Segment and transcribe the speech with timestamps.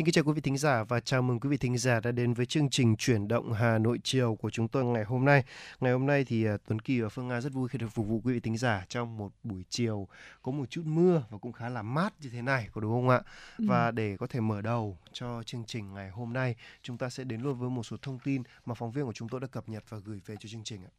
[0.00, 2.12] Xin kính chào quý vị thính giả và chào mừng quý vị thính giả đã
[2.12, 5.44] đến với chương trình chuyển động Hà Nội chiều của chúng tôi ngày hôm nay.
[5.80, 8.06] Ngày hôm nay thì à, Tuấn Kỳ và Phương Nga rất vui khi được phục
[8.06, 10.08] vụ quý vị thính giả trong một buổi chiều
[10.42, 13.08] có một chút mưa và cũng khá là mát như thế này, có đúng không
[13.08, 13.20] ạ?
[13.58, 13.64] Ừ.
[13.68, 17.24] Và để có thể mở đầu cho chương trình ngày hôm nay, chúng ta sẽ
[17.24, 19.68] đến luôn với một số thông tin mà phóng viên của chúng tôi đã cập
[19.68, 20.92] nhật và gửi về cho chương trình ạ.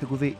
[0.00, 0.34] Thưa quý vị,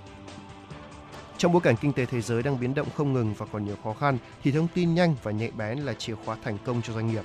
[1.45, 3.77] trong bối cảnh kinh tế thế giới đang biến động không ngừng và còn nhiều
[3.85, 6.93] khó khăn, thì thông tin nhanh và nhạy bén là chìa khóa thành công cho
[6.93, 7.23] doanh nghiệp.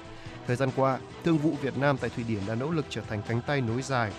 [0.47, 3.21] Thời gian qua, Thương vụ Việt Nam tại Thụy Điển đã nỗ lực trở thành
[3.27, 4.11] cánh tay nối dài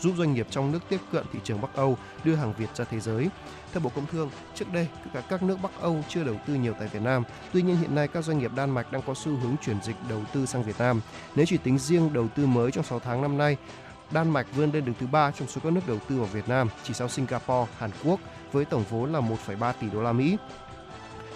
[0.00, 2.84] giúp doanh nghiệp trong nước tiếp cận thị trường Bắc Âu, đưa hàng Việt ra
[2.84, 3.28] thế giới.
[3.72, 6.74] Theo Bộ Công Thương, trước đây cả các nước Bắc Âu chưa đầu tư nhiều
[6.78, 7.22] tại Việt Nam.
[7.52, 9.96] Tuy nhiên hiện nay các doanh nghiệp Đan Mạch đang có xu hướng chuyển dịch
[10.08, 11.00] đầu tư sang Việt Nam.
[11.34, 13.56] Nếu chỉ tính riêng đầu tư mới trong 6 tháng năm nay,
[14.10, 16.48] Đan Mạch vươn lên đứng thứ ba trong số các nước đầu tư vào Việt
[16.48, 18.20] Nam, chỉ sau Singapore, Hàn Quốc
[18.52, 20.36] với tổng vốn là 1,3 tỷ đô la Mỹ.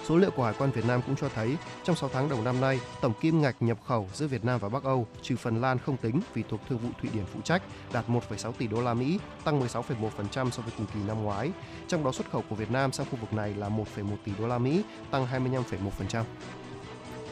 [0.08, 2.60] Số liệu của Hải quan Việt Nam cũng cho thấy trong 6 tháng đầu năm
[2.60, 5.78] nay, tổng kim ngạch nhập khẩu giữa Việt Nam và Bắc Âu, trừ Phần Lan
[5.78, 8.94] không tính vì thuộc thương vụ Thụy Điển phụ trách, đạt 1,6 tỷ đô la
[8.94, 11.50] Mỹ, tăng 16,1% so với cùng kỳ năm ngoái.
[11.88, 13.84] Trong đó xuất khẩu của Việt Nam sang khu vực này là 1,1
[14.24, 16.24] tỷ đô la Mỹ, tăng 25,1%.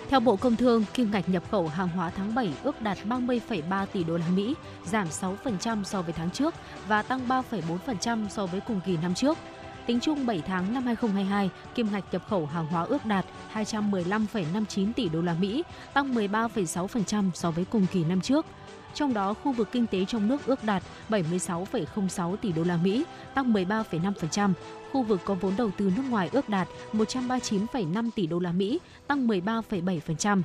[0.08, 3.86] Theo Bộ Công Thương, kim ngạch nhập khẩu hàng hóa tháng 7 ước đạt 30,3
[3.86, 6.54] tỷ đô la Mỹ, giảm 6% so với tháng trước
[6.88, 9.38] và tăng 3,4% so với cùng kỳ năm trước.
[9.86, 14.92] Tính chung 7 tháng năm 2022, kim ngạch nhập khẩu hàng hóa ước đạt 215,59
[14.92, 15.62] tỷ đô la Mỹ,
[15.94, 18.46] tăng 13,6% so với cùng kỳ năm trước.
[18.94, 23.04] Trong đó, khu vực kinh tế trong nước ước đạt 76,06 tỷ đô la Mỹ,
[23.34, 24.52] tăng 13,5%.
[24.92, 28.80] Khu vực có vốn đầu tư nước ngoài ước đạt 139,5 tỷ đô la Mỹ,
[29.06, 30.42] tăng 13,7%.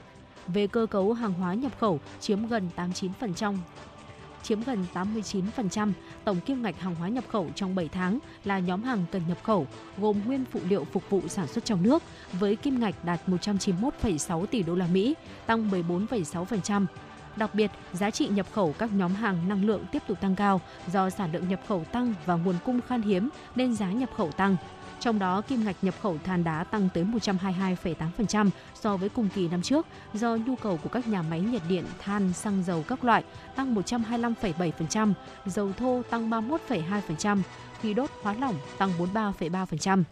[0.47, 3.57] Về cơ cấu hàng hóa nhập khẩu chiếm gần 89%
[4.43, 5.91] chiếm gần 89%
[6.23, 9.37] tổng kim ngạch hàng hóa nhập khẩu trong 7 tháng là nhóm hàng cần nhập
[9.43, 9.67] khẩu,
[9.97, 12.03] gồm nguyên phụ liệu phục vụ sản xuất trong nước
[12.33, 15.15] với kim ngạch đạt 191,6 tỷ đô la Mỹ,
[15.45, 16.85] tăng 14,6%.
[17.35, 20.61] Đặc biệt, giá trị nhập khẩu các nhóm hàng năng lượng tiếp tục tăng cao
[20.93, 24.31] do sản lượng nhập khẩu tăng và nguồn cung khan hiếm nên giá nhập khẩu
[24.31, 24.55] tăng.
[24.99, 29.47] Trong đó, kim ngạch nhập khẩu than đá tăng tới 122,8% so với cùng kỳ
[29.47, 33.03] năm trước do nhu cầu của các nhà máy nhiệt điện, than, xăng dầu các
[33.03, 33.23] loại
[33.55, 35.13] tăng 125,7%,
[35.45, 37.41] dầu thô tăng 31,2%,
[37.81, 40.03] khí đốt hóa lỏng tăng 43,3%.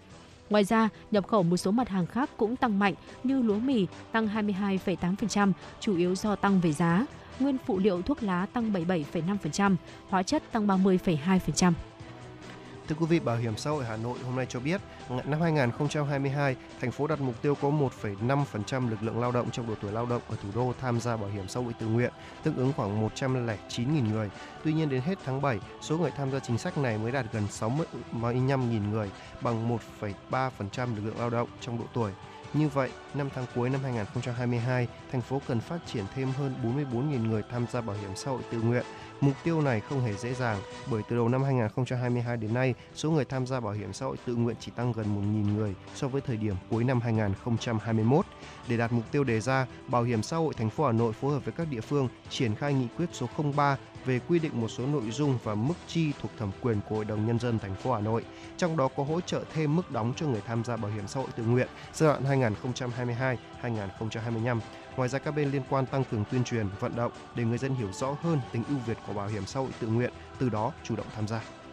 [0.50, 2.94] Ngoài ra, nhập khẩu một số mặt hàng khác cũng tăng mạnh
[3.24, 7.06] như lúa mì tăng 22,8%, chủ yếu do tăng về giá.
[7.40, 9.76] Nguyên phụ liệu thuốc lá tăng 77,5%,
[10.10, 11.74] hóa chất tăng 30,2%.
[12.88, 14.82] Thưa quý vị, Bảo hiểm xã hội Hà Nội hôm nay cho biết,
[15.26, 19.74] năm 2022, thành phố đặt mục tiêu có 1,5% lực lượng lao động trong độ
[19.82, 22.12] tuổi lao động ở thủ đô tham gia bảo hiểm xã hội tự nguyện,
[22.44, 24.30] tương ứng khoảng 109.000 người.
[24.64, 27.26] Tuy nhiên đến hết tháng 7, số người tham gia chính sách này mới đạt
[27.32, 29.80] gần 65.000 người, bằng
[30.32, 32.12] 1,3% lực lượng lao động trong độ tuổi.
[32.54, 37.30] Như vậy, năm tháng cuối năm 2022, thành phố cần phát triển thêm hơn 44.000
[37.30, 38.84] người tham gia bảo hiểm xã hội tự nguyện,
[39.22, 40.62] Mục tiêu này không hề dễ dàng
[40.92, 44.18] bởi từ đầu năm 2022 đến nay, số người tham gia bảo hiểm xã hội
[44.26, 48.26] tự nguyện chỉ tăng gần 1.000 người so với thời điểm cuối năm 2021.
[48.68, 51.34] Để đạt mục tiêu đề ra, Bảo hiểm xã hội thành phố Hà Nội phối
[51.34, 54.68] hợp với các địa phương triển khai nghị quyết số 03 về quy định một
[54.68, 57.76] số nội dung và mức chi thuộc thẩm quyền của Hội đồng nhân dân thành
[57.76, 58.26] phố Hà Nội,
[58.58, 61.20] trong đó có hỗ trợ thêm mức đóng cho người tham gia bảo hiểm xã
[61.20, 62.42] hội tự nguyện giai đoạn
[63.62, 64.60] 2022-2025.
[64.96, 67.76] Ngoài ra các bên liên quan tăng cường tuyên truyền, vận động để người dân
[67.76, 70.72] hiểu rõ hơn tính ưu việt của bảo hiểm xã hội tự nguyện, từ đó
[70.84, 71.65] chủ động tham gia.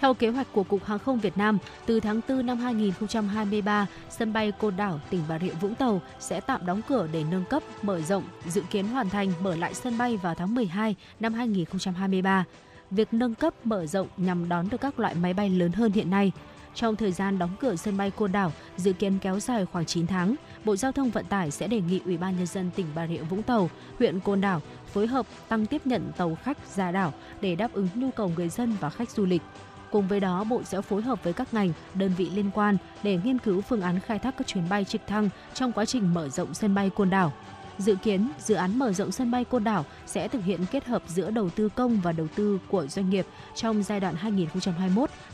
[0.00, 4.32] Theo kế hoạch của Cục Hàng không Việt Nam, từ tháng 4 năm 2023, sân
[4.32, 7.62] bay Côn Đảo, tỉnh Bà Rịa Vũng Tàu sẽ tạm đóng cửa để nâng cấp,
[7.82, 12.44] mở rộng, dự kiến hoàn thành mở lại sân bay vào tháng 12 năm 2023.
[12.90, 16.10] Việc nâng cấp, mở rộng nhằm đón được các loại máy bay lớn hơn hiện
[16.10, 16.32] nay.
[16.74, 20.06] Trong thời gian đóng cửa sân bay Côn Đảo dự kiến kéo dài khoảng 9
[20.06, 20.34] tháng,
[20.64, 23.22] Bộ Giao thông Vận tải sẽ đề nghị Ủy ban nhân dân tỉnh Bà Rịa
[23.22, 27.54] Vũng Tàu, huyện Côn Đảo phối hợp tăng tiếp nhận tàu khách ra đảo để
[27.54, 29.42] đáp ứng nhu cầu người dân và khách du lịch.
[29.90, 33.18] Cùng với đó, Bộ sẽ phối hợp với các ngành, đơn vị liên quan để
[33.24, 36.28] nghiên cứu phương án khai thác các chuyến bay trực thăng trong quá trình mở
[36.28, 37.32] rộng sân bay Côn Đảo.
[37.78, 41.02] Dự kiến, dự án mở rộng sân bay Côn Đảo sẽ thực hiện kết hợp
[41.06, 44.14] giữa đầu tư công và đầu tư của doanh nghiệp trong giai đoạn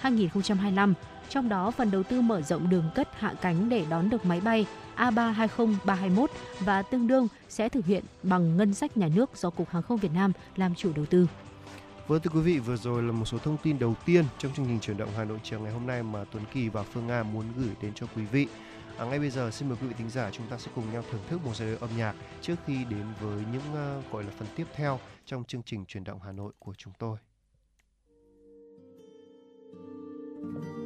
[0.02, 0.92] 2021-2025.
[1.28, 4.40] Trong đó, phần đầu tư mở rộng đường cất hạ cánh để đón được máy
[4.40, 4.66] bay
[4.96, 6.26] A320-321
[6.60, 9.96] và tương đương sẽ thực hiện bằng ngân sách nhà nước do Cục Hàng không
[9.96, 11.26] Việt Nam làm chủ đầu tư.
[12.06, 14.66] Vâng thưa quý vị, vừa rồi là một số thông tin đầu tiên trong chương
[14.66, 17.22] trình chuyển động Hà Nội chiều ngày hôm nay mà Tuấn Kỳ và Phương Nga
[17.22, 18.46] muốn gửi đến cho quý vị.
[18.98, 21.04] À, ngay bây giờ xin mời quý vị thính giả chúng ta sẽ cùng nhau
[21.10, 24.30] thưởng thức một giai điệu âm nhạc trước khi đến với những uh, gọi là
[24.38, 27.18] phần tiếp theo trong chương trình chuyển động Hà Nội của chúng tôi.
[30.44, 30.83] hiệu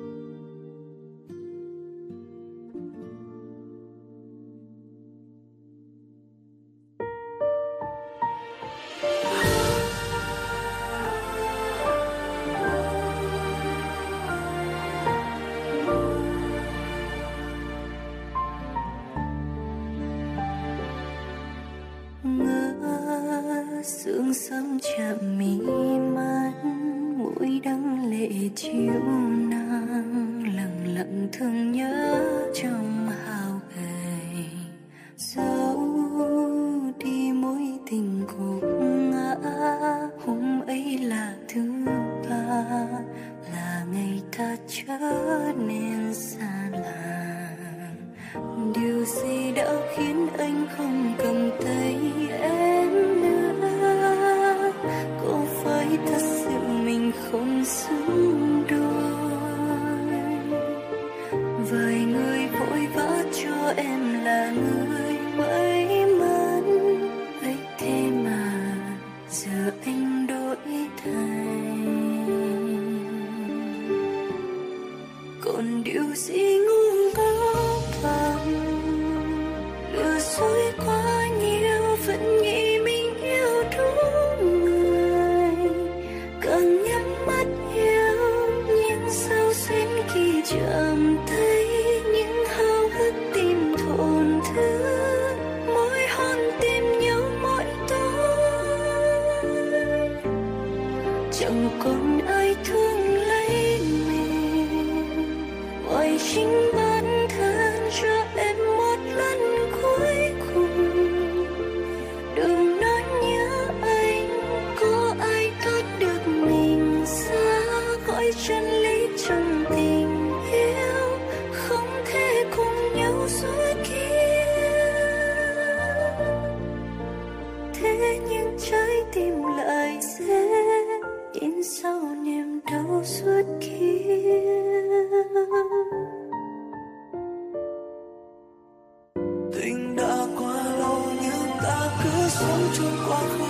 [142.38, 143.47] 手中光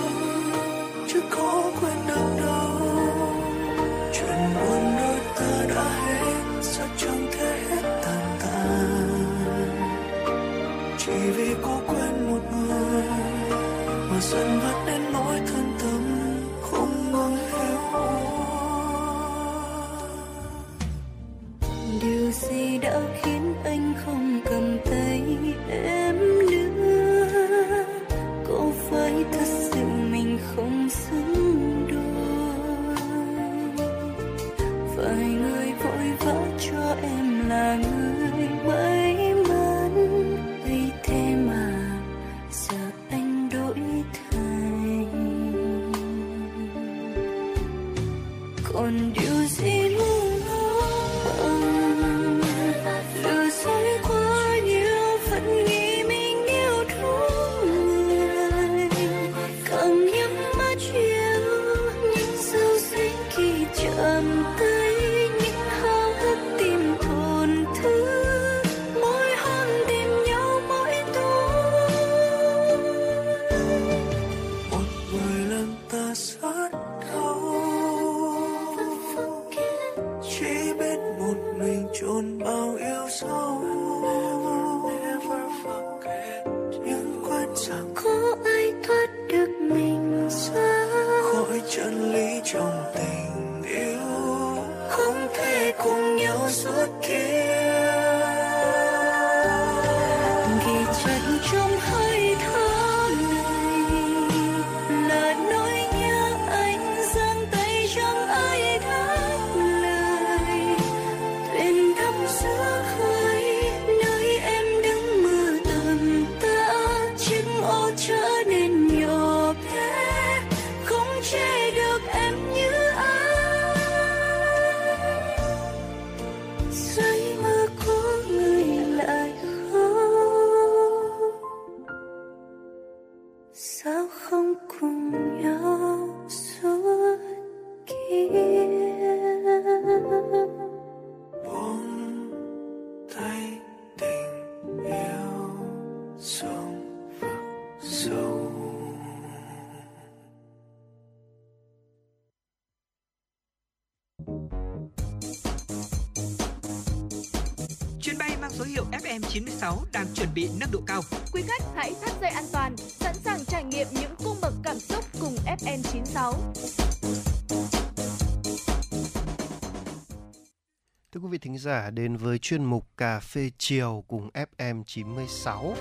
[171.79, 175.75] giả, đến với chuyên mục Cà phê chiều cùng FM 96.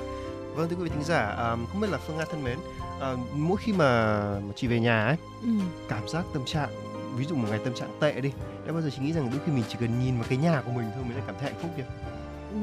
[0.54, 2.58] Vâng thưa quý vị thính giả, à, không biết là Phương Nga thân mến,
[3.00, 4.22] à, mỗi khi mà
[4.56, 5.48] chị về nhà ấy, ừ.
[5.88, 6.68] cảm giác tâm trạng,
[7.16, 8.32] ví dụ một ngày tâm trạng tệ đi,
[8.66, 10.62] đã bao giờ chị nghĩ rằng đôi khi mình chỉ cần nhìn vào cái nhà
[10.66, 11.84] của mình thôi mình đã cảm thấy hạnh phúc chưa?
[12.52, 12.58] Ừ,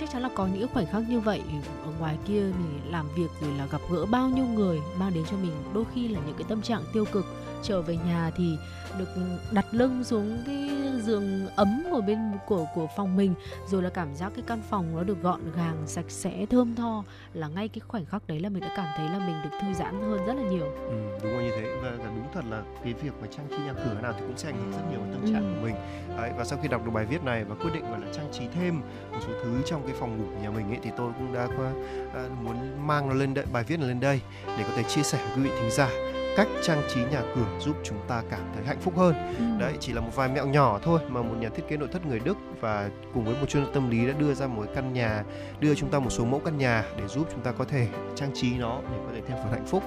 [0.00, 1.42] chắc chắn là có những khoảnh khắc như vậy
[1.84, 5.24] ở ngoài kia thì làm việc rồi là gặp gỡ bao nhiêu người mang đến
[5.30, 7.24] cho mình đôi khi là những cái tâm trạng tiêu cực
[7.62, 8.56] trở về nhà thì
[8.98, 9.08] được
[9.52, 10.70] đặt lưng xuống cái
[11.02, 13.34] giường ấm ở bên của của phòng mình
[13.66, 17.04] rồi là cảm giác cái căn phòng nó được gọn gàng sạch sẽ thơm tho
[17.34, 19.74] là ngay cái khoảnh khắc đấy là mình đã cảm thấy là mình được thư
[19.74, 20.64] giãn hơn rất là nhiều.
[20.64, 21.76] Ừ, đúng là như thế.
[21.82, 24.48] Và đúng thật là cái việc mà trang trí nhà cửa nào thì cũng sẽ
[24.48, 25.54] ảnh hưởng rất nhiều đến tâm trạng ừ.
[25.54, 25.74] của mình.
[26.16, 28.28] Đấy, và sau khi đọc được bài viết này và quyết định gọi là trang
[28.32, 28.80] trí thêm
[29.12, 31.48] một số thứ trong cái phòng ngủ của nhà mình ấy thì tôi cũng đã
[31.56, 31.72] qua
[32.14, 35.02] à, muốn mang nó lên đây, bài viết này lên đây để có thể chia
[35.02, 35.88] sẻ với quý vị thính giả
[36.36, 39.14] cách trang trí nhà cửa giúp chúng ta cảm thấy hạnh phúc hơn.
[39.38, 39.44] Ừ.
[39.60, 42.06] Đấy chỉ là một vài mẹo nhỏ thôi mà một nhà thiết kế nội thất
[42.06, 44.92] người Đức và cùng với một chuyên gia tâm lý đã đưa ra một căn
[44.92, 45.24] nhà,
[45.60, 48.30] đưa chúng ta một số mẫu căn nhà để giúp chúng ta có thể trang
[48.34, 49.82] trí nó để có thể thêm phần hạnh phúc.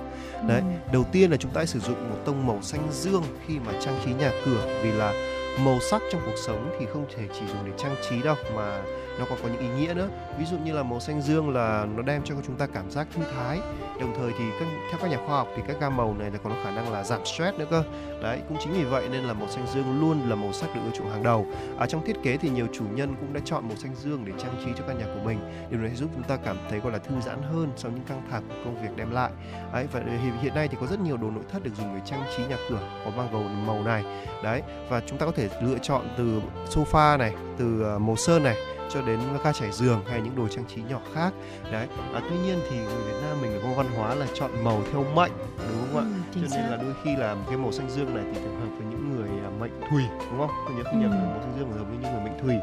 [0.48, 0.94] Đấy, ừ.
[0.94, 4.00] đầu tiên là chúng ta sử dụng một tông màu xanh dương khi mà trang
[4.06, 5.14] trí nhà cửa vì là
[5.66, 8.82] màu sắc trong cuộc sống thì không thể chỉ dùng để trang trí đâu mà
[9.20, 10.10] nó còn có những ý nghĩa nữa.
[10.40, 13.08] Ví dụ như là màu xanh dương là nó đem cho chúng ta cảm giác
[13.16, 13.60] thư thái.
[14.00, 16.38] Đồng thời thì các, theo các nhà khoa học thì các gam màu này là
[16.44, 17.84] còn có khả năng là giảm stress nữa cơ.
[18.22, 20.82] Đấy cũng chính vì vậy nên là màu xanh dương luôn là màu sắc được
[20.86, 21.46] ưa chuộng hàng đầu.
[21.78, 24.34] Ở trong thiết kế thì nhiều chủ nhân cũng đã chọn màu xanh dương để
[24.38, 25.40] trang trí cho căn nhà của mình.
[25.70, 28.22] Điều này giúp chúng ta cảm thấy gọi là thư giãn hơn sau những căng
[28.32, 29.32] thẳng của công việc đem lại.
[29.74, 30.02] Đấy và
[30.42, 32.58] hiện nay thì có rất nhiều đồ nội thất được dùng để trang trí nhà
[32.70, 34.04] cửa có mang màu màu này.
[34.44, 38.44] Đấy và chúng ta có thể lựa chọn từ sofa này từ ờ, màu sơn
[38.44, 38.56] này
[38.90, 41.34] cho đến ga trải giường hay những đồ trang trí nhỏ khác.
[41.72, 44.82] Đấy à, tuy nhiên thì người Việt Nam mình có văn hóa là chọn màu
[44.92, 46.06] theo mệnh đúng không ạ?
[46.34, 48.76] Ừ, cho nên là đôi khi là cái màu xanh dương này thì thường hợp
[48.78, 50.52] với những người à, mệnh thủy đúng không?
[50.68, 51.18] Tôi nhớ không nhầm ừ.
[51.18, 52.56] màu xanh dương hợp với những người mệnh thủy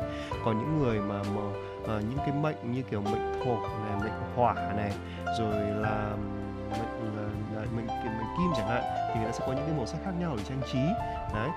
[0.45, 1.53] còn những người mà màu
[1.89, 4.93] à, những cái mệnh như kiểu mệnh thổ này mệnh hỏa này
[5.39, 6.17] rồi là
[6.71, 7.14] mệnh
[8.37, 10.45] kim chẳng hạn thì người ta sẽ có những cái màu sắc khác nhau để
[10.49, 10.79] trang trí
[11.35, 11.51] đấy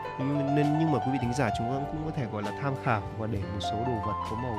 [0.55, 2.74] nên nhưng mà quý vị thính giả chúng ta cũng có thể gọi là tham
[2.84, 4.55] khảo và để một số đồ vật có màu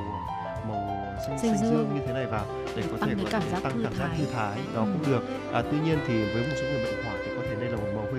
[0.67, 1.71] màu xanh, xanh dương.
[1.71, 2.45] dương như thế này vào
[2.75, 4.87] để có tăng thể có cảm giác tăng cảm giác thư thái đó ừ.
[4.93, 5.23] cũng được
[5.53, 7.13] à, tuy nhiên thì với một số người bệnh hỏa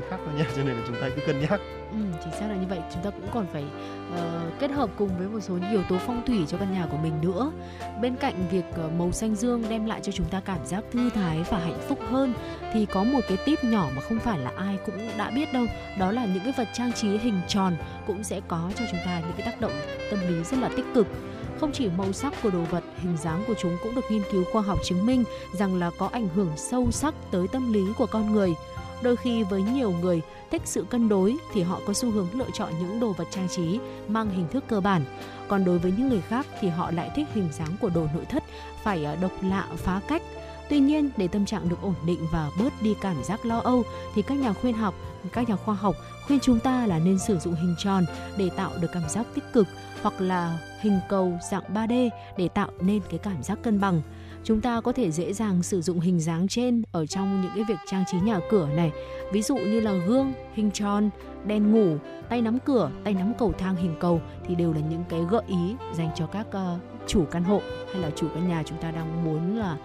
[0.01, 1.61] người khác thôi nha cho nên là chúng ta cứ cân nhắc.
[1.91, 2.81] Ừ, chính xác là như vậy.
[2.95, 3.65] Chúng ta cũng còn phải
[4.13, 6.87] uh, kết hợp cùng với một số những yếu tố phong thủy cho căn nhà
[6.91, 7.53] của mình nữa.
[8.03, 11.11] Bên cạnh việc uh, màu xanh dương đem lại cho chúng ta cảm giác thư
[11.11, 12.35] thái và hạnh phúc hơn
[12.73, 15.67] thì có một cái tip nhỏ mà không phải là ai cũng đã biết đâu
[15.99, 17.77] đó là những cái vật trang trí hình tròn
[18.07, 19.73] cũng sẽ có cho chúng ta những cái tác động
[20.11, 21.07] tâm lý rất là tích cực.
[21.61, 24.45] Không chỉ màu sắc của đồ vật, hình dáng của chúng cũng được nghiên cứu
[24.53, 25.25] khoa học chứng minh
[25.59, 28.51] rằng là có ảnh hưởng sâu sắc tới tâm lý của con người.
[29.03, 32.49] Đôi khi với nhiều người thích sự cân đối thì họ có xu hướng lựa
[32.55, 33.79] chọn những đồ vật trang trí
[34.09, 35.05] mang hình thức cơ bản.
[35.49, 38.25] Còn đối với những người khác thì họ lại thích hình dáng của đồ nội
[38.25, 38.43] thất
[38.83, 40.23] phải ờ, độc lạ phá cách.
[40.69, 43.83] Tuy nhiên, để tâm trạng được ổn định và bớt đi cảm giác lo âu
[44.15, 44.95] thì các nhà khuyên học,
[45.33, 48.05] các nhà khoa học khuyên chúng ta là nên sử dụng hình tròn
[48.37, 49.67] để tạo được cảm giác tích cực
[50.03, 54.03] hoặc là hình cầu dạng 3D để tạo nên cái cảm giác cân bằng
[54.45, 57.65] chúng ta có thể dễ dàng sử dụng hình dáng trên ở trong những cái
[57.69, 58.93] việc trang trí nhà cửa này
[59.33, 61.11] ví dụ như là gương hình tròn
[61.45, 61.97] đèn ngủ
[62.29, 65.43] tay nắm cửa tay nắm cầu thang hình cầu thì đều là những cái gợi
[65.49, 67.61] ý dành cho các uh, chủ căn hộ
[67.93, 69.77] hay là chủ căn nhà chúng ta đang muốn là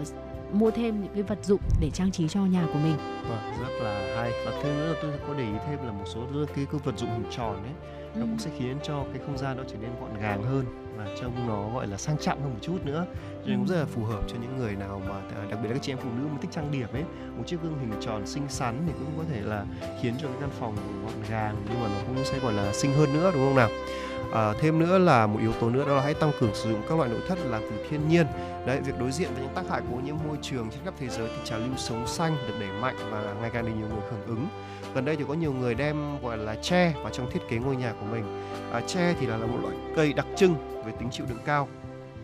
[0.00, 0.06] uh,
[0.52, 2.96] mua thêm những cái vật dụng để trang trí cho nhà của mình.
[3.28, 4.32] Vâng, rất là hay.
[4.46, 6.20] Và thêm nữa là tôi có để ý thêm là một số
[6.54, 7.72] cái, cái vật dụng hình tròn ấy
[8.14, 10.64] nó cũng sẽ khiến cho cái không gian nó trở nên gọn gàng hơn
[10.96, 13.06] và trông nó gọi là sang trọng hơn một chút nữa
[13.46, 15.74] nên cũng rất là phù hợp cho những người nào mà à, đặc biệt là
[15.74, 17.04] các chị em phụ nữ mà thích trang điểm ấy.
[17.36, 19.64] Một chiếc gương hình tròn xinh xắn thì cũng có thể là
[20.02, 22.92] khiến cho cái căn phòng gọn gàng nhưng mà nó cũng sẽ gọi là xinh
[22.92, 23.68] hơn nữa đúng không nào?
[24.32, 26.82] À, thêm nữa là một yếu tố nữa đó là hãy tăng cường sử dụng
[26.88, 28.26] các loại nội thất làm từ thiên nhiên.
[28.66, 30.94] Đấy việc đối diện với những tác hại của ô nhiễm môi trường trên khắp
[30.98, 33.88] thế giới thì trào lưu sống xanh được đẩy mạnh và ngày càng được nhiều
[33.88, 34.48] người hưởng ứng.
[34.94, 37.76] Gần đây thì có nhiều người đem gọi là tre vào trong thiết kế ngôi
[37.76, 38.24] nhà của mình.
[38.72, 40.54] À, tre thì là, là một loại cây đặc trưng
[40.86, 41.68] về tính chịu đựng cao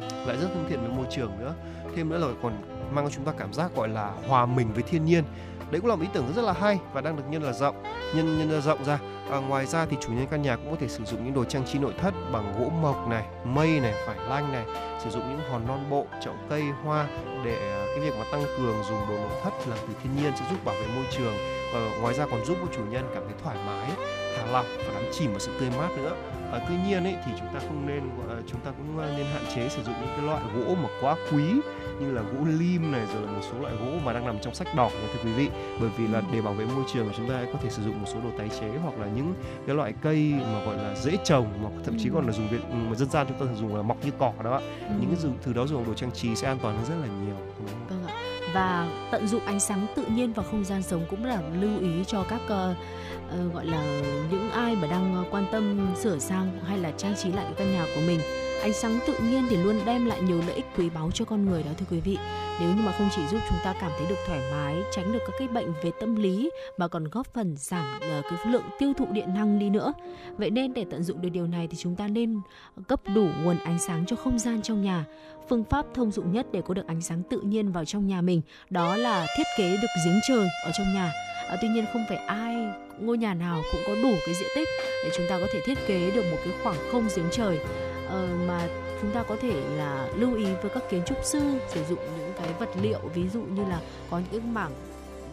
[0.00, 1.54] lại rất thân thiện với môi trường nữa.
[1.97, 2.52] Thêm nữa là còn
[2.90, 5.25] mang cho chúng ta cảm giác gọi là hòa mình với thiên nhiên.
[5.71, 7.83] Đấy cũng là một ý tưởng rất là hay và đang được nhân là rộng
[8.14, 8.99] nhân nhân rộng ra.
[9.30, 11.45] À, ngoài ra thì chủ nhân căn nhà cũng có thể sử dụng những đồ
[11.45, 14.64] trang trí nội thất bằng gỗ mộc này mây này vải lanh này
[15.04, 17.07] sử dụng những hòn non bộ chậu cây hoa
[17.45, 20.33] để à, cái việc mà tăng cường dùng đồ nội thất làm từ thiên nhiên
[20.37, 21.35] sẽ giúp bảo vệ môi trường.
[21.75, 23.90] Và ngoài ra còn giúp cho chủ nhân cảm thấy thoải mái
[24.37, 26.16] thả lỏng và đắm chìm vào sự tươi mát nữa.
[26.52, 28.00] À, tuy nhiên ấy thì chúng ta không nên
[28.47, 31.42] chúng ta cũng nên hạn chế sử dụng những cái loại gỗ mà quá quý
[32.00, 34.54] như là gỗ lim này rồi là một số loại gỗ mà đang nằm trong
[34.54, 35.49] sách đỏ nha thưa quý vị.
[35.80, 38.07] Bởi vì là để bảo vệ môi trường chúng ta có thể sử dụng một
[38.14, 39.35] số đồ tái chế hoặc là những
[39.66, 42.61] cái loại cây mà gọi là dễ trồng mà thậm chí còn là dùng viện
[42.90, 44.95] mà dân gian chúng ta thường dùng là mọc như cỏ đó ừ.
[45.00, 47.37] những cái từ đó dùng đồ trang trí sẽ an toàn hơn rất là nhiều
[47.88, 48.14] vâng ạ.
[48.54, 52.04] Và tận dụng ánh sáng tự nhiên vào không gian sống cũng là lưu ý
[52.07, 52.76] cho các uh,
[53.46, 57.14] uh, gọi là những ai mà đang ờ, quan tâm sửa sang hay là trang
[57.16, 58.20] trí lại cái căn nhà của mình
[58.62, 61.46] ánh sáng tự nhiên thì luôn đem lại nhiều lợi ích quý báu cho con
[61.46, 62.18] người đó thưa quý vị.
[62.60, 65.18] Nếu như mà không chỉ giúp chúng ta cảm thấy được thoải mái tránh được
[65.26, 68.92] các cái bệnh về tâm lý mà còn góp phần giảm uh, cái lượng tiêu
[68.99, 69.92] thụ điện năng đi nữa.
[70.37, 72.40] Vậy nên để tận dụng được điều này thì chúng ta nên
[72.88, 75.04] cấp đủ nguồn ánh sáng cho không gian trong nhà.
[75.49, 78.20] Phương pháp thông dụng nhất để có được ánh sáng tự nhiên vào trong nhà
[78.20, 81.12] mình đó là thiết kế được giếng trời ở trong nhà.
[81.49, 84.69] À, tuy nhiên không phải ai ngôi nhà nào cũng có đủ cái diện tích
[85.04, 87.59] để chúng ta có thể thiết kế được một cái khoảng không giếng trời
[88.09, 88.69] ờ, mà
[89.00, 92.33] chúng ta có thể là lưu ý với các kiến trúc sư sử dụng những
[92.38, 93.80] cái vật liệu ví dụ như là
[94.11, 94.73] có những cái mảng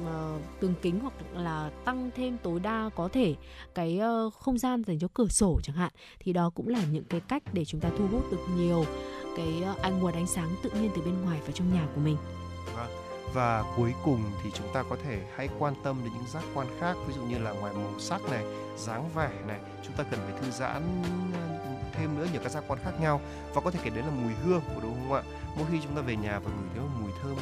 [0.04, 3.36] uh, tường kính hoặc là tăng thêm tối đa có thể
[3.76, 7.04] cái uh, không gian dành cho cửa sổ chẳng hạn thì đó cũng là những
[7.04, 8.86] cái cách để chúng ta thu hút được nhiều
[9.38, 12.02] cái uh, ánh nguồn ánh sáng tự nhiên từ bên ngoài vào trong nhà của
[12.02, 12.18] mình.
[13.34, 16.68] Và cuối cùng thì chúng ta có thể hãy quan tâm đến những giác quan
[16.80, 18.44] khác, ví dụ như là ngoài màu sắc này,
[18.78, 19.60] dáng vẻ này.
[19.84, 21.02] Chúng ta cần phải thư giãn
[21.34, 21.58] ờ,
[21.94, 23.22] thêm nữa nhiều các giác quan khác nhau.
[23.54, 25.24] Và có thể kể đến là mùi hương của đúng không ạ?
[25.56, 27.36] Mỗi khi chúng ta về nhà và ngửi thấy một mùi thơm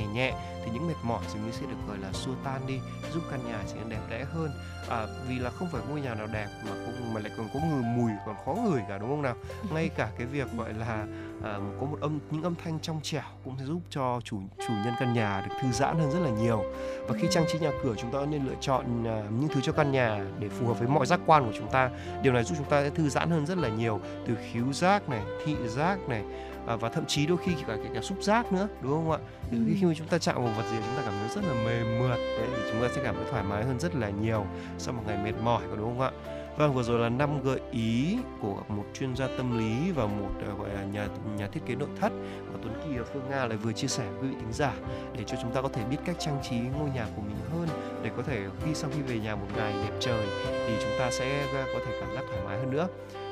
[0.00, 2.80] nhẹ nhẹ thì những mệt mỏi dường như sẽ được gọi là xua tan đi
[3.12, 4.50] giúp căn nhà trở nên đẹp đẽ hơn.
[4.88, 7.60] À, vì là không phải ngôi nhà nào đẹp mà cũng mà lại còn có
[7.60, 9.34] người mùi còn khó ngửi cả đúng không nào?
[9.74, 11.06] Ngay cả cái việc gọi là
[11.44, 14.72] à, có một âm những âm thanh trong trẻo cũng sẽ giúp cho chủ chủ
[14.84, 16.64] nhân căn nhà được thư giãn hơn rất là nhiều.
[17.08, 19.72] Và khi trang trí nhà cửa chúng ta nên lựa chọn à, những thứ cho
[19.72, 21.90] căn nhà để phù hợp với mọi giác quan của chúng ta.
[22.22, 25.08] Điều này giúp chúng ta sẽ thư giãn hơn rất là nhiều từ khứu giác
[25.08, 26.24] này thị giác này
[26.70, 29.18] à, và thậm chí đôi khi cả cái cả xúc giác nữa đúng không ạ
[29.50, 29.58] ừ.
[29.80, 31.98] khi mà chúng ta chạm vào vật gì chúng ta cảm thấy rất là mềm
[31.98, 34.46] mượt đấy thì chúng ta sẽ cảm thấy thoải mái hơn rất là nhiều
[34.78, 36.10] sau một ngày mệt mỏi có đúng không ạ
[36.56, 40.30] Vâng, vừa rồi là năm gợi ý của một chuyên gia tâm lý và một
[40.52, 42.12] uh, gọi là nhà nhà thiết kế nội thất
[42.52, 44.72] mà Tuấn Kỳ và Phương Nga lại vừa chia sẻ với quý vị thính giả
[45.16, 47.68] để cho chúng ta có thể biết cách trang trí ngôi nhà của mình hơn
[48.02, 50.26] để có thể khi sau khi về nhà một ngày đẹp trời
[50.66, 52.88] thì chúng ta sẽ có thể cảm giác thoải mái hơn nữa.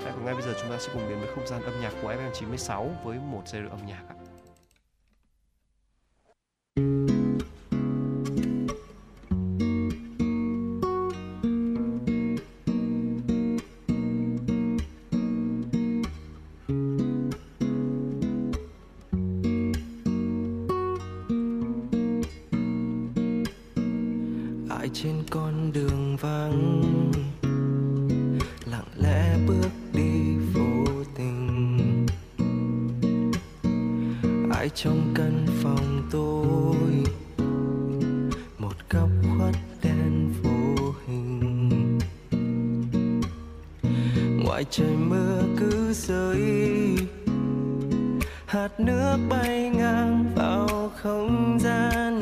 [0.09, 1.93] Và còn ngay bây giờ chúng ta sẽ cùng đến với không gian âm nhạc
[2.03, 4.18] của FM96 với một giai điệu âm nhạc ạ.
[48.69, 52.21] hạt nước bay ngang vào không gian.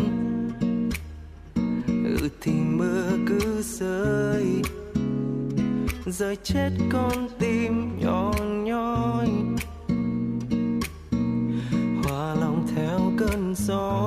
[2.05, 4.63] Ừ thì mưa cứ rơi.
[6.07, 9.29] Rơi chết con tim nhỏ nhoi.
[12.05, 14.06] Hòa lòng theo cơn gió.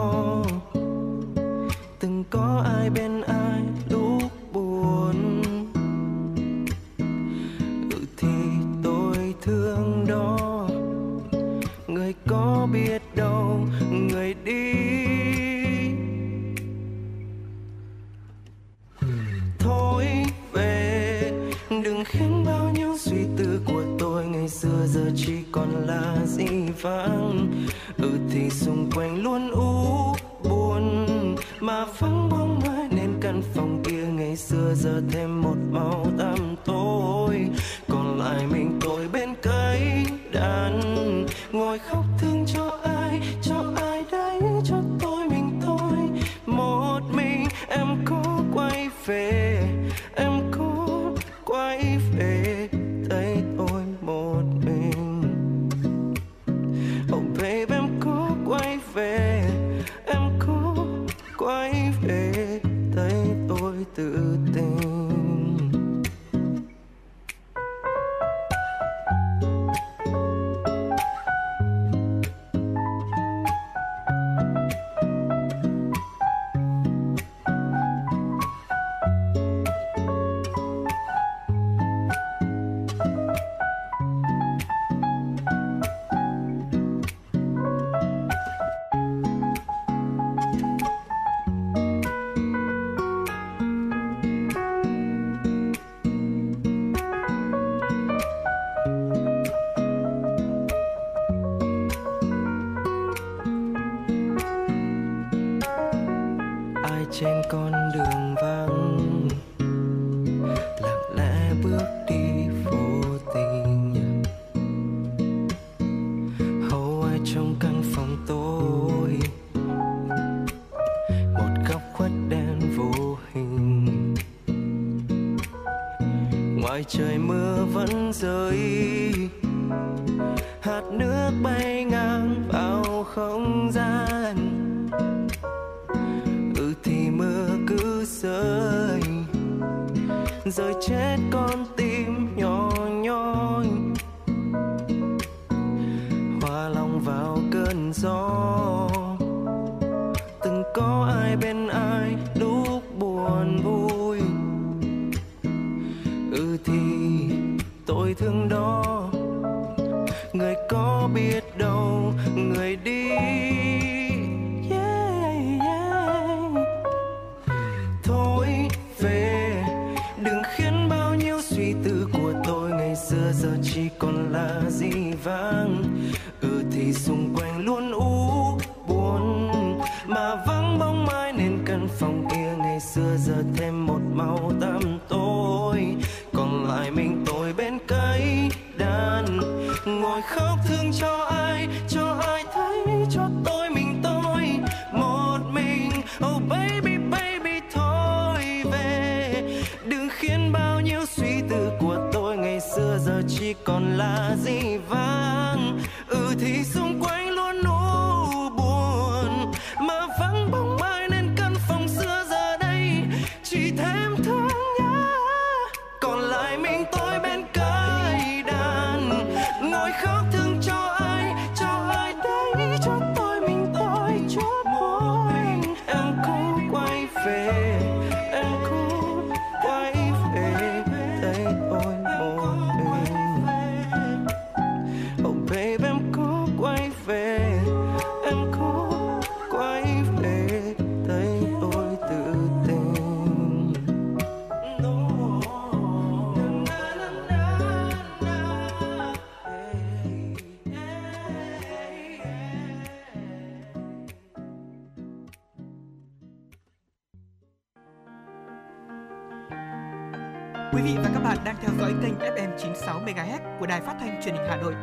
[264.24, 264.74] Truyền hình Hà Nội.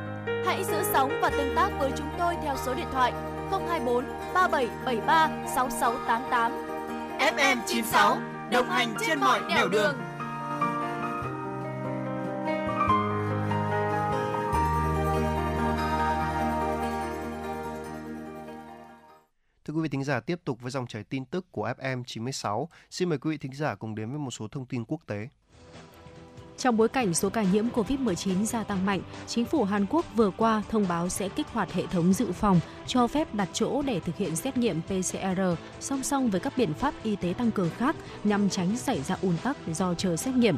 [0.46, 3.12] Hãy giữ sóng và tương tác với chúng tôi theo số điện thoại
[3.50, 6.52] 024 3773 6688.
[7.18, 8.16] FM 96
[8.50, 9.96] đồng hành trên mọi nẻo đường.
[19.64, 22.68] Thưa quý vị thính giả, tiếp tục với dòng chảy tin tức của FM 96.
[22.90, 25.28] Xin mời quý vị thính giả cùng đến với một số thông tin quốc tế.
[26.58, 30.30] Trong bối cảnh số ca nhiễm COVID-19 gia tăng mạnh, chính phủ Hàn Quốc vừa
[30.30, 34.00] qua thông báo sẽ kích hoạt hệ thống dự phòng, cho phép đặt chỗ để
[34.00, 35.40] thực hiện xét nghiệm PCR
[35.80, 39.16] song song với các biện pháp y tế tăng cường khác nhằm tránh xảy ra
[39.22, 40.56] ùn tắc do chờ xét nghiệm.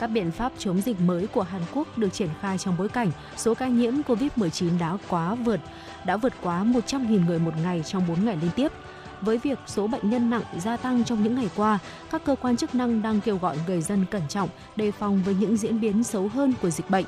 [0.00, 3.10] Các biện pháp chống dịch mới của Hàn Quốc được triển khai trong bối cảnh
[3.36, 5.60] số ca nhiễm COVID-19 đã quá vượt
[6.06, 8.72] đã vượt quá 100.000 người một ngày trong 4 ngày liên tiếp.
[9.22, 11.78] Với việc số bệnh nhân nặng gia tăng trong những ngày qua,
[12.10, 15.34] các cơ quan chức năng đang kêu gọi người dân cẩn trọng, đề phòng với
[15.34, 17.04] những diễn biến xấu hơn của dịch bệnh.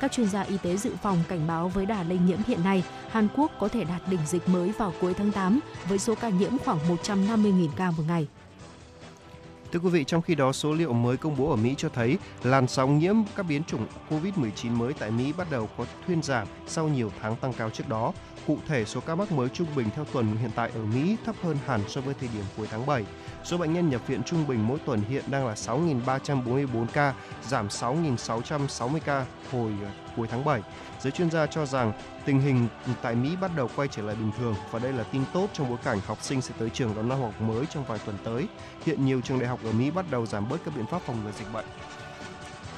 [0.00, 2.84] Các chuyên gia y tế dự phòng cảnh báo với đà lây nhiễm hiện nay,
[3.10, 6.28] Hàn Quốc có thể đạt đỉnh dịch mới vào cuối tháng 8 với số ca
[6.28, 8.26] nhiễm khoảng 150.000 ca một ngày.
[9.72, 12.18] Thưa quý vị, trong khi đó, số liệu mới công bố ở Mỹ cho thấy
[12.42, 16.46] làn sóng nhiễm các biến chủng COVID-19 mới tại Mỹ bắt đầu có thuyên giảm
[16.66, 18.12] sau nhiều tháng tăng cao trước đó.
[18.46, 21.34] Cụ thể, số ca mắc mới trung bình theo tuần hiện tại ở Mỹ thấp
[21.42, 23.04] hơn hẳn so với thời điểm cuối tháng 7.
[23.44, 27.68] Số bệnh nhân nhập viện trung bình mỗi tuần hiện đang là 6.344 ca, giảm
[27.68, 30.62] 6.660 ca hồi ờ, cuối tháng 7.
[31.00, 31.92] Giới chuyên gia cho rằng
[32.24, 32.68] tình hình
[33.02, 35.68] tại Mỹ bắt đầu quay trở lại bình thường và đây là tin tốt trong
[35.68, 38.48] bối cảnh học sinh sẽ tới trường đón năm học mới trong vài tuần tới.
[38.84, 41.24] Hiện nhiều trường đại học ở Mỹ bắt đầu giảm bớt các biện pháp phòng
[41.24, 41.66] ngừa dịch bệnh.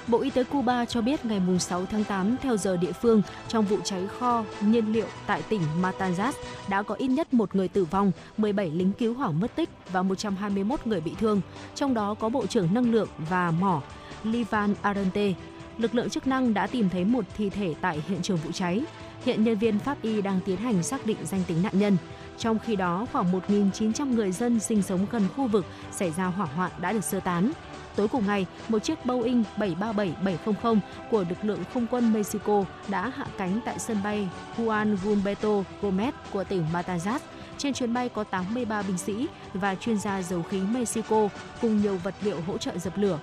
[0.09, 3.65] Bộ Y tế Cuba cho biết ngày 6 tháng 8 theo giờ địa phương trong
[3.65, 6.33] vụ cháy kho nhiên liệu tại tỉnh Matanzas
[6.69, 10.03] đã có ít nhất một người tử vong, 17 lính cứu hỏa mất tích và
[10.03, 11.41] 121 người bị thương,
[11.75, 13.83] trong đó có Bộ trưởng Năng lượng và Mỏ
[14.25, 15.33] Livan Arante.
[15.79, 18.83] Lực lượng chức năng đã tìm thấy một thi thể tại hiện trường vụ cháy.
[19.25, 21.97] Hiện nhân viên pháp y đang tiến hành xác định danh tính nạn nhân.
[22.39, 26.47] Trong khi đó, khoảng 1.900 người dân sinh sống gần khu vực xảy ra hỏa
[26.47, 27.53] hoạn đã được sơ tán.
[27.99, 30.79] Tối cùng ngày, một chiếc Boeing 737-700
[31.11, 36.13] của lực lượng không quân Mexico đã hạ cánh tại sân bay Juan Gumberto Gomez
[36.33, 37.19] của tỉnh Matanzas.
[37.59, 41.29] Trên chuyến bay có 83 binh sĩ và chuyên gia dầu khí Mexico
[41.61, 43.19] cùng nhiều vật liệu hỗ trợ dập lửa.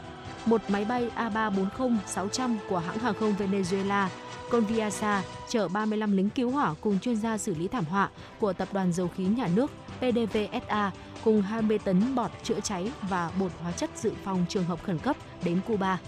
[0.45, 4.07] Một máy bay A340-600 của hãng hàng không Venezuela
[4.49, 8.09] Conviasa chở 35 lính cứu hỏa cùng chuyên gia xử lý thảm họa
[8.39, 10.91] của tập đoàn dầu khí nhà nước PDVSA
[11.23, 14.97] cùng 20 tấn bọt chữa cháy và bột hóa chất dự phòng trường hợp khẩn
[14.97, 15.99] cấp đến Cuba.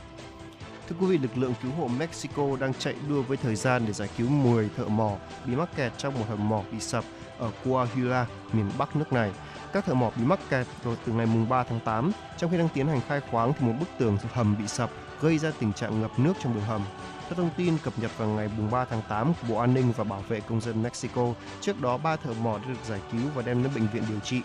[0.89, 3.93] Thưa quý vị, lực lượng cứu hộ Mexico đang chạy đua với thời gian để
[3.93, 5.11] giải cứu 10 thợ mỏ
[5.45, 7.03] bị mắc kẹt trong một hầm mỏ bị sập
[7.39, 9.31] ở Coahuila, miền Bắc nước này.
[9.73, 12.69] Các thợ mỏ bị mắc kẹt rồi từ ngày 3 tháng 8, trong khi đang
[12.69, 14.89] tiến hành khai khoáng thì một bức tường hầm bị sập,
[15.21, 16.81] gây ra tình trạng ngập nước trong đường hầm.
[17.27, 20.03] Theo thông tin cập nhật vào ngày 3 tháng 8 của Bộ An ninh và
[20.03, 23.41] Bảo vệ công dân Mexico, trước đó ba thợ mỏ đã được giải cứu và
[23.41, 24.41] đem đến bệnh viện điều trị.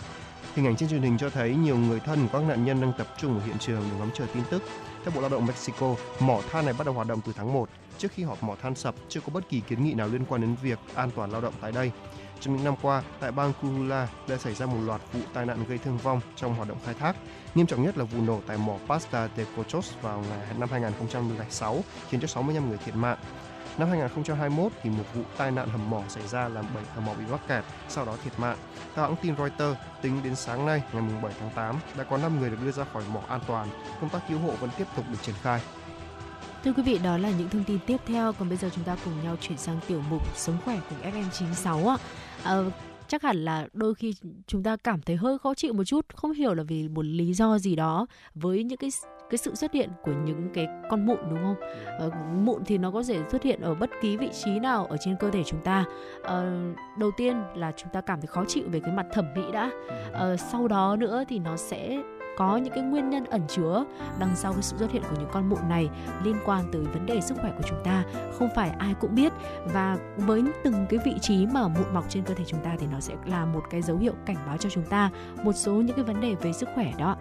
[0.55, 2.92] Hình ảnh trên truyền hình cho thấy nhiều người thân của các nạn nhân đang
[2.99, 4.62] tập trung ở hiện trường để ngắm chờ tin tức.
[5.05, 7.68] Theo Bộ Lao động Mexico, mỏ than này bắt đầu hoạt động từ tháng 1.
[7.99, 10.40] Trước khi họp mỏ than sập, chưa có bất kỳ kiến nghị nào liên quan
[10.40, 11.90] đến việc an toàn lao động tại đây.
[12.43, 15.65] Trong những năm qua, tại bang Kuhula đã xảy ra một loạt vụ tai nạn
[15.69, 17.17] gây thương vong trong hoạt động khai thác.
[17.55, 21.85] Nghiêm trọng nhất là vụ nổ tại mỏ Pasta de Cochos vào ngày năm 2006
[22.09, 23.19] khiến cho 65 người thiệt mạng.
[23.79, 27.15] Năm 2021 thì một vụ tai nạn hầm mỏ xảy ra làm 7 thợ mỏ
[27.15, 28.57] bị mắc kẹt, sau đó thiệt mạng.
[28.95, 32.41] Theo hãng tin Reuters, tính đến sáng nay, ngày 7 tháng 8, đã có 5
[32.41, 33.69] người được đưa ra khỏi mỏ an toàn.
[34.01, 35.61] Công tác cứu hộ vẫn tiếp tục được triển khai.
[36.64, 38.33] Thưa quý vị, đó là những thông tin tiếp theo.
[38.33, 41.88] Còn bây giờ chúng ta cùng nhau chuyển sang tiểu mục Sống khỏe cùng FM96
[41.88, 41.96] ạ.
[42.42, 42.57] À,
[43.09, 44.14] chắc hẳn là đôi khi
[44.46, 47.35] chúng ta cảm thấy hơi khó chịu một chút, không hiểu là vì một lý
[47.35, 48.90] do gì đó với những cái
[49.31, 51.57] cái sự xuất hiện của những cái con mụn đúng không?
[51.98, 54.96] Ờ, mụn thì nó có thể xuất hiện ở bất kỳ vị trí nào ở
[55.01, 55.85] trên cơ thể chúng ta.
[56.22, 56.51] Ờ,
[56.98, 59.70] đầu tiên là chúng ta cảm thấy khó chịu về cái mặt thẩm mỹ đã.
[60.12, 62.03] Ờ, sau đó nữa thì nó sẽ
[62.37, 63.85] có những cái nguyên nhân ẩn chứa
[64.18, 65.90] đằng sau cái sự xuất hiện của những con mụn này
[66.23, 68.05] liên quan tới vấn đề sức khỏe của chúng ta
[68.38, 69.33] không phải ai cũng biết
[69.64, 72.87] và với từng cái vị trí mà mụn mọc trên cơ thể chúng ta thì
[72.92, 75.11] nó sẽ là một cái dấu hiệu cảnh báo cho chúng ta
[75.42, 77.16] một số những cái vấn đề về sức khỏe đó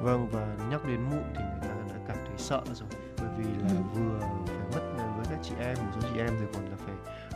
[0.00, 3.44] vâng và nhắc đến mụn thì người ta đã cảm thấy sợ rồi bởi vì
[3.44, 3.76] là ừ.
[3.94, 6.73] vừa phải mất với các chị em một số chị em rồi còn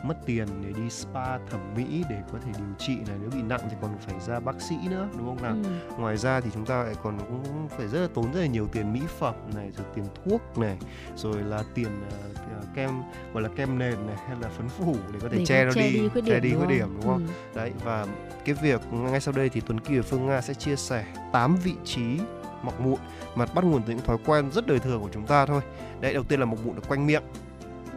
[0.03, 3.41] mất tiền để đi spa thẩm mỹ để có thể điều trị này nếu bị
[3.41, 5.95] nặng thì còn phải ra bác sĩ nữa đúng không nào ừ.
[5.97, 8.67] ngoài ra thì chúng ta lại còn cũng phải rất là tốn rất là nhiều
[8.67, 10.77] tiền mỹ phẩm này rồi tiền thuốc này
[11.15, 12.89] rồi là tiền uh, kem
[13.33, 15.71] gọi là kem nền này hay là phấn phủ để có thể để che nó
[15.75, 17.57] đi, đi che đi khuyết điểm đúng không ừ.
[17.59, 18.05] đấy và
[18.45, 21.55] cái việc ngay sau đây thì Tuấn Kỳ và Phương Nga sẽ chia sẻ 8
[21.55, 22.19] vị trí
[22.63, 22.99] mọc mụn
[23.35, 25.61] mà bắt nguồn từ những thói quen rất đời thường của chúng ta thôi.
[26.01, 27.23] Đấy đầu tiên là mọc mụn ở quanh miệng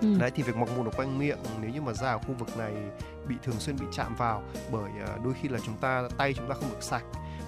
[0.03, 0.19] ừ.
[0.19, 2.57] đấy, thì việc mọc mụn ở quanh miệng nếu như mà da ở khu vực
[2.57, 2.73] này
[3.29, 6.49] bị thường xuyên bị chạm vào bởi ờ, đôi khi là chúng ta, tay chúng
[6.49, 7.05] ta không được sạch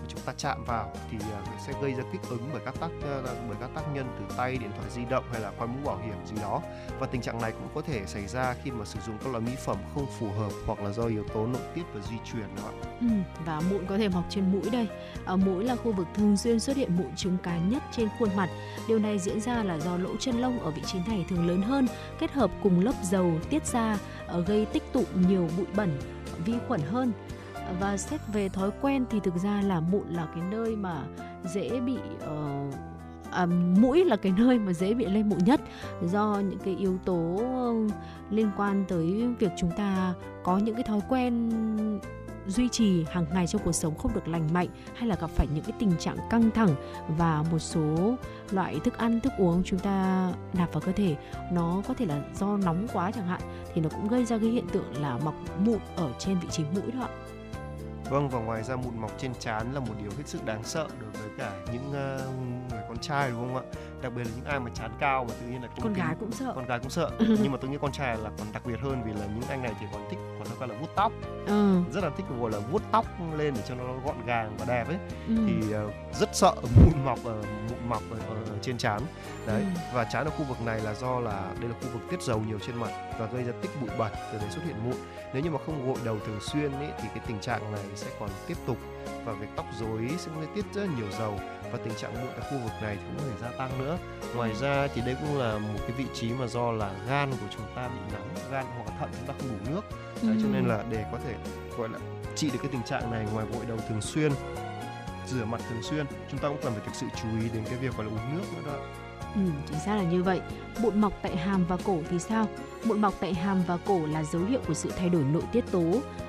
[0.09, 3.23] chúng ta chạm vào thì à, sẽ gây ra kích ứng bởi các tác ờ,
[3.49, 5.99] bởi các tác nhân từ tay điện thoại di động hay là coi mũ bảo
[5.99, 6.63] hiểm gì đó
[6.99, 9.45] và tình trạng này cũng có thể xảy ra khi mà sử dụng các loại
[9.47, 12.57] mỹ phẩm không phù hợp hoặc là do yếu tố nội tiết và di truyền
[12.57, 12.75] đó ạ.
[13.01, 13.07] Ừ,
[13.45, 14.89] và mụn có thể mọc trên mũi đây.
[15.25, 18.37] Ở mũi là khu vực thường xuyên xuất hiện mụn trứng cá nhất trên khuôn
[18.37, 18.49] mặt.
[18.89, 21.63] Điều này diễn ra là do lỗ chân lông ở vị trí này thường lớn
[21.63, 21.87] hơn,
[22.19, 25.99] kết hợp cùng lớp dầu tiết ra ờ, gây tích tụ nhiều bụi bẩn,
[26.45, 27.13] vi khuẩn hơn
[27.81, 31.03] và xét về thói quen thì thực ra là mụn là cái nơi mà
[31.45, 32.75] dễ bị uh,
[33.31, 33.47] à,
[33.81, 35.61] mũi là cái nơi mà dễ bị lên mụn nhất
[36.03, 37.73] do những cái yếu tố ờ,
[38.31, 41.51] liên quan tới việc chúng ta có những cái thói quen
[42.47, 45.47] duy trì hàng ngày trong cuộc sống không được lành mạnh hay là gặp phải
[45.55, 46.75] những cái tình trạng căng thẳng
[47.19, 48.15] và một số
[48.51, 51.17] loại thức ăn thức uống chúng ta nạp vào cơ thể
[51.53, 53.41] nó có thể là do nóng quá chẳng hạn
[53.75, 56.65] thì nó cũng gây ra cái hiện tượng là mọc mụn ở trên vị trí
[56.75, 57.09] mũi đó ạ.
[58.11, 60.87] Vâng và ngoài ra mụn mọc trên trán là một điều hết sức đáng sợ
[61.01, 63.63] đối với cả những uh, người con trai đúng không ạ?
[64.03, 66.33] Đặc biệt là những ai mà trán cao mà tự nhiên là con gái cũng
[66.33, 66.53] sợ.
[66.55, 67.11] Con gái cũng sợ.
[67.19, 69.63] Nhưng mà tôi nghĩ con trai là còn đặc biệt hơn vì là những anh
[69.63, 71.13] này thì còn thích còn nó gọi là vuốt tóc.
[71.47, 71.81] Ừ.
[71.93, 74.89] Rất là thích gọi là vuốt tóc lên để cho nó gọn gàng và đẹp
[74.89, 74.99] ấy.
[75.29, 75.35] Ừ.
[75.47, 79.01] Thì uh, rất sợ mụn mọc ở mụn mọc ở, ở, ở trên trán.
[79.47, 79.63] Đấy.
[79.75, 79.81] Ừ.
[79.95, 82.43] Và trán ở khu vực này là do là đây là khu vực tiết dầu
[82.47, 84.97] nhiều trên mặt và gây ra tích bụi bẩn từ đấy xuất hiện mụn.
[85.33, 88.07] Nếu như mà không gội đầu thường xuyên ấy, thì cái tình trạng này sẽ
[88.21, 88.77] còn tiếp tục
[89.25, 91.41] và việc tóc rối sẽ có tiết rất nhiều dầu
[91.73, 93.99] và tình trạng mụn ở khu vực này thì cũng có thể gia tăng nữa.
[94.35, 97.47] Ngoài ra thì đây cũng là một cái vị trí mà do là gan của
[97.51, 99.81] chúng ta bị nóng gan hoặc thận chúng ta không đủ nước.
[100.23, 101.35] Đấy, cho nên là để có thể
[101.79, 101.99] gọi là
[102.37, 104.33] trị được cái tình trạng này ngoài gội đầu thường xuyên
[105.27, 107.79] rửa mặt thường xuyên chúng ta cũng cần phải thực sự chú ý đến cái
[107.79, 108.87] việc gọi là uống nước nữa đó
[109.35, 110.41] Ừ, chính xác là như vậy.
[110.83, 112.47] Mụn mọc tại hàm và cổ thì sao?
[112.85, 115.65] Mụn mọc tại hàm và cổ là dấu hiệu của sự thay đổi nội tiết
[115.71, 115.83] tố.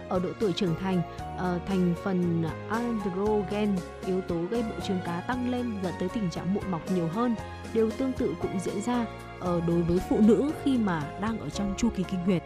[0.10, 1.02] Ở độ tuổi trưởng thành,
[1.36, 6.30] uh, thành phần androgen, yếu tố gây bộ trứng cá tăng lên dẫn tới tình
[6.30, 7.36] trạng mụn mọc nhiều hơn.
[7.74, 9.06] Điều tương tự cũng diễn ra
[9.40, 12.44] uh, đối với phụ nữ khi mà đang ở trong chu kỳ kinh nguyệt.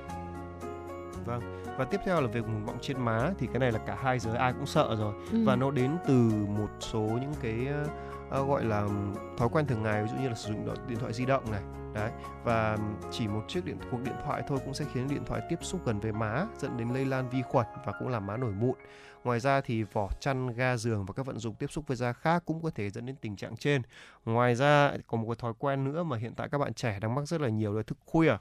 [1.26, 3.98] Vâng, và tiếp theo là việc mụn mọng trên má thì cái này là cả
[4.04, 5.44] hai giới ai cũng sợ rồi Ừ.
[5.46, 7.68] và nó đến từ một số những cái
[8.30, 8.88] Ờ, gọi là
[9.38, 11.62] thói quen thường ngày, ví dụ như là sử dụng điện thoại di động này,
[11.94, 12.12] đấy.
[12.44, 12.78] Và
[13.12, 15.82] chỉ một chiếc điện, cuộc điện thoại thôi cũng sẽ khiến điện thoại tiếp xúc
[15.86, 18.76] gần với má, dẫn đến lây lan vi khuẩn và cũng làm má nổi mụn.
[19.24, 22.14] Ngoài ra thì vỏ chăn, ga giường và các vận dụng tiếp xúc với da
[22.14, 23.82] khác cũng có thể dẫn đến tình trạng trên.
[24.26, 27.16] Ngoài ra, còn một cái thói quen nữa mà hiện tại các bạn trẻ đang
[27.16, 28.34] mắc rất là nhiều là thức khuya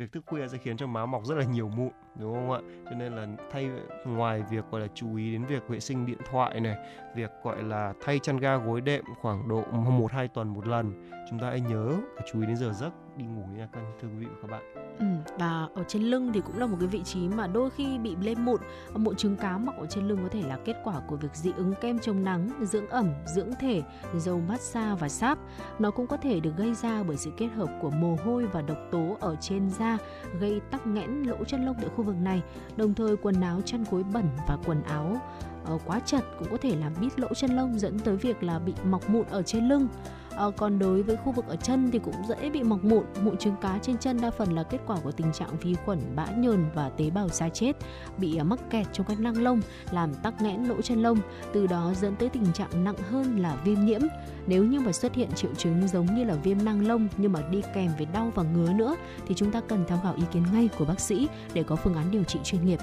[0.00, 2.60] việc thức khuya sẽ khiến cho má mọc rất là nhiều mụn, đúng không ạ?
[2.84, 3.70] Cho nên là thay
[4.04, 6.76] ngoài việc, gọi là, chú ý đến việc vệ sinh điện thoại này,
[7.14, 11.10] việc, gọi là, thay chăn ga gối đệm khoảng độ một, hai tuần một lần,
[11.30, 14.08] chúng ta hãy nhớ phải chú ý đến giờ giấc đi ngủ nha các thưa
[14.08, 14.62] quý vị và các bạn.
[14.98, 17.98] Ừ, và ở trên lưng thì cũng là một cái vị trí mà đôi khi
[17.98, 18.60] bị lên mụn.
[18.94, 21.52] Mụn trứng cá mọc ở trên lưng có thể là kết quả của việc dị
[21.56, 23.82] ứng kem chống nắng dưỡng ẩm dưỡng thể
[24.16, 25.38] dầu massage và sáp.
[25.78, 28.62] Nó cũng có thể được gây ra bởi sự kết hợp của mồ hôi và
[28.62, 29.98] độc tố ở trên da
[30.40, 32.42] gây tắc nghẽn lỗ chân lông tại khu vực này
[32.76, 35.16] đồng thời quần áo chăn gối bẩn và quần áo
[35.64, 38.58] ờ, quá chật cũng có thể làm bít lỗ chân lông dẫn tới việc là
[38.58, 39.88] bị mọc mụn ở trên lưng
[40.36, 43.04] à, còn đối với khu vực ở chân thì cũng dễ bị mọc mụn.
[43.22, 46.00] Mụn trứng cá trên chân đa phần là kết quả của tình trạng vi khuẩn
[46.16, 47.76] bã nhờn và tế bào da chết
[48.18, 51.18] bị à, mắc kẹt trong các năng lông làm tắc nghẽn lỗ chân lông
[51.52, 54.00] từ đó dẫn tới tình trạng nặng hơn là viêm nhiễm.
[54.46, 57.40] Nếu như mà xuất hiện triệu chứng giống như là viêm năng lông nhưng mà
[57.50, 60.42] đi kèm với đau và ngứa nữa thì chúng ta cần tham khảo ý kiến
[60.52, 62.78] ngay của bác sĩ để có phương án điều trị chuyên nghiệp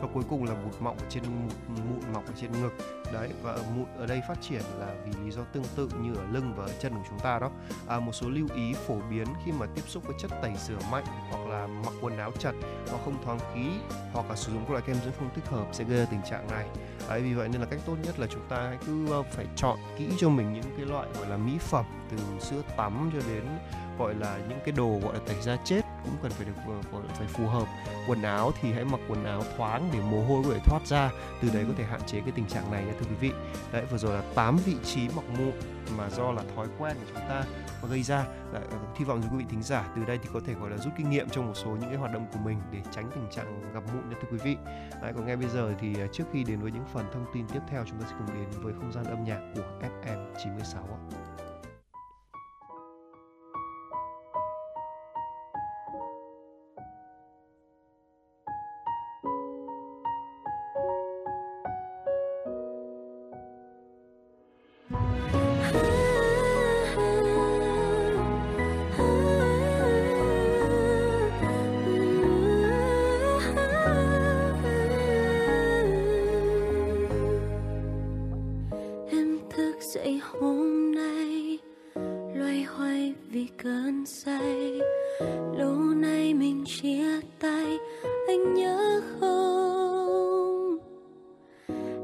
[0.00, 2.72] và cuối cùng là mụn mọng ở trên mụn, mụn mọc ở trên ngực.
[3.12, 6.24] Đấy và mụn ở đây phát triển là vì lý do tương tự như ở
[6.32, 7.50] lưng và ở chân của chúng ta đó.
[7.86, 10.78] À, một số lưu ý phổ biến khi mà tiếp xúc với chất tẩy rửa
[10.90, 12.54] mạnh hoặc là mặc quần áo chật
[12.90, 13.66] hoặc không thoáng khí
[14.12, 16.22] hoặc là sử dụng các loại kem dưỡng không thích hợp sẽ gây ra tình
[16.30, 16.68] trạng này.
[17.08, 19.46] Đấy, vì vậy nên là cách tốt nhất là chúng ta hãy cứ ờ, phải
[19.56, 23.18] chọn kỹ cho mình những cái loại gọi là mỹ phẩm từ sữa tắm cho
[23.28, 23.44] đến
[23.98, 26.52] gọi là những cái đồ gọi là tẩy da chết cũng cần phải được
[26.92, 27.66] ờ, phải phù hợp.
[28.08, 31.10] Quần áo thì hãy mặc quần áo thoáng để mồ hôi có thể thoát ra
[31.42, 33.30] từ đấy có thể hạn chế cái tình trạng này nha thưa quý vị.
[33.72, 35.52] Đấy vừa rồi là 8 vị trí mọc mụn
[35.98, 37.44] mà do là thói quen của chúng ta
[37.82, 38.24] mà gây ra.
[38.52, 40.70] Đấy, ờ, hy vọng rằng quý vị thính giả từ đây thì có thể gọi
[40.70, 43.10] là rút kinh nghiệm trong một số những cái hoạt động của mình để tránh
[43.14, 44.56] tình trạng gặp mụn nha thưa quý vị.
[45.02, 47.46] Đấy, còn ngay bây giờ thì ờ, trước khi đến với những phần thông tin
[47.48, 50.82] tiếp theo chúng ta sẽ cùng đến với không gian âm nhạc của FM 96
[50.82, 51.23] ạ.
[83.64, 84.80] Cơn say.
[85.56, 87.78] Lâu nay mình chia tay,
[88.26, 90.78] anh nhớ không?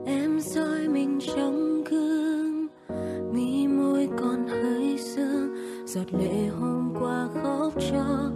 [0.06, 2.66] Em soi mình trong gương,
[3.32, 5.54] mi môi còn hơi sương.
[5.86, 8.30] Giọt lệ hôm qua khóc cho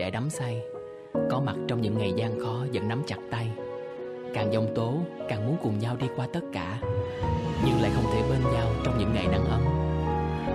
[0.00, 0.62] trẻ đắm say,
[1.30, 3.50] có mặt trong những ngày gian khó vẫn nắm chặt tay.
[4.34, 4.94] Càng giông tố,
[5.28, 6.80] càng muốn cùng nhau đi qua tất cả,
[7.64, 9.60] nhưng lại không thể bên nhau trong những ngày nắng ấm.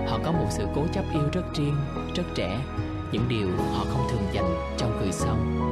[0.06, 1.76] Họ có một sự cố chấp yêu rất riêng,
[2.14, 2.60] rất trẻ,
[3.12, 5.65] những điều họ không thường dành trong cười sống.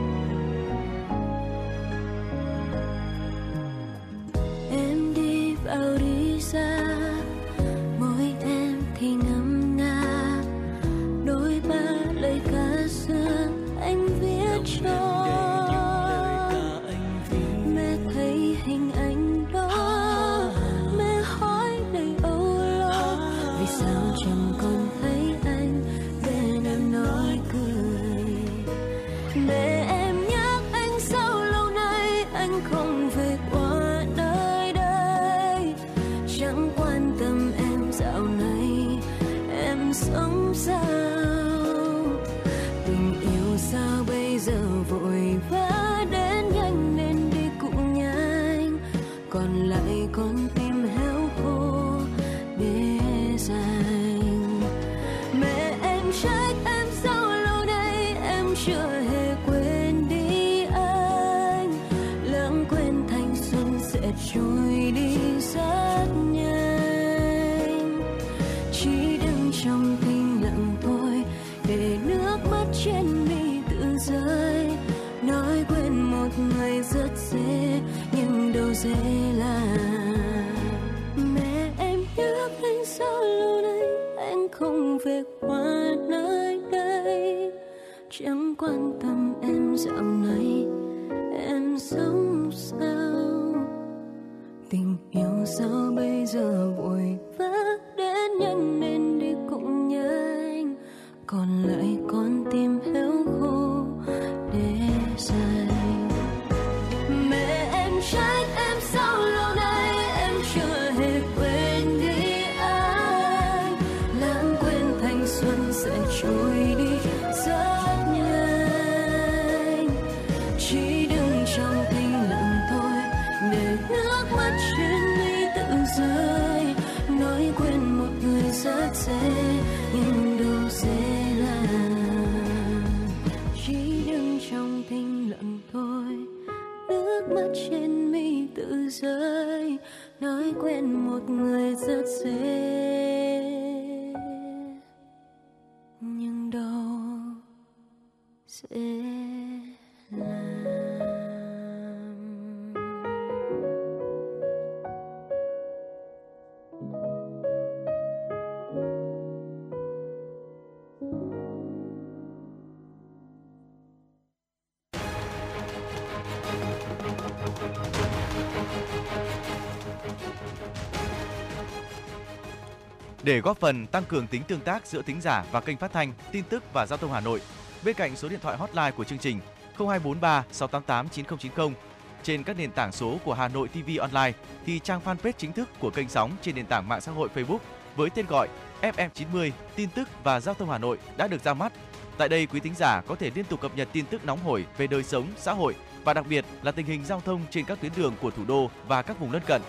[173.24, 176.12] Để góp phần tăng cường tính tương tác giữa thính giả và kênh phát thanh
[176.32, 177.40] tin tức và giao thông Hà Nội,
[177.84, 179.40] bên cạnh số điện thoại hotline của chương trình
[179.78, 181.74] 0243 688 9090
[182.22, 184.32] trên các nền tảng số của Hà Nội TV Online
[184.66, 187.58] thì trang fanpage chính thức của kênh sóng trên nền tảng mạng xã hội Facebook
[187.96, 188.48] với tên gọi
[188.82, 191.72] FM90 tin tức và giao thông Hà Nội đã được ra mắt.
[192.18, 194.66] Tại đây quý thính giả có thể liên tục cập nhật tin tức nóng hổi
[194.76, 197.80] về đời sống, xã hội và đặc biệt là tình hình giao thông trên các
[197.80, 199.62] tuyến đường của thủ đô và các vùng lân cận.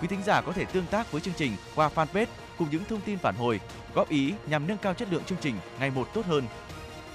[0.00, 2.26] Quý thính giả có thể tương tác với chương trình qua fanpage
[2.58, 3.60] cùng những thông tin phản hồi,
[3.94, 6.44] góp ý nhằm nâng cao chất lượng chương trình ngày một tốt hơn.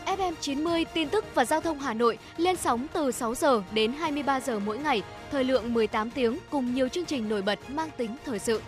[0.05, 3.93] FM 90 tin tức và giao thông Hà Nội lên sóng từ 6 giờ đến
[3.93, 7.89] 23 giờ mỗi ngày, thời lượng 18 tiếng cùng nhiều chương trình nổi bật mang
[7.97, 8.61] tính thời sự.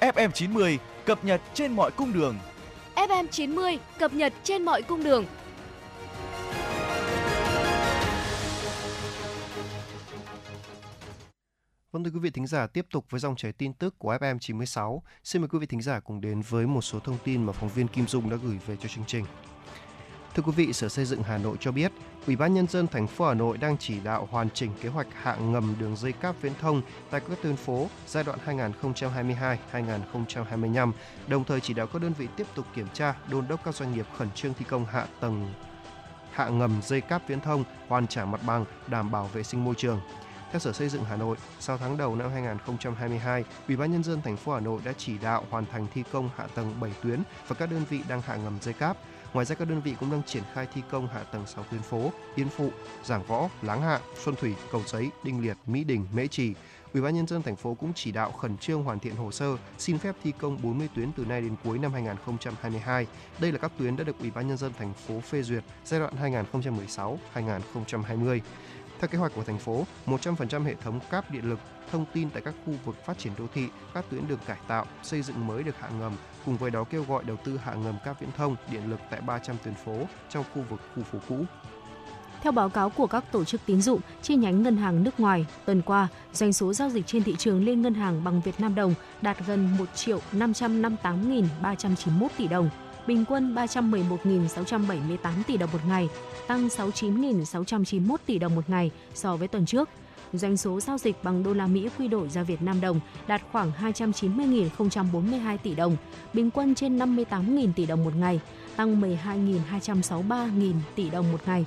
[0.00, 2.38] FM 90 cập nhật trên mọi cung đường.
[2.94, 5.26] FM 90 cập nhật trên mọi cung đường.
[11.92, 14.38] Vâng thưa quý vị thính giả, tiếp tục với dòng chảy tin tức của FM
[14.38, 15.02] 96.
[15.24, 17.68] Xin mời quý vị thính giả cùng đến với một số thông tin mà phóng
[17.68, 19.24] viên Kim Dung đã gửi về cho chương trình.
[20.34, 21.92] Thưa quý vị, Sở Xây dựng Hà Nội cho biết,
[22.26, 25.06] Ủy ban nhân dân thành phố Hà Nội đang chỉ đạo hoàn chỉnh kế hoạch
[25.22, 28.38] hạ ngầm đường dây cáp viễn thông tại các tuyến phố giai đoạn
[29.72, 30.92] 2022-2025,
[31.28, 33.92] đồng thời chỉ đạo các đơn vị tiếp tục kiểm tra, đôn đốc các doanh
[33.92, 35.52] nghiệp khẩn trương thi công hạ tầng
[36.32, 39.74] hạ ngầm dây cáp viễn thông, hoàn trả mặt bằng, đảm bảo vệ sinh môi
[39.74, 40.00] trường.
[40.52, 44.22] Theo Sở Xây dựng Hà Nội, sau tháng đầu năm 2022, Ủy ban nhân dân
[44.22, 47.22] thành phố Hà Nội đã chỉ đạo hoàn thành thi công hạ tầng 7 tuyến
[47.48, 48.96] và các đơn vị đang hạ ngầm dây cáp.
[49.32, 51.82] Ngoài ra các đơn vị cũng đang triển khai thi công hạ tầng 6 tuyến
[51.82, 52.70] phố Yên Phụ,
[53.04, 56.54] Giảng Võ, Láng Hạ, Xuân Thủy, Cầu Giấy, Đinh Liệt, Mỹ Đình, Mễ Trì.
[56.92, 59.56] Ủy ban nhân dân thành phố cũng chỉ đạo khẩn trương hoàn thiện hồ sơ
[59.78, 63.06] xin phép thi công 40 tuyến từ nay đến cuối năm 2022.
[63.38, 66.00] Đây là các tuyến đã được Ủy ban nhân dân thành phố phê duyệt giai
[66.00, 66.42] đoạn
[67.34, 68.40] 2016-2020.
[69.02, 71.58] Theo kế hoạch của thành phố, 100% hệ thống cáp điện lực
[71.90, 74.86] thông tin tại các khu vực phát triển đô thị, các tuyến đường cải tạo,
[75.02, 76.12] xây dựng mới được hạ ngầm,
[76.46, 79.20] cùng với đó kêu gọi đầu tư hạ ngầm cáp viễn thông, điện lực tại
[79.20, 79.98] 300 tuyến phố
[80.28, 81.44] trong khu vực khu phố cũ.
[82.42, 85.46] Theo báo cáo của các tổ chức tín dụng chi nhánh ngân hàng nước ngoài,
[85.64, 88.74] tuần qua, doanh số giao dịch trên thị trường liên ngân hàng bằng Việt Nam
[88.74, 92.70] đồng đạt gần 1 triệu 558.391 tỷ đồng,
[93.06, 96.08] bình quân 311.678 tỷ đồng một ngày,
[96.46, 99.88] tăng 69.691 tỷ đồng một ngày so với tuần trước.
[100.32, 103.42] doanh số giao dịch bằng đô la Mỹ quy đổi ra Việt Nam đồng đạt
[103.52, 105.96] khoảng 290.042 tỷ đồng,
[106.32, 108.40] bình quân trên 58.000 tỷ đồng một ngày,
[108.76, 111.66] tăng 12.263.000 tỷ đồng một ngày.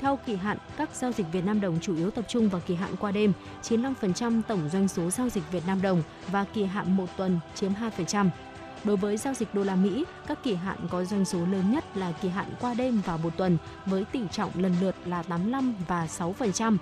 [0.00, 2.74] Theo kỳ hạn, các giao dịch Việt Nam đồng chủ yếu tập trung vào kỳ
[2.74, 3.32] hạn qua đêm,
[3.62, 7.72] 95% tổng doanh số giao dịch Việt Nam đồng và kỳ hạn một tuần chiếm
[7.72, 8.28] 2%.
[8.84, 11.96] Đối với giao dịch đô la Mỹ, các kỳ hạn có doanh số lớn nhất
[11.96, 15.74] là kỳ hạn qua đêm và một tuần với tỷ trọng lần lượt là 85
[15.88, 16.76] và 6%.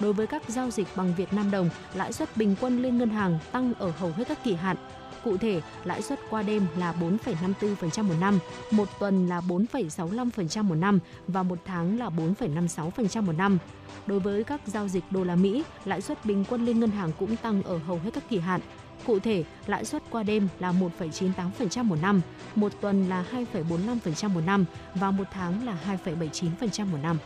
[0.00, 3.10] Đối với các giao dịch bằng Việt Nam đồng, lãi suất bình quân liên ngân
[3.10, 4.76] hàng tăng ở hầu hết các kỳ hạn.
[5.24, 8.38] Cụ thể, lãi suất qua đêm là 4,54% một năm,
[8.70, 10.98] một tuần là 4,65% một năm
[11.28, 13.58] và một tháng là 4,56% một năm.
[14.06, 17.10] Đối với các giao dịch đô la Mỹ, lãi suất bình quân liên ngân hàng
[17.18, 18.60] cũng tăng ở hầu hết các kỳ hạn.
[19.06, 22.20] Cụ thể, lãi suất qua đêm là 1,98% một năm,
[22.54, 27.18] một tuần là 2,45% một năm và một tháng là 2,79% một năm.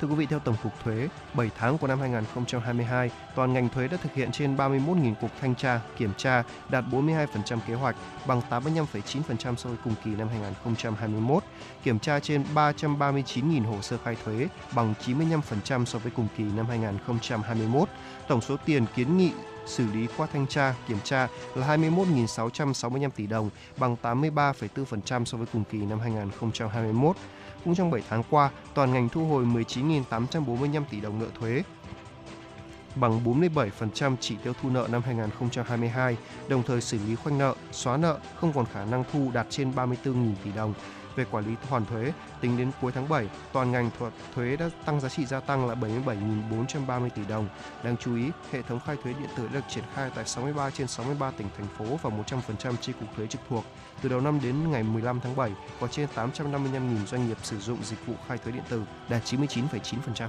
[0.00, 3.88] Thưa quý vị, theo Tổng cục Thuế, 7 tháng của năm 2022, toàn ngành thuế
[3.88, 7.26] đã thực hiện trên 31.000 cuộc thanh tra, kiểm tra, đạt 42%
[7.66, 11.44] kế hoạch, bằng 85,9% so với cùng kỳ năm 2021,
[11.82, 16.66] kiểm tra trên 339.000 hồ sơ khai thuế, bằng 95% so với cùng kỳ năm
[16.66, 17.88] 2021.
[18.28, 19.32] Tổng số tiền kiến nghị
[19.68, 25.46] xử lý qua thanh tra, kiểm tra là 21.665 tỷ đồng, bằng 83,4% so với
[25.52, 27.16] cùng kỳ năm 2021.
[27.64, 31.62] Cũng trong 7 tháng qua, toàn ngành thu hồi 19.845 tỷ đồng nợ thuế,
[32.94, 36.16] bằng 47% chỉ tiêu thu nợ năm 2022,
[36.48, 39.72] đồng thời xử lý khoanh nợ, xóa nợ, không còn khả năng thu đạt trên
[39.72, 40.74] 34.000 tỷ đồng.
[41.18, 44.70] Về quản lý hoàn thuế, tính đến cuối tháng 7, toàn ngành thuật thuế đã
[44.84, 47.48] tăng giá trị gia tăng là 77.430 tỷ đồng.
[47.82, 50.70] Đáng chú ý, hệ thống khai thuế điện tử đã được triển khai tại 63
[50.70, 53.64] trên 63 tỉnh thành phố và 100% chi cục thuế trực thuộc.
[54.02, 57.78] Từ đầu năm đến ngày 15 tháng 7, có trên 855.000 doanh nghiệp sử dụng
[57.82, 60.28] dịch vụ khai thuế điện tử, đạt 99,9%.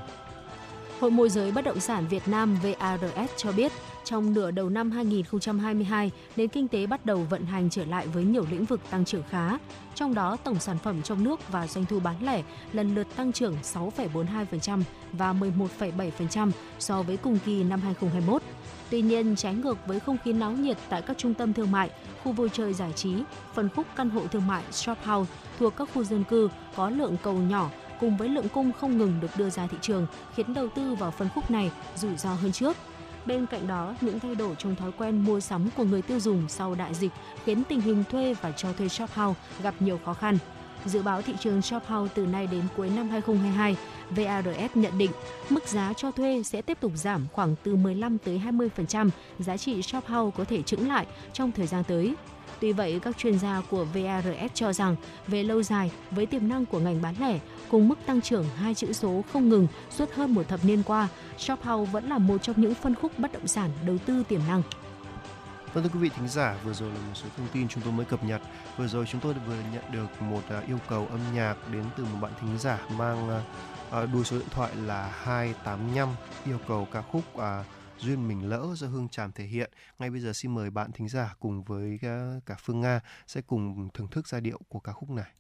[1.00, 3.72] Hội môi giới bất động sản Việt Nam VARS cho biết,
[4.04, 8.24] trong nửa đầu năm 2022, nền kinh tế bắt đầu vận hành trở lại với
[8.24, 9.58] nhiều lĩnh vực tăng trưởng khá.
[9.96, 12.44] Trong đó, tổng sản phẩm trong nước và doanh thu bán lẻ
[12.74, 14.82] lần lượt tăng trưởng 6,42%
[15.14, 18.42] và 11,7% so với cùng kỳ năm 2021.
[18.90, 21.90] Tuy nhiên, trái ngược với không khí náo nhiệt tại các trung tâm thương mại,
[22.24, 23.14] khu vui chơi giải trí,
[23.54, 27.18] phân khúc căn hộ thương mại shop house thuộc các khu dân cư có lượng
[27.24, 27.70] cầu nhỏ
[28.00, 31.12] cùng với lượng cung không ngừng được đưa ra thị trường khiến đầu tư vào
[31.12, 32.78] phân khúc này rủi ro hơn trước.
[33.26, 36.50] Bên cạnh đó, những thay đổi trong thói quen mua sắm của người tiêu dùng
[36.50, 37.12] sau đại dịch
[37.46, 40.38] khiến tình hình thuê và cho thuê shop house gặp nhiều khó khăn.
[40.86, 43.76] Dự báo thị trường shop house từ nay đến cuối năm 2022,
[44.10, 45.12] VARS nhận định
[45.50, 49.82] mức giá cho thuê sẽ tiếp tục giảm khoảng từ 15 tới 20%, giá trị
[49.82, 52.16] shop house có thể chững lại trong thời gian tới.
[52.60, 54.96] Tuy vậy, các chuyên gia của VARS cho rằng
[55.28, 57.40] về lâu dài, với tiềm năng của ngành bán lẻ,
[57.72, 61.08] cùng mức tăng trưởng hai chữ số không ngừng suốt hơn một thập niên qua,
[61.38, 64.62] Shophouse vẫn là một trong những phân khúc bất động sản đầu tư tiềm năng.
[65.74, 67.94] Vâng thưa quý vị thính giả, vừa rồi là một số thông tin chúng tôi
[67.94, 68.42] mới cập nhật.
[68.78, 72.06] Vừa rồi chúng tôi vừa nhận được một à, yêu cầu âm nhạc đến từ
[72.06, 73.42] một bạn thính giả mang à,
[73.92, 76.10] à, đuôi số điện thoại là 285
[76.46, 77.24] yêu cầu ca khúc
[78.00, 79.72] duyên mình lỡ do Hương Tràm thể hiện.
[80.00, 82.00] Ngay bây giờ xin mời bạn thính giả cùng với
[82.46, 85.32] cả Phương Nga sẽ cùng thưởng thức giai điệu của ca khúc này.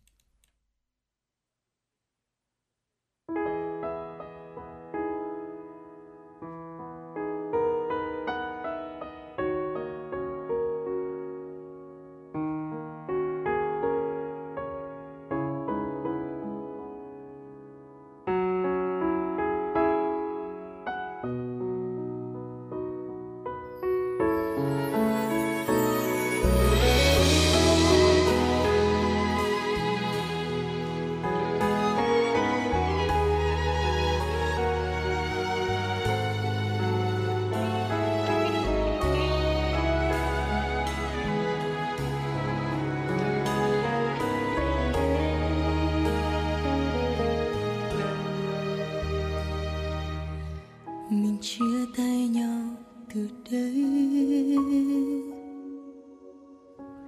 [51.09, 52.75] mình chia tay nhau
[53.13, 53.85] từ đây.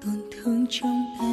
[0.02, 1.31] Tổn thương trong tay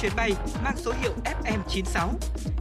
[0.00, 0.32] chuyến bay
[0.64, 2.08] mang số hiệu FM96.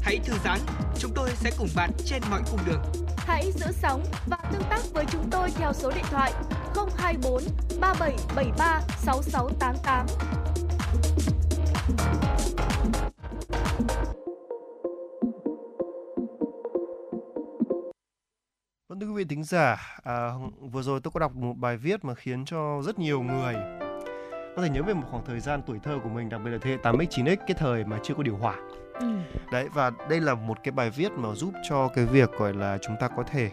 [0.01, 0.59] Hãy thư giãn,
[0.99, 2.81] chúng tôi sẽ cùng bạn trên mọi cung đường.
[3.17, 6.33] Hãy giữ sóng và tương tác với chúng tôi theo số điện thoại
[6.97, 7.43] 024
[7.79, 10.05] 3773 6688.
[18.89, 20.31] Vâng thưa quý vị thính giả, à,
[20.71, 23.55] vừa rồi tôi có đọc một bài viết mà khiến cho rất nhiều người
[24.55, 26.57] có thể nhớ về một khoảng thời gian tuổi thơ của mình, đặc biệt là
[26.61, 28.55] thế hệ 8X, 9X, cái thời mà chưa có điều hòa.
[28.99, 29.07] Ừ.
[29.51, 32.77] Đấy và đây là một cái bài viết mà giúp cho cái việc gọi là
[32.81, 33.51] chúng ta có thể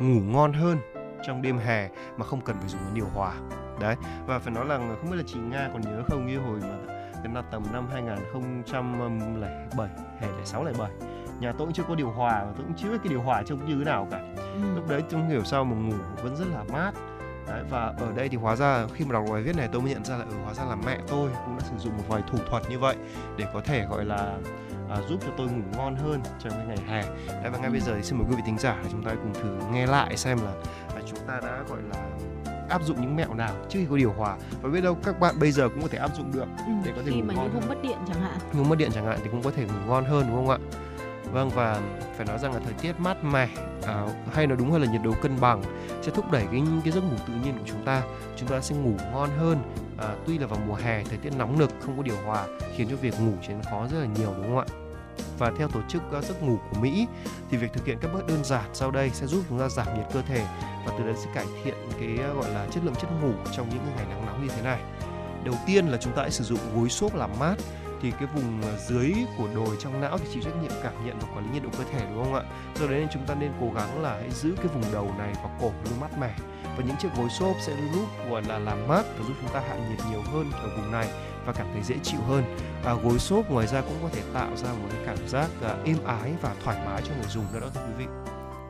[0.00, 0.78] ngủ ngon hơn
[1.26, 3.34] trong đêm hè mà không cần phải dùng đến điều hòa.
[3.80, 6.58] Đấy và phải nói là không biết là chị Nga còn nhớ không như hồi
[6.62, 6.76] mà
[7.24, 9.88] cái là tầm năm 2007
[10.20, 10.90] hè 06 07
[11.40, 13.42] nhà tôi cũng chưa có điều hòa và tôi cũng chưa biết cái điều hòa
[13.46, 14.20] trông như thế nào cả
[14.54, 14.60] Ừ.
[14.74, 16.92] lúc đấy tôi không hiểu sao mà ngủ vẫn rất là mát
[17.46, 19.90] đấy, và ở đây thì hóa ra khi mà đọc bài viết này tôi mới
[19.92, 22.22] nhận ra là ở hóa ra là mẹ tôi cũng đã sử dụng một vài
[22.30, 22.96] thủ thuật như vậy
[23.36, 24.36] để có thể gọi là
[24.90, 27.02] à, giúp cho tôi ngủ ngon hơn trong cái ngày hè.
[27.42, 29.34] Đấy, và ngay bây giờ thì xin mời quý vị thính giả chúng ta cùng
[29.34, 30.52] thử nghe lại xem là
[30.96, 32.04] à, chúng ta đã gọi là
[32.68, 34.36] áp dụng những mẹo nào trước khi có điều hòa.
[34.62, 36.72] Và biết đâu các bạn bây giờ cũng có thể áp dụng được Ừ.
[36.84, 38.38] để có thể khi ngủ mà ngon những hôm mất điện chẳng hạn.
[38.52, 40.58] Nhưng mất điện chẳng hạn thì cũng có thể ngủ ngon hơn đúng không ạ
[41.32, 41.80] vâng và
[42.16, 43.48] phải nói rằng là thời tiết mát mẻ
[43.86, 45.62] à, hay nói đúng hơn là nhiệt độ cân bằng
[46.02, 48.02] sẽ thúc đẩy cái cái giấc ngủ tự nhiên của chúng ta.
[48.36, 49.58] Chúng ta sẽ ngủ ngon hơn
[49.98, 52.88] à, tuy là vào mùa hè thời tiết nóng nực không có điều hòa khiến
[52.90, 54.66] cho việc ngủ trở nên khó rất là nhiều đúng không ạ?
[55.38, 57.06] Và theo tổ chức uh, giấc ngủ của Mỹ
[57.50, 59.86] thì việc thực hiện các bước đơn giản sau đây sẽ giúp chúng ta giảm
[59.96, 60.46] nhiệt cơ thể
[60.86, 63.68] và từ đó sẽ cải thiện cái uh, gọi là chất lượng chất ngủ trong
[63.68, 64.80] những ngày nắng nóng như thế này.
[65.44, 67.54] Đầu tiên là chúng ta hãy sử dụng gối xốp làm mát
[68.02, 71.18] thì cái vùng ờ, dưới của đồi trong não thì chịu trách nhiệm cảm nhận
[71.18, 72.42] và quản lý nhiệt độ cơ thể đúng không ạ?
[72.80, 75.32] Do đấy nên chúng ta nên cố gắng là hãy giữ cái vùng đầu này
[75.34, 76.34] và cổ luôn mát mẻ
[76.76, 79.60] và những chiếc gối xốp sẽ giúp gọi là làm mát và giúp chúng ta
[79.68, 81.08] hạ nhiệt nhiều hơn ở vùng này
[81.46, 82.44] và cảm thấy dễ chịu hơn.
[82.84, 85.76] À, gối xốp ngoài ra cũng có thể tạo ra một cái cảm giác à,
[85.84, 88.06] êm ái và thoải mái cho người dùng nữa đó thưa quý vị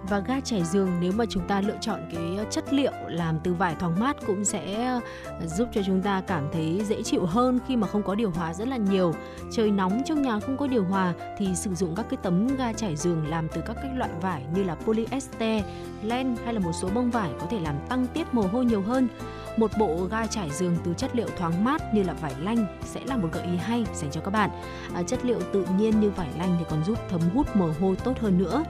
[0.09, 3.39] và ga trải giường nếu mà chúng ta lựa chọn cái ờ, chất liệu làm
[3.45, 5.01] từ vải thoáng mát cũng sẽ ờ,
[5.47, 8.55] giúp cho chúng ta cảm thấy dễ chịu hơn khi mà không có điều hòa
[8.55, 9.15] rất là nhiều
[9.53, 12.73] trời nóng trong nhà không có điều hòa thì sử dụng các cái tấm ga
[12.73, 15.65] trải giường làm từ các cái loại vải như là polyester,
[16.03, 18.83] len hay là một số bông vải có thể làm tăng tiết mồ hôi nhiều
[18.83, 19.09] hơn
[19.57, 23.01] một bộ ga trải giường từ chất liệu thoáng mát như là vải lanh sẽ
[23.05, 24.51] là một gợi ý hay dành cho các bạn.
[24.95, 27.97] À, chất liệu tự nhiên như vải lanh thì còn giúp thấm hút mồ hôi
[27.97, 28.65] tốt hơn nữa.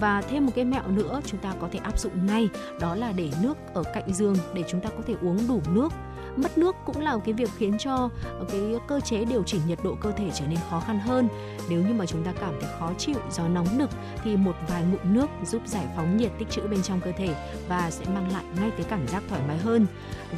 [0.00, 2.48] Và thêm một cái mẹo nữa chúng ta có thể áp dụng ngay,
[2.80, 5.92] đó là để nước ở cạnh giường để chúng ta có thể uống đủ nước.
[6.36, 9.78] Mất nước cũng là cái việc khiến cho ờ, cái cơ chế điều chỉnh nhiệt
[9.84, 11.28] độ cơ thể trở nên khó khăn hơn.
[11.70, 13.90] Nếu như mà chúng ta cảm thấy khó chịu do nóng nực
[14.24, 17.34] thì một vài ngụm nước giúp giải phóng nhiệt tích trữ bên trong cơ thể
[17.68, 19.86] và sẽ mang lại ngay cái cảm giác thoải mái hơn.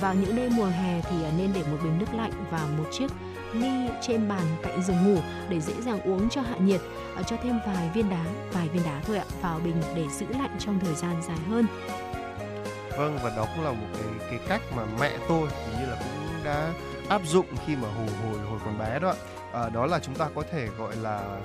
[0.01, 2.85] Vào những đêm mùa hè thì à, nên để một bình nước lạnh và một
[2.93, 3.11] chiếc
[3.55, 6.81] ly trên bàn cạnh giường ngủ để dễ dàng uống cho hạ nhiệt
[7.17, 10.27] ờ, cho thêm vài viên đá vài viên đá thôi ạ vào bình để giữ
[10.27, 11.67] lạnh trong thời gian dài hơn.
[12.97, 15.97] Vâng và đó cũng là một cái cái cách mà mẹ tôi hình như là
[15.99, 16.73] cũng đã
[17.09, 19.15] áp dụng khi mà hồi hồi hồi còn bé đó
[19.53, 21.41] à, đó là chúng ta có thể gọi là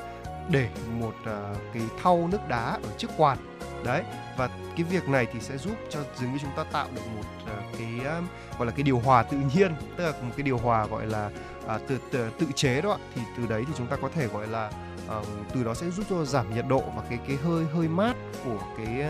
[0.50, 3.38] để một uh, cái thau nước đá ở trước quạt
[3.84, 4.04] đấy.
[4.38, 7.24] Và cái việc này thì sẽ giúp cho dường như chúng ta tạo được một
[7.44, 8.28] uh, cái um,
[8.58, 11.30] gọi là cái điều hòa tự nhiên tức là một cái điều hòa gọi là
[11.76, 14.48] uh, tự, tự tự chế đó thì từ đấy thì chúng ta có thể gọi
[14.48, 14.72] là
[15.18, 18.16] uh, từ đó sẽ giúp cho giảm nhiệt độ và cái cái hơi hơi mát
[18.46, 19.06] của cái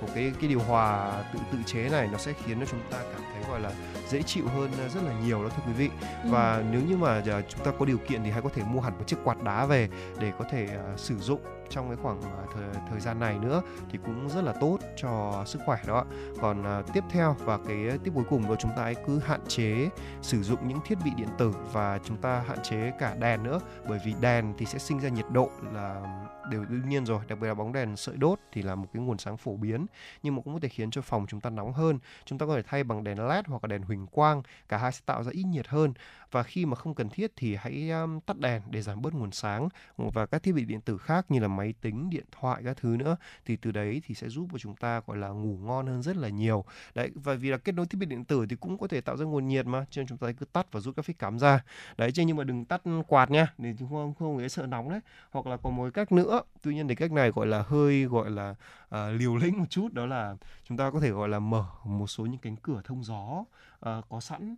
[0.00, 2.98] của cái cái điều hòa tự tự chế này nó sẽ khiến cho chúng ta
[3.12, 3.72] cảm thấy gọi là
[4.08, 5.90] dễ chịu hơn rất là nhiều đó thưa quý vị
[6.24, 6.30] ừ.
[6.30, 6.62] và ừ.
[6.70, 8.98] nếu như mà uh, chúng ta có điều kiện thì hãy có thể mua hẳn
[8.98, 9.88] một chiếc quạt đá về
[10.20, 11.40] để có thể uh, sử dụng
[11.72, 15.42] trong cái khoảng à, thời, thời gian này nữa thì cũng rất là tốt cho
[15.46, 16.04] sức khỏe đó
[16.40, 19.40] còn à, tiếp theo và cái tiếp cuối cùng đó chúng ta hãy cứ hạn
[19.48, 19.88] chế
[20.22, 23.60] sử dụng những thiết bị điện tử và chúng ta hạn chế cả đèn nữa.
[23.88, 26.02] Bởi vì đèn thì sẽ sinh ra nhiệt độ là
[26.50, 29.02] đều đương nhiên rồi đặc biệt là bóng đèn sợi đốt thì là một cái
[29.02, 29.86] nguồn sáng phổ biến
[30.22, 31.98] nhưng mà cũng có thể khiến cho phòng chúng ta nóng hơn.
[32.24, 34.92] Chúng ta có thể thay bằng đèn led hoặc là đèn huỳnh quang cả hai
[34.92, 35.92] sẽ tạo ra ít nhiệt hơn
[36.32, 39.32] và khi mà không cần thiết thì hãy um, tắt đèn để giảm bớt nguồn
[39.32, 42.76] sáng và các thiết bị điện tử khác như là máy tính điện thoại các
[42.76, 43.16] thứ nữa.
[43.44, 46.16] Thì từ đấy thì sẽ giúp cho chúng ta gọi là ngủ ngon hơn rất
[46.16, 46.64] là nhiều.
[46.94, 49.16] Đấy và vì là kết nối thiết bị điện tử thì cũng có thể tạo
[49.16, 51.38] ra nguồn nhiệt mà cho nên chúng ta cứ tắt và rút các phích cắm
[51.38, 51.64] ra.
[51.96, 54.90] Đấy chứ nhưng mà đừng tắt quạt nha để chúng không không dễ sợ nóng
[54.90, 55.00] đấy.
[55.30, 58.30] Hoặc là còn một cách nữa tuy nhiên thì cách này gọi là hơi gọi
[58.30, 58.54] là
[58.94, 62.06] uh, liều lĩnh một chút đó là chúng ta có thể gọi là mở một
[62.06, 63.44] số những cánh cửa thông gió
[63.88, 64.56] uh, có sẵn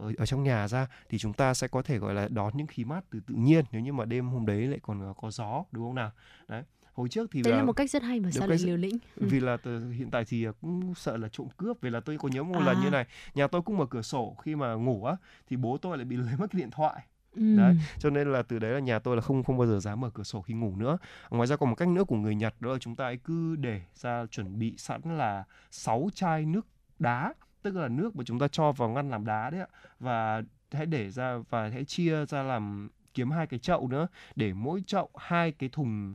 [0.00, 2.66] ở, ở trong nhà ra thì chúng ta sẽ có thể gọi là đón những
[2.66, 5.64] khí mát từ tự nhiên nếu như mà đêm hôm đấy lại còn có gió
[5.72, 6.10] đúng không nào
[6.48, 6.62] đấy
[6.92, 8.98] hồi trước thì đấy là, là một cách rất hay mà sao lại liều lĩnh
[9.16, 9.26] ừ.
[9.30, 12.28] vì là từ, hiện tại thì cũng sợ là trộm cướp vì là tôi có
[12.28, 12.64] nhớ một à.
[12.66, 15.16] lần như này nhà tôi cũng mở cửa sổ khi mà ngủ á
[15.48, 17.02] thì bố tôi lại bị lấy mất cái điện thoại
[17.36, 17.56] Ừ.
[17.56, 20.00] đấy cho nên là từ đấy là nhà tôi là không không bao giờ dám
[20.00, 20.98] mở cửa sổ khi ngủ nữa
[21.30, 23.80] ngoài ra còn một cách nữa của người nhật đó là chúng ta cứ để
[23.94, 26.66] ra chuẩn bị sẵn là 6 chai nước
[26.98, 27.32] đá
[27.66, 29.66] tức là nước mà chúng ta cho vào ngăn làm đá đấy ạ.
[30.00, 30.42] Và
[30.72, 34.06] hãy để ra và hãy chia ra làm, kiếm hai cái chậu nữa.
[34.36, 36.14] Để mỗi chậu hai cái thùng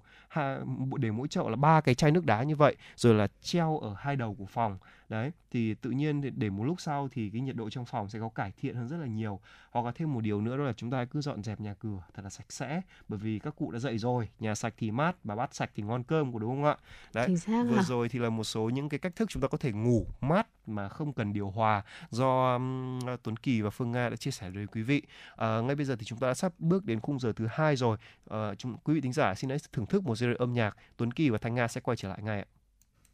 [0.97, 3.95] để mỗi chậu là ba cái chai nước đá như vậy, rồi là treo ở
[3.97, 4.77] hai đầu của phòng
[5.11, 8.19] đấy thì tự nhiên để một lúc sau thì cái nhiệt độ trong phòng sẽ
[8.19, 9.39] có cải thiện hơn rất là nhiều.
[9.71, 12.03] Hoặc là thêm một điều nữa đó là chúng ta cứ dọn dẹp nhà cửa
[12.13, 15.15] thật là sạch sẽ bởi vì các cụ đã dậy rồi nhà sạch thì mát
[15.23, 16.77] mà bát sạch thì ngon cơm của đúng không ạ?
[17.13, 17.83] Đấy vừa à?
[17.83, 20.47] rồi thì là một số những cái cách thức chúng ta có thể ngủ mát
[20.67, 24.49] mà không cần điều hòa do um, Tuấn Kỳ và Phương Nga đã chia sẻ
[24.49, 25.01] với quý vị.
[25.35, 27.75] À, ngay bây giờ thì chúng ta đã sắp bước đến khung giờ thứ hai
[27.75, 27.97] rồi.
[28.29, 30.77] À, chúng, quý vị thính giả xin hãy thưởng thức một series âm nhạc.
[30.97, 32.45] Tuấn Kỳ và Thanh Nga sẽ quay trở lại ngay ạ.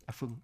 [0.05, 0.35] À, Phương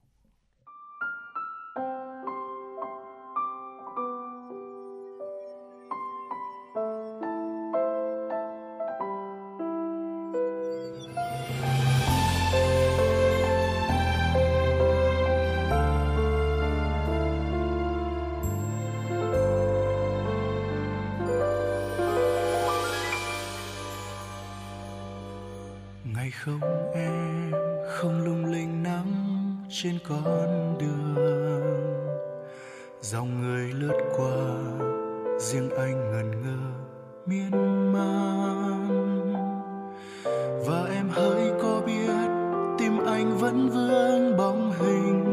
[43.13, 45.23] anh vẫn vương bóng hình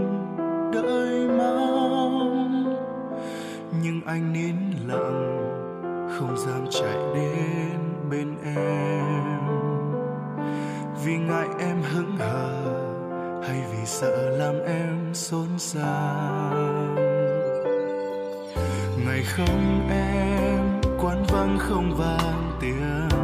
[0.72, 2.76] đợi mong.
[3.82, 4.56] Nhưng anh nín
[4.86, 5.36] lặng,
[6.18, 7.78] không dám chạy đến
[8.10, 9.40] bên em.
[11.04, 12.62] Vì ngại em hững hờ,
[13.48, 16.52] hay vì sợ làm em xôn xao?
[19.06, 23.19] Ngày không em, quán vắng không vang tiếng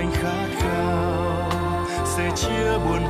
[0.00, 1.50] anh khát khao
[2.04, 3.09] sẽ chia buồn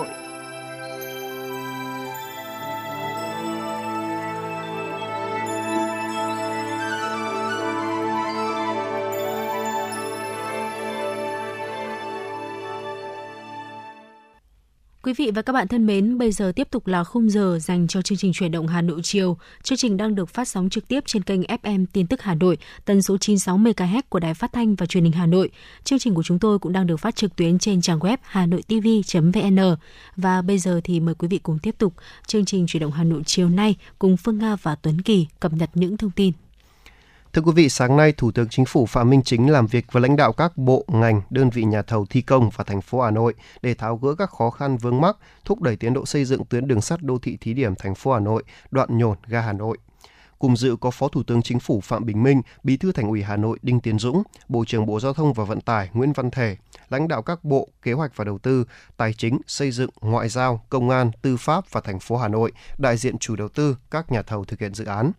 [15.03, 17.87] Quý vị và các bạn thân mến, bây giờ tiếp tục là khung giờ dành
[17.87, 19.37] cho chương trình chuyển động Hà Nội chiều.
[19.63, 22.57] Chương trình đang được phát sóng trực tiếp trên kênh FM Tin tức Hà Nội,
[22.85, 25.49] tần số 96 MHz của Đài Phát thanh và Truyền hình Hà Nội.
[25.83, 29.75] Chương trình của chúng tôi cũng đang được phát trực tuyến trên trang web hanoitv.vn.
[30.15, 31.93] Và bây giờ thì mời quý vị cùng tiếp tục
[32.27, 35.53] chương trình chuyển động Hà Nội chiều nay cùng Phương Nga và Tuấn Kỳ cập
[35.53, 36.31] nhật những thông tin.
[37.33, 40.01] Thưa quý vị, sáng nay Thủ tướng Chính phủ Phạm Minh Chính làm việc với
[40.01, 43.11] lãnh đạo các bộ, ngành, đơn vị nhà thầu thi công và thành phố Hà
[43.11, 46.45] Nội để tháo gỡ các khó khăn vướng mắc, thúc đẩy tiến độ xây dựng
[46.45, 49.53] tuyến đường sắt đô thị thí điểm thành phố Hà Nội, đoạn nhổn ga Hà
[49.53, 49.77] Nội.
[50.39, 53.23] Cùng dự có Phó Thủ tướng Chính phủ Phạm Bình Minh, Bí thư Thành ủy
[53.23, 56.31] Hà Nội Đinh Tiến Dũng, Bộ trưởng Bộ Giao thông và Vận tải Nguyễn Văn
[56.31, 56.57] Thể,
[56.89, 58.65] lãnh đạo các bộ Kế hoạch và Đầu tư,
[58.97, 62.51] Tài chính, Xây dựng, Ngoại giao, Công an, Tư pháp và thành phố Hà Nội,
[62.77, 65.11] đại diện chủ đầu tư, các nhà thầu thực hiện dự án.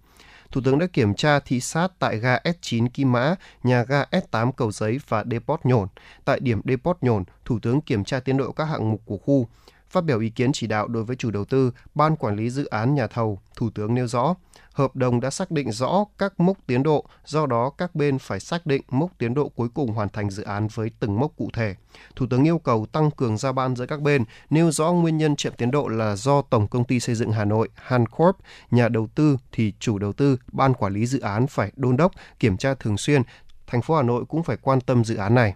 [0.52, 4.52] Thủ tướng đã kiểm tra thị sát tại ga S9 Kim Mã, nhà ga S8
[4.52, 5.88] Cầu Giấy và Depot Nhổn.
[6.24, 9.48] Tại điểm Depot Nhổn, Thủ tướng kiểm tra tiến độ các hạng mục của khu.
[9.92, 12.64] Phát biểu ý kiến chỉ đạo đối với chủ đầu tư, ban quản lý dự
[12.64, 14.34] án nhà thầu, Thủ tướng nêu rõ,
[14.72, 18.40] hợp đồng đã xác định rõ các mốc tiến độ, do đó các bên phải
[18.40, 21.50] xác định mốc tiến độ cuối cùng hoàn thành dự án với từng mốc cụ
[21.52, 21.74] thể.
[22.16, 25.36] Thủ tướng yêu cầu tăng cường giao ban giữa các bên, nêu rõ nguyên nhân
[25.36, 28.36] chậm tiến độ là do Tổng công ty xây dựng Hà Nội, Hancorp,
[28.70, 32.12] nhà đầu tư thì chủ đầu tư, ban quản lý dự án phải đôn đốc,
[32.38, 33.22] kiểm tra thường xuyên.
[33.66, 35.54] Thành phố Hà Nội cũng phải quan tâm dự án này.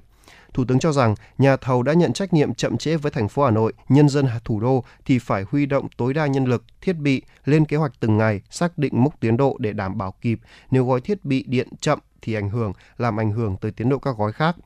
[0.56, 3.44] Thủ tướng cho rằng nhà thầu đã nhận trách nhiệm chậm trễ với thành phố
[3.44, 6.92] Hà Nội, nhân dân thủ đô thì phải huy động tối đa nhân lực, thiết
[6.92, 10.40] bị, lên kế hoạch từng ngày, xác định mốc tiến độ để đảm bảo kịp.
[10.70, 13.98] Nếu gói thiết bị điện chậm thì ảnh hưởng làm ảnh hưởng tới tiến độ
[13.98, 14.56] các gói khác.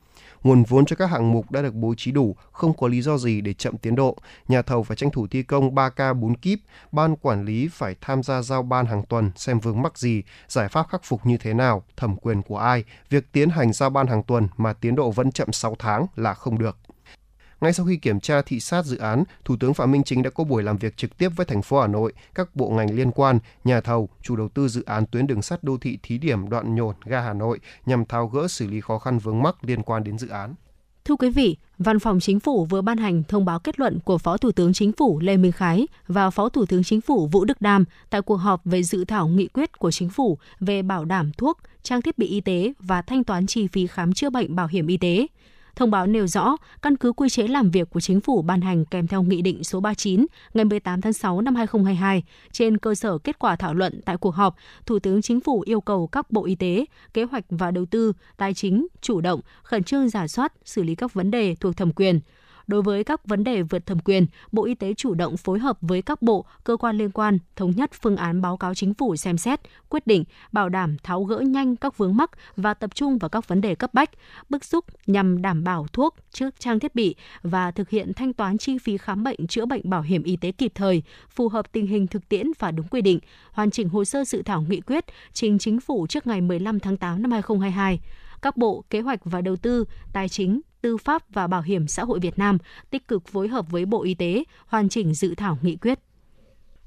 [0.43, 3.17] Nguồn vốn cho các hạng mục đã được bố trí đủ, không có lý do
[3.17, 4.17] gì để chậm tiến độ.
[4.47, 6.59] Nhà thầu phải tranh thủ thi công 3K 4 kíp,
[6.91, 10.69] ban quản lý phải tham gia giao ban hàng tuần xem vướng mắc gì, giải
[10.69, 12.83] pháp khắc phục như thế nào, thẩm quyền của ai.
[13.09, 16.33] Việc tiến hành giao ban hàng tuần mà tiến độ vẫn chậm 6 tháng là
[16.33, 16.77] không được.
[17.61, 20.29] Ngay sau khi kiểm tra thị sát dự án, Thủ tướng Phạm Minh Chính đã
[20.29, 23.11] có buổi làm việc trực tiếp với thành phố Hà Nội, các bộ ngành liên
[23.11, 26.49] quan, nhà thầu, chủ đầu tư dự án tuyến đường sắt đô thị thí điểm
[26.49, 29.83] đoạn nhổn ga Hà Nội nhằm tháo gỡ xử lý khó khăn vướng mắc liên
[29.83, 30.55] quan đến dự án.
[31.05, 34.17] Thưa quý vị, Văn phòng Chính phủ vừa ban hành thông báo kết luận của
[34.17, 37.45] Phó Thủ tướng Chính phủ Lê Minh Khái và Phó Thủ tướng Chính phủ Vũ
[37.45, 41.05] Đức Đam tại cuộc họp về dự thảo nghị quyết của Chính phủ về bảo
[41.05, 44.55] đảm thuốc, trang thiết bị y tế và thanh toán chi phí khám chữa bệnh
[44.55, 45.27] bảo hiểm y tế.
[45.75, 48.85] Thông báo nêu rõ, căn cứ quy chế làm việc của chính phủ ban hành
[48.85, 53.17] kèm theo Nghị định số 39 ngày 18 tháng 6 năm 2022, trên cơ sở
[53.17, 54.55] kết quả thảo luận tại cuộc họp,
[54.85, 58.13] Thủ tướng Chính phủ yêu cầu các Bộ Y tế, Kế hoạch và Đầu tư,
[58.37, 61.91] Tài chính chủ động, khẩn trương giả soát, xử lý các vấn đề thuộc thẩm
[61.93, 62.19] quyền,
[62.71, 65.77] Đối với các vấn đề vượt thẩm quyền, Bộ Y tế chủ động phối hợp
[65.81, 69.15] với các bộ, cơ quan liên quan thống nhất phương án báo cáo chính phủ
[69.15, 69.59] xem xét,
[69.89, 73.47] quyết định, bảo đảm tháo gỡ nhanh các vướng mắc và tập trung vào các
[73.47, 74.09] vấn đề cấp bách,
[74.49, 78.57] bức xúc nhằm đảm bảo thuốc, trước trang thiết bị và thực hiện thanh toán
[78.57, 81.87] chi phí khám bệnh chữa bệnh bảo hiểm y tế kịp thời, phù hợp tình
[81.87, 83.19] hình thực tiễn và đúng quy định,
[83.51, 86.97] hoàn chỉnh hồ sơ dự thảo nghị quyết trình chính phủ trước ngày 15 tháng
[86.97, 87.99] 8 năm 2022
[88.41, 92.03] các bộ kế hoạch và đầu tư, tài chính, tư pháp và bảo hiểm xã
[92.03, 92.57] hội Việt Nam
[92.89, 95.99] tích cực phối hợp với Bộ Y tế hoàn chỉnh dự thảo nghị quyết.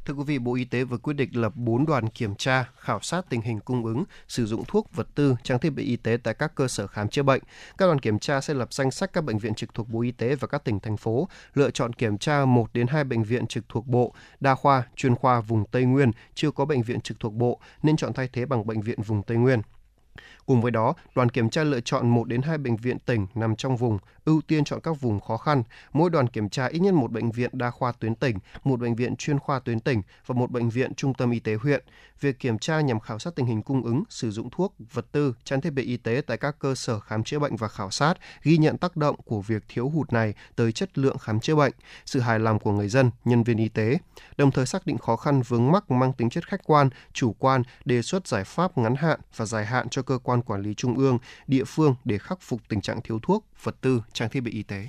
[0.05, 3.01] Thưa quý vị, Bộ Y tế vừa quyết định lập 4 đoàn kiểm tra, khảo
[3.01, 6.17] sát tình hình cung ứng, sử dụng thuốc, vật tư, trang thiết bị y tế
[6.23, 7.43] tại các cơ sở khám chữa bệnh.
[7.79, 10.11] Các đoàn kiểm tra sẽ lập danh sách các bệnh viện trực thuộc Bộ Y
[10.11, 13.47] tế và các tỉnh thành phố, lựa chọn kiểm tra 1 đến 2 bệnh viện
[13.47, 17.21] trực thuộc Bộ, đa khoa, chuyên khoa vùng Tây Nguyên chưa có bệnh viện trực
[17.21, 19.61] thuộc Bộ nên chọn thay thế bằng bệnh viện vùng Tây Nguyên.
[20.47, 23.57] Cùng với đó, đoàn kiểm tra lựa chọn 1 đến 2 bệnh viện tỉnh nằm
[23.57, 25.63] trong vùng, ưu tiên chọn các vùng khó khăn.
[25.93, 28.95] Mỗi đoàn kiểm tra ít nhất một bệnh viện đa khoa tuyến tỉnh, một bệnh
[28.95, 31.85] viện chuyên khoa tuyến tỉnh và một bệnh viện trung tâm y tế huyện.
[32.21, 35.35] Việc kiểm tra nhằm khảo sát tình hình cung ứng, sử dụng thuốc, vật tư,
[35.45, 38.15] trang thiết bị y tế tại các cơ sở khám chữa bệnh và khảo sát,
[38.43, 41.73] ghi nhận tác động của việc thiếu hụt này tới chất lượng khám chữa bệnh,
[42.07, 43.99] sự hài lòng của người dân, nhân viên y tế,
[44.37, 47.63] đồng thời xác định khó khăn vướng mắc mang tính chất khách quan, chủ quan,
[47.85, 50.99] đề xuất giải pháp ngắn hạn và dài hạn cho cơ quan quản lý trung
[50.99, 54.51] ương, địa phương để khắc phục tình trạng thiếu thuốc, vật tư, trang thiết bị
[54.51, 54.89] y tế.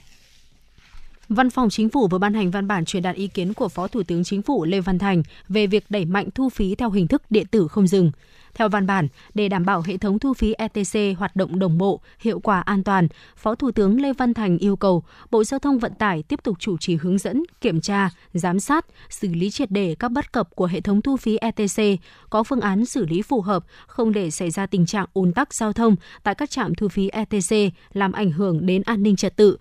[1.29, 3.87] Văn phòng Chính phủ vừa ban hành văn bản truyền đạt ý kiến của Phó
[3.87, 7.07] Thủ tướng Chính phủ Lê Văn Thành về việc đẩy mạnh thu phí theo hình
[7.07, 8.11] thức điện tử không dừng.
[8.55, 12.01] Theo văn bản, để đảm bảo hệ thống thu phí ETC hoạt động đồng bộ,
[12.19, 15.79] hiệu quả an toàn, Phó Thủ tướng Lê Văn Thành yêu cầu Bộ Giao thông
[15.79, 19.71] Vận tải tiếp tục chủ trì hướng dẫn, kiểm tra, giám sát, xử lý triệt
[19.71, 23.21] đề các bất cập của hệ thống thu phí ETC, có phương án xử lý
[23.21, 26.75] phù hợp, không để xảy ra tình trạng ùn tắc giao thông tại các trạm
[26.75, 29.57] thu phí ETC làm ảnh hưởng đến an ninh trật tự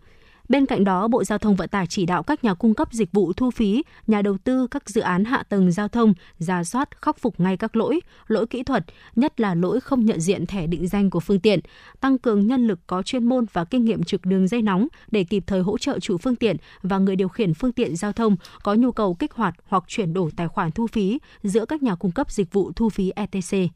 [0.48, 3.12] Bên cạnh đó, Bộ Giao thông Vận tải chỉ đạo các nhà cung cấp dịch
[3.12, 7.02] vụ thu phí, nhà đầu tư các dự án hạ tầng giao thông ra soát
[7.02, 8.84] khắc phục ngay các lỗi, lỗi kỹ thuật,
[9.16, 11.60] nhất là lỗi không nhận diện thẻ định danh của phương tiện,
[12.00, 15.24] tăng cường nhân lực có chuyên môn và kinh nghiệm trực đường dây nóng để
[15.24, 18.36] kịp thời hỗ trợ chủ phương tiện và người điều khiển phương tiện giao thông
[18.62, 21.94] có nhu cầu kích hoạt hoặc chuyển đổi tài khoản thu phí giữa các nhà
[21.94, 23.70] cung cấp dịch vụ thu phí ETC.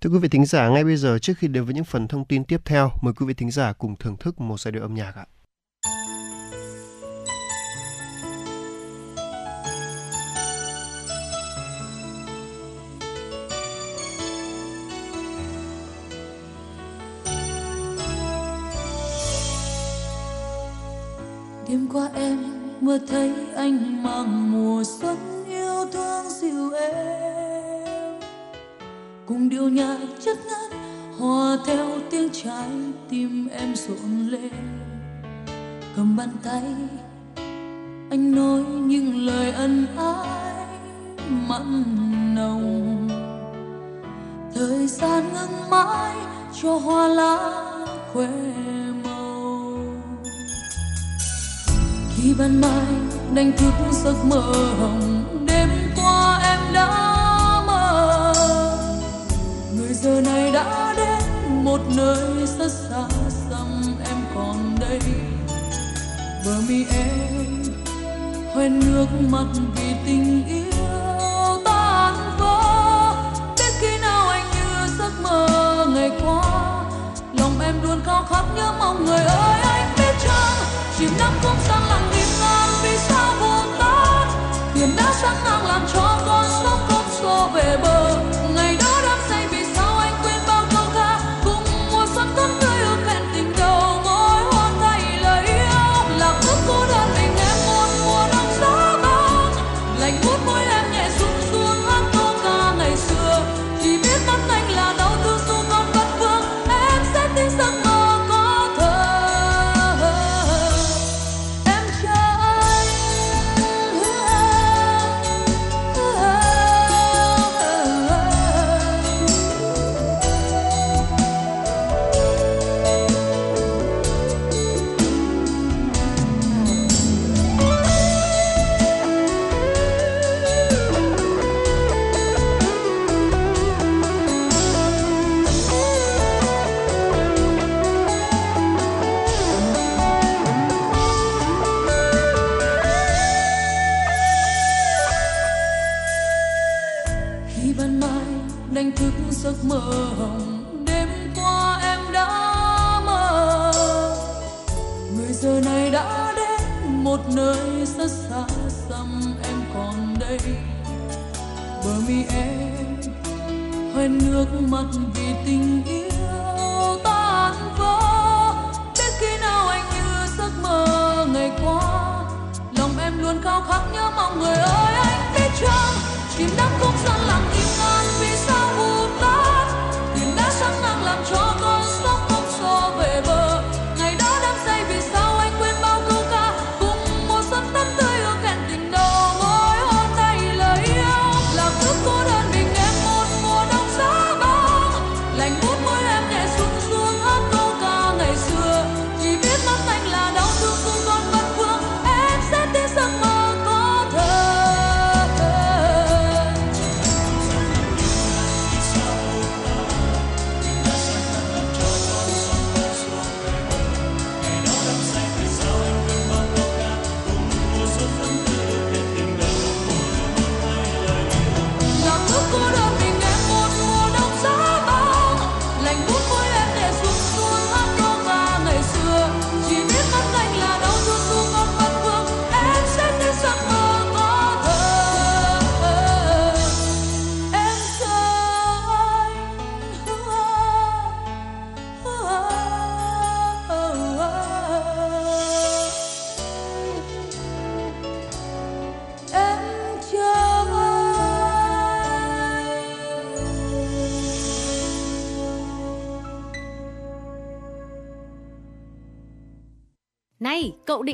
[0.00, 2.24] Thưa quý vị thính giả, ngay bây giờ trước khi đến với những phần thông
[2.24, 4.94] tin tiếp theo, mời quý vị thính giả cùng thưởng thức một giai điệu âm
[4.94, 5.26] nhạc ạ.
[21.72, 22.38] Đêm qua em
[22.80, 25.16] mơ thấy anh mang mùa xuân
[25.48, 28.20] yêu thương dịu em,
[29.26, 30.78] cùng điệu nhạc chất ngất
[31.18, 32.70] hòa theo tiếng trái
[33.08, 34.52] tim em rộn lên.
[35.96, 36.62] Cầm bàn tay
[38.10, 40.66] anh nói những lời ân ái
[41.48, 41.84] mặn
[42.34, 43.08] nồng.
[44.54, 46.16] Thời gian ngưng mãi
[46.62, 47.64] cho hoa lá
[48.12, 48.28] khoe
[52.22, 52.86] khi ban mai
[53.34, 53.72] đánh thức
[54.04, 54.40] giấc mơ
[54.80, 56.88] hồng đêm qua em đã
[57.66, 58.34] mơ.
[59.76, 63.08] Người giờ này đã đến một nơi rất xa
[63.50, 65.00] xăm, em còn đây.
[66.44, 67.62] Bờ mi em
[68.54, 69.46] hoen nước mắt
[69.76, 73.14] vì tình yêu tan vỡ.
[73.58, 76.42] Biết khi nào anh như giấc mơ ngày qua,
[77.32, 80.66] lòng em luôn khao khát nhớ mong người ơi anh biết chăng?
[80.98, 82.11] Chìm nắng cũng sang lặng
[84.82, 88.41] thuyền đã sáng ngang làm cho con sóng con xô về bờ.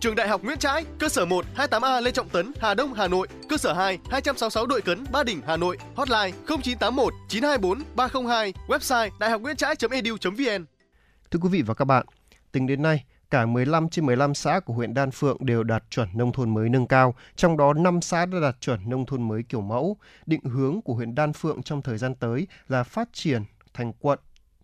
[0.00, 3.08] Trường Đại học Nguyễn Trãi, cơ sở 1 28A Lê Trọng Tấn, Hà Đông, Hà
[3.08, 8.52] Nội, cơ sở 2 266 Đội Cấn, Ba Đình, Hà Nội, hotline 0981 924 302,
[8.68, 10.64] website đạihocnguyentrai.edu.vn.
[11.30, 12.06] Thưa quý vị và các bạn,
[12.52, 16.08] tính đến nay, cả 15 trên 15 xã của huyện Đan Phượng đều đạt chuẩn
[16.14, 19.42] nông thôn mới nâng cao, trong đó 5 xã đã đạt chuẩn nông thôn mới
[19.42, 19.96] kiểu mẫu.
[20.26, 23.42] Định hướng của huyện Đan Phượng trong thời gian tới là phát triển
[23.74, 24.18] thành quận,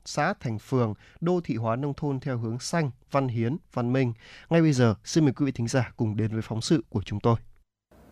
[0.04, 4.12] xã thành phường, đô thị hóa nông thôn theo hướng xanh, văn hiến, văn minh.
[4.50, 7.02] Ngay bây giờ, xin mời quý vị thính giả cùng đến với phóng sự của
[7.02, 7.36] chúng tôi.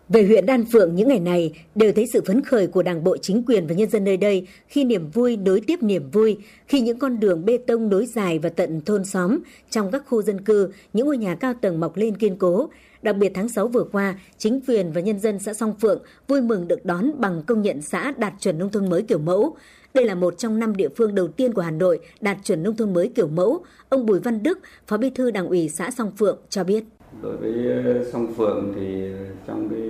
[0.09, 3.17] Về huyện Đan Phượng những ngày này đều thấy sự phấn khởi của Đảng bộ
[3.17, 6.81] chính quyền và nhân dân nơi đây khi niềm vui nối tiếp niềm vui, khi
[6.81, 9.39] những con đường bê tông nối dài và tận thôn xóm
[9.71, 12.69] trong các khu dân cư, những ngôi nhà cao tầng mọc lên kiên cố.
[13.03, 16.41] Đặc biệt tháng 6 vừa qua, chính quyền và nhân dân xã Song Phượng vui
[16.41, 19.57] mừng được đón bằng công nhận xã đạt chuẩn nông thôn mới kiểu mẫu.
[19.95, 22.77] Đây là một trong năm địa phương đầu tiên của Hà Nội đạt chuẩn nông
[22.77, 23.65] thôn mới kiểu mẫu.
[23.89, 26.85] Ông Bùi Văn Đức, Phó Bí thư Đảng ủy xã Song Phượng cho biết.
[27.23, 27.53] đối với
[27.85, 29.89] ờ, song phượng thì ờ, trong cái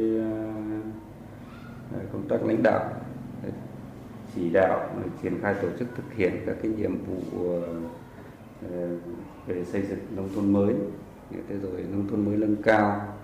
[1.93, 2.91] ờ, công tác lãnh đạo
[4.35, 4.91] chỉ đạo
[5.23, 7.49] triển khai tổ chức thực hiện các cái nhiệm vụ
[9.47, 10.75] về xây dựng nông thôn mới
[11.49, 13.17] thế rồi nông thôn mới nâng cao.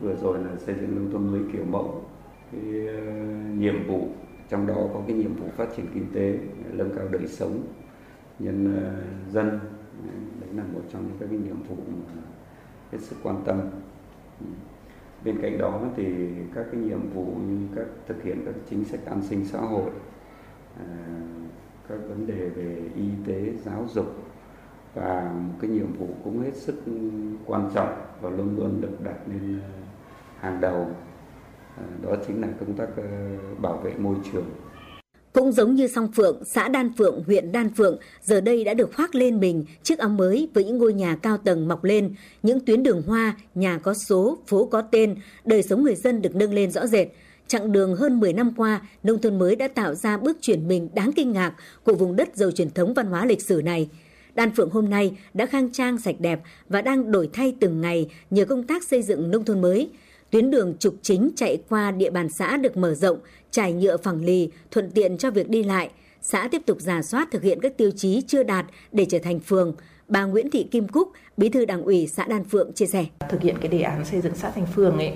[0.00, 2.04] Vừa rồi là xây dựng nông thôn mới kiểu mẫu.
[2.52, 3.02] Cái ờ,
[3.58, 4.08] nhiệm vụ,
[4.48, 6.38] trong đó có cái nhiệm vụ phát triển kinh tế,
[6.72, 7.62] nâng cao đời sống
[8.38, 9.02] nhân ờ,
[9.32, 9.60] dân.
[10.40, 12.22] Đấy là một trong những các cái nhiệm vụ mà
[12.92, 13.60] hết sức quan tâm.
[15.24, 16.04] Bên cạnh đó thì
[16.54, 19.90] các cái nhiệm vụ như các, thực hiện các chính sách an sinh xã hội
[20.78, 20.84] ờ,
[21.88, 24.06] các vấn đề về y tế, giáo dục
[24.94, 26.74] và một cái nhiệm vụ cũng hết sức
[27.46, 29.68] quan trọng và luôn luôn được đặt lên ờ,
[30.40, 30.86] hàng đầu
[31.76, 33.02] ờ, đó chính là công tác ờ,
[33.58, 34.44] bảo vệ môi trường
[35.32, 38.94] Cũng giống như song Phượng, xã Đan Phượng, huyện Đan Phượng giờ đây đã được
[38.96, 42.60] khoác lên mình chiếc áo mới với những ngôi nhà cao tầng mọc lên, những
[42.60, 45.14] tuyến đường hoa, nhà có số, phố có tên,
[45.44, 47.08] đời sống người dân được nâng lên rõ rệt.
[47.46, 50.88] Chặng đường hơn 10 năm qua, nông thôn mới đã tạo ra bước chuyển mình
[50.94, 51.54] đáng kinh ngạc
[51.84, 53.88] của vùng đất giàu truyền thống văn hóa lịch sử này.
[54.34, 58.08] Đan Phượng hôm nay đã khang trang sạch đẹp và đang đổi thay từng ngày
[58.30, 59.90] nhờ công tác xây dựng nông thôn mới.
[60.30, 63.18] Tuyến đường trục chính chạy qua địa bàn xã được mở rộng,
[63.50, 65.90] trải nhựa phẳng lì, thuận tiện cho việc đi lại.
[66.22, 69.40] Xã tiếp tục giả soát thực hiện các tiêu chí chưa đạt để trở thành
[69.40, 69.74] phường.
[70.08, 73.06] Bà Nguyễn Thị Kim Cúc, Bí thư Đảng ủy xã Đan Phượng chia sẻ.
[73.28, 75.12] Thực hiện cái đề án xây dựng xã thành phường ấy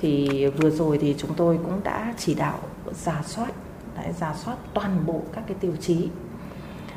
[0.00, 2.58] thì vừa rồi thì chúng tôi cũng đã chỉ đạo
[3.04, 3.52] giả soát
[3.96, 6.08] đã giả soát toàn bộ các cái tiêu chí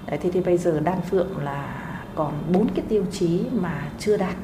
[0.10, 4.18] đấy, thế thì bây giờ đan phượng là còn bốn cái tiêu chí mà chưa
[4.18, 4.36] đạt.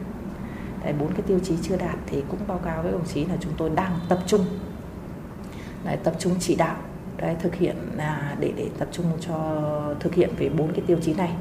[1.00, 3.54] Bốn cái tiêu chí chưa đạt thì cũng báo cáo với đồng chí là chúng
[3.58, 4.46] tôi đang tập trung.
[5.86, 6.78] Đấy, tập trung chỉ đạo
[7.18, 10.98] đấy, thực hiện là để để tập trung cho thực hiện về bốn cái tiêu
[11.02, 11.32] chí này.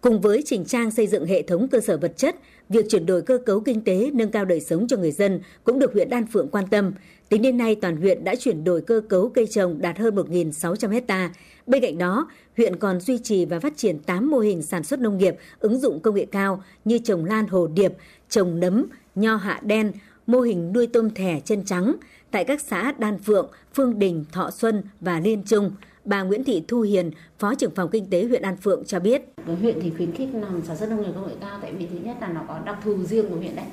[0.00, 2.36] Cùng với chỉnh trang xây dựng hệ thống cơ sở vật chất,
[2.68, 5.78] việc chuyển đổi cơ cấu kinh tế, nâng cao đời sống cho người dân cũng
[5.78, 6.92] được huyện Đan Phượng quan tâm.
[7.28, 10.90] Tính đến nay, toàn huyện đã chuyển đổi cơ cấu cây trồng đạt hơn 1.600
[10.90, 11.30] hecta.
[11.66, 15.00] Bên cạnh đó, huyện còn duy trì và phát triển 8 mô hình sản xuất
[15.00, 17.92] nông nghiệp ứng dụng công nghệ cao như trồng lan hồ điệp,
[18.28, 19.92] trồng nấm, nho hạ đen,
[20.26, 21.96] mô hình nuôi tôm thẻ chân trắng
[22.30, 25.70] tại các xã Đan Phượng, Phương Đình, Thọ Xuân và Liên Trung.
[26.04, 29.22] Bà Nguyễn Thị Thu Hiền, Phó trưởng phòng kinh tế huyện An Phượng cho biết.
[29.60, 31.98] Huyện thì khuyến khích làm sản xuất nông nghiệp công nghệ cao tại vì thứ
[32.04, 33.66] nhất là nó có đặc thù riêng của huyện đấy.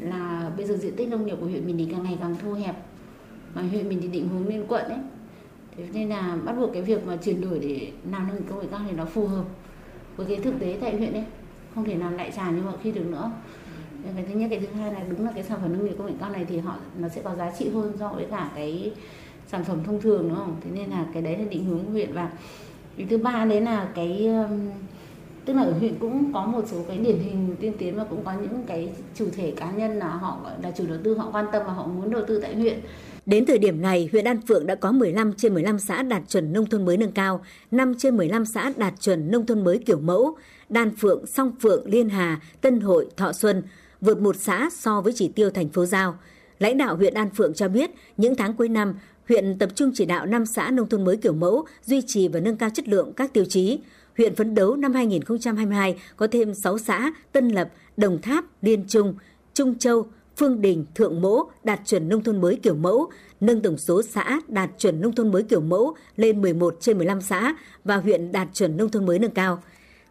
[0.00, 2.52] Là bây giờ diện tích nông nghiệp của huyện mình thì càng ngày càng thu
[2.52, 2.76] hẹp.
[3.54, 4.98] Mà huyện mình thì định hướng lên quận đấy.
[5.76, 8.58] Thế nên là bắt buộc cái việc mà chuyển đổi để làm nông nghiệp công
[8.60, 9.44] nghệ cao thì nó phù hợp
[10.16, 11.24] với cái thực tế tại huyện đấy.
[11.74, 13.30] Không thể làm lại trà như mọi khi được nữa
[14.14, 16.06] cái thứ nhất, cái thứ hai là đúng là cái sản phẩm nông nghiệp công
[16.06, 18.92] nghệ cao này thì họ, nó sẽ có giá trị hơn so với cả cái
[19.46, 21.90] sản phẩm thông thường, đúng không thế nên là cái đấy là định hướng của
[21.90, 22.30] huyện và
[22.96, 24.70] cái thứ ba đấy là cái um,
[25.46, 28.24] tức là ở huyện cũng có một số cái điển hình tiên tiến và cũng
[28.24, 31.46] có những cái chủ thể cá nhân là họ là chủ đầu tư họ quan
[31.52, 32.80] tâm và họ muốn đầu tư tại huyện
[33.26, 36.52] Đến thời điểm này, huyện An Phượng đã có 15 trên 15 xã đạt chuẩn
[36.52, 40.00] nông thôn mới nâng cao, 5 trên 15 xã đạt chuẩn nông thôn mới kiểu
[40.00, 40.36] mẫu,
[40.68, 43.62] Đan Phượng, Song Phượng, Liên Hà, Tân Hội, Thọ Xuân,
[44.00, 46.18] vượt một xã so với chỉ tiêu thành phố giao.
[46.58, 48.94] Lãnh đạo huyện An Phượng cho biết, những tháng cuối năm,
[49.28, 52.40] huyện tập trung chỉ đạo 5 xã nông thôn mới kiểu mẫu, duy trì và
[52.40, 53.78] nâng cao chất lượng các tiêu chí.
[54.16, 59.14] Huyện phấn đấu năm 2022 có thêm 6 xã Tân Lập, Đồng Tháp, Liên Trung,
[59.54, 60.06] Trung Châu,
[60.36, 63.10] Phương Đình, Thượng Mỗ đạt chuẩn nông thôn mới kiểu mẫu,
[63.40, 67.20] nâng tổng số xã đạt chuẩn nông thôn mới kiểu mẫu lên 11 trên 15
[67.20, 69.62] xã và huyện đạt chuẩn nông thôn mới nâng cao.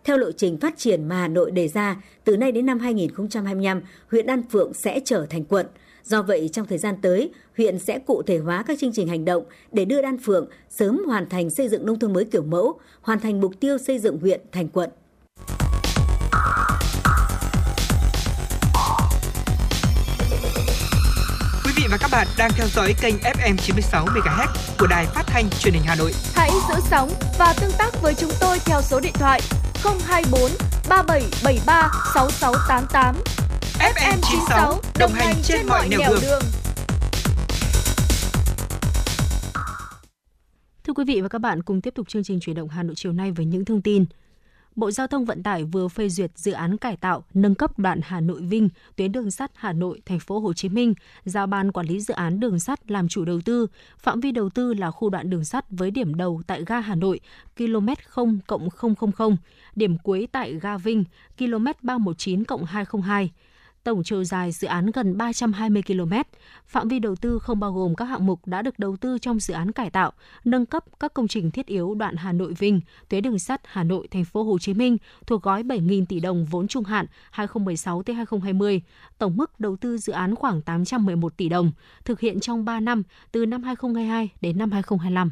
[0.03, 3.81] Theo lộ trình phát triển mà Hà Nội đề ra, từ nay đến năm 2025,
[4.11, 5.65] huyện Đan Phượng sẽ trở thành quận.
[6.05, 9.25] Do vậy, trong thời gian tới, huyện sẽ cụ thể hóa các chương trình hành
[9.25, 12.79] động để đưa Đan Phượng sớm hoàn thành xây dựng nông thôn mới kiểu mẫu,
[13.01, 14.89] hoàn thành mục tiêu xây dựng huyện thành quận.
[21.65, 24.47] Quý vị và các bạn đang theo dõi kênh FM 96 MHz
[24.79, 26.11] của đài phát thanh truyền hình Hà Nội.
[26.33, 27.09] Hãy giữ sóng
[27.39, 29.41] và tương tác với chúng tôi theo số điện thoại
[29.83, 30.51] 024
[30.89, 33.44] 3773 6688.
[33.79, 36.19] FM 96 đồng hành trên mọi nẻo đường.
[36.21, 36.41] đường.
[40.83, 42.95] Thưa quý vị và các bạn, cùng tiếp tục chương trình chuyển động Hà Nội
[42.95, 44.05] chiều nay với những thông tin.
[44.75, 47.99] Bộ Giao thông Vận tải vừa phê duyệt dự án cải tạo, nâng cấp đoạn
[48.03, 50.93] Hà Nội Vinh, tuyến đường sắt Hà Nội thành phố Hồ Chí Minh,
[51.25, 53.67] giao ban quản lý dự án đường sắt làm chủ đầu tư.
[53.97, 56.95] Phạm vi đầu tư là khu đoạn đường sắt với điểm đầu tại ga Hà
[56.95, 57.19] Nội,
[57.57, 58.39] km 0
[59.17, 59.35] 000,
[59.75, 61.03] điểm cuối tại ga Vinh,
[61.37, 63.31] km 319 202
[63.85, 66.13] Tổng chiều dài dự án gần 320 km.
[66.67, 69.39] Phạm vi đầu tư không bao gồm các hạng mục đã được đầu tư trong
[69.39, 70.11] dự án cải tạo,
[70.45, 73.83] nâng cấp các công trình thiết yếu đoạn Hà Nội Vinh, tuyến đường sắt Hà
[73.83, 74.97] Nội thành phố Hồ Chí Minh
[75.27, 78.81] thuộc gói 7.000 tỷ đồng vốn trung hạn 2016 tới 2020.
[79.17, 81.71] Tổng mức đầu tư dự án khoảng 811 tỷ đồng,
[82.05, 85.31] thực hiện trong 3 năm từ năm 2022 đến năm 2025.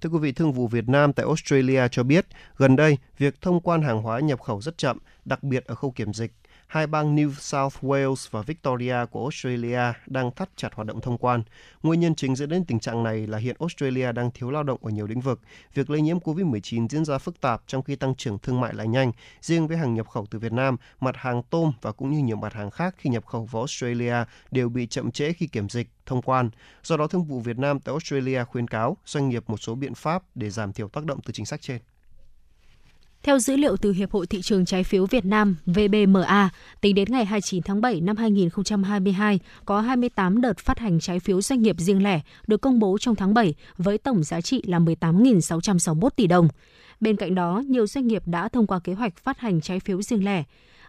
[0.00, 3.60] Thưa quý vị, Thương vụ Việt Nam tại Australia cho biết, gần đây, việc thông
[3.60, 6.32] quan hàng hóa nhập khẩu rất chậm, đặc biệt ở khâu kiểm dịch
[6.72, 11.18] hai bang New South Wales và Victoria của Australia đang thắt chặt hoạt động thông
[11.18, 11.42] quan.
[11.82, 14.78] Nguyên nhân chính dẫn đến tình trạng này là hiện Australia đang thiếu lao động
[14.82, 15.40] ở nhiều lĩnh vực.
[15.74, 18.88] Việc lây nhiễm COVID-19 diễn ra phức tạp trong khi tăng trưởng thương mại lại
[18.88, 19.12] nhanh.
[19.40, 22.36] Riêng với hàng nhập khẩu từ Việt Nam, mặt hàng tôm và cũng như nhiều
[22.36, 24.14] mặt hàng khác khi nhập khẩu vào Australia
[24.50, 26.50] đều bị chậm trễ khi kiểm dịch, thông quan.
[26.82, 29.94] Do đó, Thương vụ Việt Nam tại Australia khuyến cáo doanh nghiệp một số biện
[29.94, 31.78] pháp để giảm thiểu tác động từ chính sách trên.
[33.22, 36.50] Theo dữ liệu từ Hiệp hội Thị trường Trái phiếu Việt Nam VBMA,
[36.80, 41.42] tính đến ngày 29 tháng 7 năm 2022, có 28 đợt phát hành trái phiếu
[41.42, 44.78] doanh nghiệp riêng lẻ được công bố trong tháng 7 với tổng giá trị là
[44.78, 46.48] 18.661 tỷ đồng.
[47.00, 50.02] Bên cạnh đó, nhiều doanh nghiệp đã thông qua kế hoạch phát hành trái phiếu
[50.02, 50.44] riêng lẻ.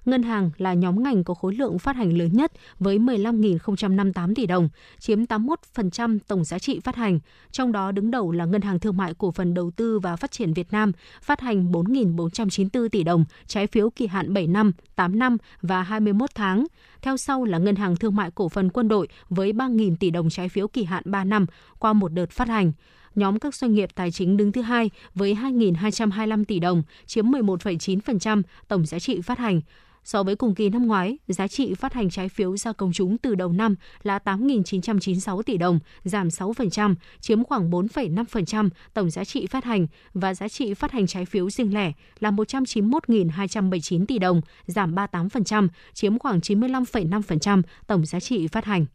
[0.06, 4.46] Ngân hàng là nhóm ngành có khối lượng phát hành lớn nhất với 15.058 tỷ
[4.46, 4.70] đồng,
[5.00, 7.20] chiếm 81% tổng giá trị phát hành.
[7.52, 10.32] Trong đó đứng đầu là Ngân hàng Thương mại Cổ phần Đầu tư và Phát
[10.32, 15.20] triển Việt Nam phát hành 4.494 tỷ đồng trái phiếu kỳ hạn 7 năm, 8
[15.20, 16.66] năm và 21 tháng.
[17.02, 20.30] Theo sau là Ngân hàng Thương mại Cổ phần Quân đội với 3.000 tỷ đồng
[20.30, 21.46] trái phiếu kỳ hạn 3 năm
[21.80, 22.72] qua một đợt phát hành
[23.16, 28.42] nhóm các doanh nghiệp tài chính đứng thứ hai với 2.225 tỷ đồng, chiếm 11,9%
[28.68, 29.62] tổng giá trị phát hành.
[30.04, 33.18] So với cùng kỳ năm ngoái, giá trị phát hành trái phiếu ra công chúng
[33.18, 39.48] từ đầu năm là 8.996 tỷ đồng, giảm 6%, chiếm khoảng 4,5% tổng giá trị
[39.48, 44.42] phát hành và giá trị phát hành trái phiếu riêng lẻ là 191.279 tỷ đồng,
[44.66, 48.86] giảm 38%, chiếm khoảng 95,5% tổng giá trị phát hành.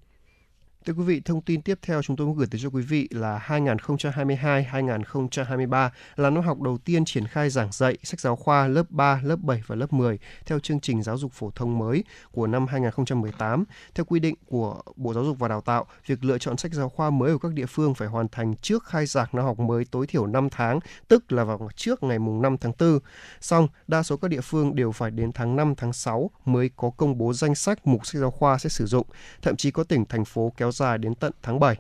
[0.89, 3.09] Thưa quý vị, thông tin tiếp theo chúng tôi muốn gửi tới cho quý vị
[3.11, 8.91] là 2022-2023 là năm học đầu tiên triển khai giảng dạy sách giáo khoa lớp
[8.91, 12.47] 3, lớp 7 và lớp 10 theo chương trình giáo dục phổ thông mới của
[12.47, 13.65] năm 2018.
[13.95, 16.89] Theo quy định của Bộ Giáo dục và Đào tạo, việc lựa chọn sách giáo
[16.89, 19.85] khoa mới của các địa phương phải hoàn thành trước khai giảng năm học mới
[19.85, 22.99] tối thiểu 5 tháng, tức là vào trước ngày mùng 5 tháng 4.
[23.41, 26.91] Song, đa số các địa phương đều phải đến tháng 5, tháng 6 mới có
[26.91, 29.07] công bố danh sách mục sách giáo khoa sẽ sử dụng.
[29.43, 31.77] Thậm chí có tỉnh, thành phố kéo dài đến tận tháng 7.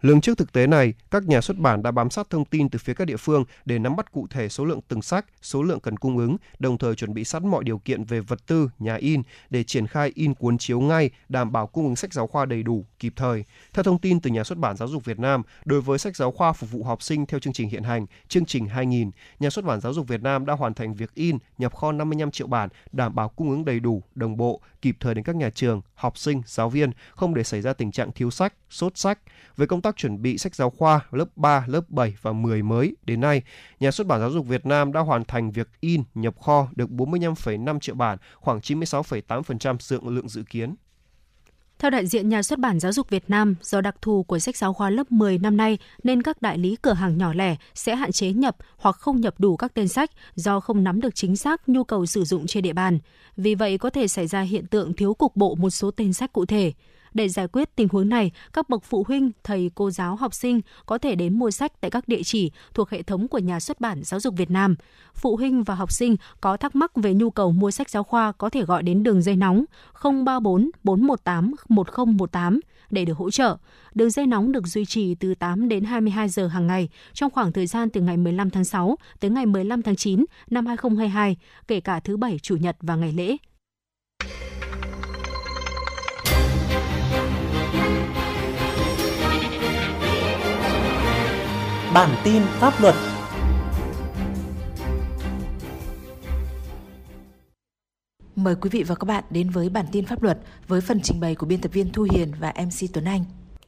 [0.00, 2.78] Lường trước thực tế này, các nhà xuất bản đã bám sát thông tin từ
[2.78, 5.80] phía các địa phương để nắm bắt cụ thể số lượng từng sách, số lượng
[5.80, 8.94] cần cung ứng, đồng thời chuẩn bị sẵn mọi điều kiện về vật tư, nhà
[8.94, 12.44] in để triển khai in cuốn chiếu ngay, đảm bảo cung ứng sách giáo khoa
[12.44, 13.44] đầy đủ, kịp thời.
[13.72, 16.32] Theo thông tin từ nhà xuất bản Giáo dục Việt Nam, đối với sách giáo
[16.32, 19.10] khoa phục vụ học sinh theo chương trình hiện hành, chương trình 2000,
[19.40, 22.30] nhà xuất bản Giáo dục Việt Nam đã hoàn thành việc in, nhập kho 55
[22.30, 25.50] triệu bản, đảm bảo cung ứng đầy đủ, đồng bộ, kịp thời đến các nhà
[25.50, 29.18] trường, học sinh, giáo viên, không để xảy ra tình trạng thiếu sách, sốt sách.
[29.56, 32.96] Về công tác chuẩn bị sách giáo khoa lớp 3, lớp 7 và 10 mới,
[33.02, 33.42] đến nay,
[33.80, 36.90] nhà xuất bản Giáo dục Việt Nam đã hoàn thành việc in, nhập kho được
[36.90, 40.74] 45,5 triệu bản, khoảng 96,8% lượng lượng dự kiến.
[41.80, 44.56] Theo đại diện nhà xuất bản Giáo dục Việt Nam, do đặc thù của sách
[44.56, 47.96] giáo khoa lớp 10 năm nay nên các đại lý cửa hàng nhỏ lẻ sẽ
[47.96, 51.36] hạn chế nhập hoặc không nhập đủ các tên sách do không nắm được chính
[51.36, 52.98] xác nhu cầu sử dụng trên địa bàn.
[53.36, 56.32] Vì vậy có thể xảy ra hiện tượng thiếu cục bộ một số tên sách
[56.32, 56.72] cụ thể.
[57.14, 60.60] Để giải quyết tình huống này, các bậc phụ huynh, thầy, cô giáo, học sinh
[60.86, 63.80] có thể đến mua sách tại các địa chỉ thuộc hệ thống của nhà xuất
[63.80, 64.74] bản Giáo dục Việt Nam.
[65.14, 68.32] Phụ huynh và học sinh có thắc mắc về nhu cầu mua sách giáo khoa
[68.32, 69.64] có thể gọi đến đường dây nóng
[70.02, 72.60] 034 418 1018
[72.90, 73.56] để được hỗ trợ.
[73.94, 77.52] Đường dây nóng được duy trì từ 8 đến 22 giờ hàng ngày trong khoảng
[77.52, 81.36] thời gian từ ngày 15 tháng 6 tới ngày 15 tháng 9 năm 2022,
[81.68, 83.36] kể cả thứ Bảy, Chủ nhật và ngày lễ.
[91.94, 92.94] Bản tin pháp luật
[98.36, 100.38] Mời quý vị và các bạn đến với bản tin pháp luật
[100.68, 103.24] với phần trình bày của biên tập viên Thu Hiền và MC Tuấn Anh.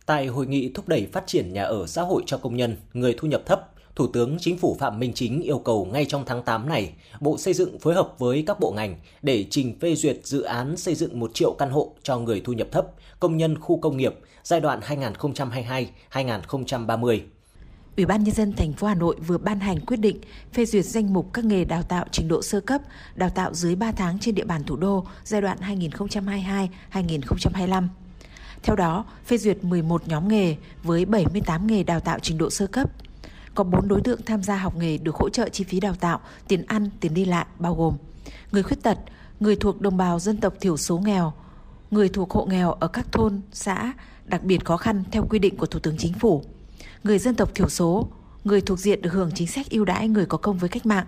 [0.07, 3.15] Tại hội nghị thúc đẩy phát triển nhà ở xã hội cho công nhân, người
[3.19, 6.43] thu nhập thấp, Thủ tướng Chính phủ Phạm Minh Chính yêu cầu ngay trong tháng
[6.43, 10.17] 8 này, Bộ Xây dựng phối hợp với các bộ ngành để trình phê duyệt
[10.23, 12.87] dự án xây dựng 1 triệu căn hộ cho người thu nhập thấp,
[13.21, 14.81] công nhân khu công nghiệp giai đoạn
[16.11, 17.21] 2022-2030.
[17.97, 20.21] Ủy ban nhân dân thành phố Hà Nội vừa ban hành quyết định
[20.53, 22.81] phê duyệt danh mục các nghề đào tạo trình độ sơ cấp,
[23.15, 25.59] đào tạo dưới 3 tháng trên địa bàn thủ đô giai đoạn
[26.93, 27.89] 2022-2025.
[28.63, 32.67] Theo đó, phê duyệt 11 nhóm nghề với 78 nghề đào tạo trình độ sơ
[32.67, 32.91] cấp.
[33.55, 36.21] Có 4 đối tượng tham gia học nghề được hỗ trợ chi phí đào tạo,
[36.49, 37.97] tiền ăn, tiền đi lại bao gồm
[38.53, 38.99] người khuyết tật,
[39.41, 41.33] người thuộc đồng bào dân tộc thiểu số nghèo,
[41.91, 43.93] người thuộc hộ nghèo ở các thôn, xã
[44.25, 46.45] đặc biệt khó khăn theo quy định của Thủ tướng Chính phủ,
[47.05, 48.09] người dân tộc thiểu số,
[48.45, 51.07] người thuộc diện được hưởng chính sách ưu đãi người có công với cách mạng,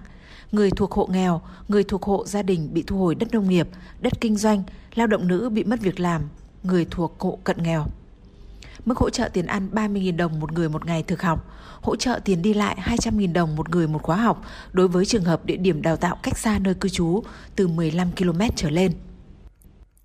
[0.52, 3.68] người thuộc hộ nghèo, người thuộc hộ gia đình bị thu hồi đất nông nghiệp,
[4.00, 4.62] đất kinh doanh,
[4.94, 6.22] lao động nữ bị mất việc làm,
[6.62, 7.86] người thuộc hộ cận nghèo.
[8.84, 11.50] Mức hỗ trợ tiền ăn 30.000 đồng một người một ngày thực học,
[11.82, 15.24] hỗ trợ tiền đi lại 200.000 đồng một người một khóa học đối với trường
[15.24, 17.22] hợp địa điểm đào tạo cách xa nơi cư trú
[17.56, 18.92] từ 15 km trở lên.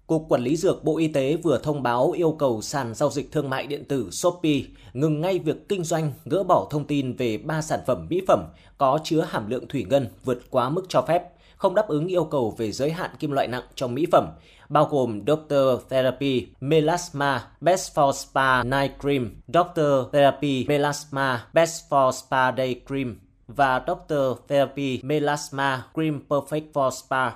[0.10, 3.32] Cục Quản lý Dược Bộ Y tế vừa thông báo yêu cầu sàn giao dịch
[3.32, 4.62] thương mại điện tử Shopee
[4.94, 8.46] ngừng ngay việc kinh doanh, gỡ bỏ thông tin về 3 sản phẩm mỹ phẩm
[8.78, 11.24] có chứa hàm lượng thủy ngân vượt quá mức cho phép,
[11.58, 14.26] không đáp ứng yêu cầu về giới hạn kim loại nặng trong mỹ phẩm,
[14.70, 22.12] bao gồm Doctor Therapy Melasma Best for Spa Night Cream, Doctor Therapy Melasma Best for
[22.12, 27.32] Spa Day Cream và Doctor Therapy Melasma Cream Perfect for Spa.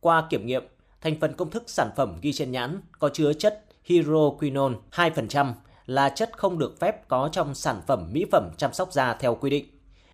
[0.00, 0.62] Qua kiểm nghiệm,
[1.00, 5.52] thành phần công thức sản phẩm ghi trên nhãn có chứa chất hydroquinone 2%
[5.86, 9.34] là chất không được phép có trong sản phẩm mỹ phẩm chăm sóc da theo
[9.34, 9.64] quy định.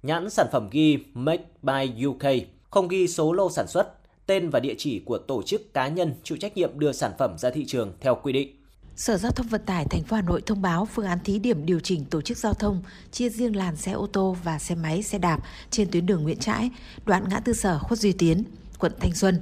[0.03, 3.95] Nhãn sản phẩm ghi Made by UK không ghi số lô sản xuất,
[4.27, 7.39] tên và địa chỉ của tổ chức cá nhân chịu trách nhiệm đưa sản phẩm
[7.39, 8.63] ra thị trường theo quy định.
[8.97, 11.67] Sở Giao thông Vận tải thành phố Hà Nội thông báo phương án thí điểm
[11.67, 15.03] điều chỉnh tổ chức giao thông chia riêng làn xe ô tô và xe máy,
[15.03, 15.41] xe đạp
[15.71, 16.71] trên tuyến đường Nguyễn Trãi,
[17.05, 18.45] đoạn ngã tư sở Khuất Duy Tiến,
[18.79, 19.41] quận Thanh Xuân.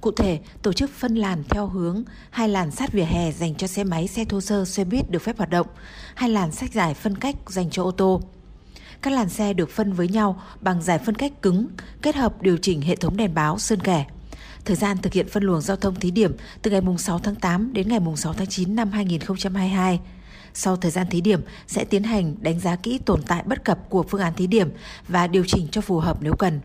[0.00, 3.66] Cụ thể, tổ chức phân làn theo hướng hai làn sát vỉa hè dành cho
[3.66, 5.66] xe máy, xe thô sơ, xe buýt được phép hoạt động,
[6.14, 8.20] hai làn sách giải phân cách dành cho ô tô.
[9.02, 11.66] Các làn xe được phân với nhau bằng giải phân cách cứng,
[12.02, 14.06] kết hợp điều chỉnh hệ thống đèn báo, sơn kẻ.
[14.64, 17.72] Thời gian thực hiện phân luồng giao thông thí điểm từ ngày 6 tháng 8
[17.72, 20.00] đến ngày 6 tháng 9 năm 2022.
[20.54, 23.90] Sau thời gian thí điểm sẽ tiến hành đánh giá kỹ tồn tại bất cập
[23.90, 24.70] của phương án thí điểm
[25.08, 26.60] và điều chỉnh cho phù hợp nếu cần.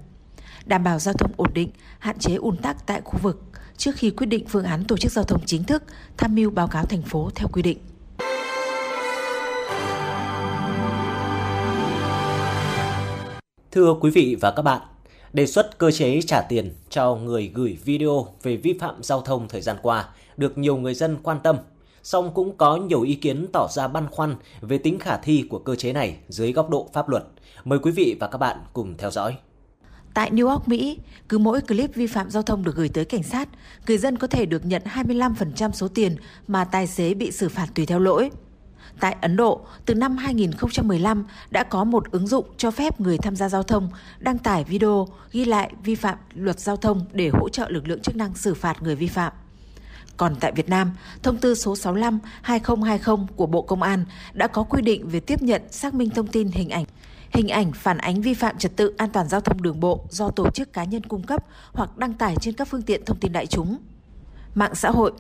[0.72, 1.69] Đảm bảo giao thông ổn định,
[1.99, 3.41] hạn chế ùn tắc tại khu vực
[3.77, 5.84] trước khi quyết định phương án tổ chức giao thông chính thức,
[6.18, 7.77] tham mưu báo cáo thành phố theo quy định.
[13.72, 14.81] Thưa quý vị và các bạn,
[15.34, 19.48] đề xuất cơ chế trả tiền cho người gửi video về vi phạm giao thông
[19.48, 21.57] thời gian qua được nhiều người dân quan tâm,
[22.03, 25.60] song cũng có nhiều ý kiến tỏ ra băn khoăn về tính khả thi của
[25.60, 27.23] cơ chế này dưới góc độ pháp luật.
[27.64, 29.35] Mời quý vị và các bạn cùng theo dõi.
[30.13, 33.23] Tại New York, Mỹ, cứ mỗi clip vi phạm giao thông được gửi tới cảnh
[33.23, 33.49] sát,
[33.88, 36.15] người dân có thể được nhận 25% số tiền
[36.47, 38.31] mà tài xế bị xử phạt tùy theo lỗi.
[38.99, 43.35] Tại Ấn Độ, từ năm 2015 đã có một ứng dụng cho phép người tham
[43.35, 43.89] gia giao thông
[44.19, 48.01] đăng tải video ghi lại vi phạm luật giao thông để hỗ trợ lực lượng
[48.01, 49.33] chức năng xử phạt người vi phạm.
[50.17, 50.91] Còn tại Việt Nam,
[51.23, 51.73] thông tư số
[52.43, 56.27] 65-2020 của Bộ Công an đã có quy định về tiếp nhận xác minh thông
[56.27, 56.85] tin hình ảnh
[57.31, 60.29] hình ảnh phản ánh vi phạm trật tự an toàn giao thông đường bộ do
[60.29, 63.31] tổ chức cá nhân cung cấp hoặc đăng tải trên các phương tiện thông tin
[63.31, 63.77] đại chúng.
[64.55, 65.11] Mạng xã hội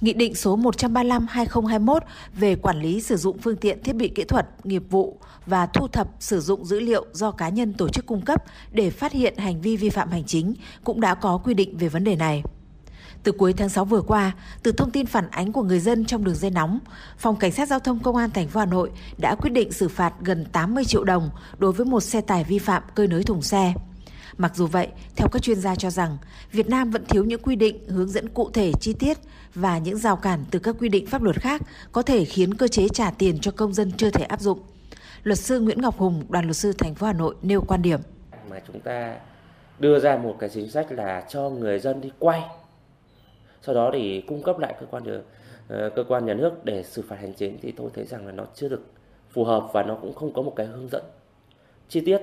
[0.00, 2.00] Nghị định số 135-2021
[2.34, 5.88] về quản lý sử dụng phương tiện thiết bị kỹ thuật, nghiệp vụ và thu
[5.88, 9.36] thập sử dụng dữ liệu do cá nhân tổ chức cung cấp để phát hiện
[9.36, 10.54] hành vi vi phạm hành chính
[10.84, 12.42] cũng đã có quy định về vấn đề này.
[13.26, 14.32] Từ cuối tháng 6 vừa qua,
[14.62, 16.78] từ thông tin phản ánh của người dân trong đường dây nóng,
[17.18, 19.88] Phòng Cảnh sát Giao thông Công an thành phố Hà Nội đã quyết định xử
[19.88, 23.42] phạt gần 80 triệu đồng đối với một xe tải vi phạm cơi nới thùng
[23.42, 23.74] xe.
[24.38, 26.18] Mặc dù vậy, theo các chuyên gia cho rằng,
[26.52, 29.18] Việt Nam vẫn thiếu những quy định hướng dẫn cụ thể chi tiết
[29.54, 31.62] và những rào cản từ các quy định pháp luật khác
[31.92, 34.58] có thể khiến cơ chế trả tiền cho công dân chưa thể áp dụng.
[35.22, 38.00] Luật sư Nguyễn Ngọc Hùng, đoàn luật sư thành phố Hà Nội nêu quan điểm.
[38.50, 39.14] Mà chúng ta
[39.78, 42.42] đưa ra một cái chính sách là cho người dân đi quay
[43.66, 45.22] sau đó thì cung cấp lại cơ quan được
[45.68, 48.32] ờ, cơ quan nhà nước để xử phạt hành chính thì tôi thấy rằng là
[48.32, 48.82] nó chưa được
[49.30, 51.02] phù hợp và nó cũng không có một cái hướng dẫn
[51.88, 52.22] chi tiết.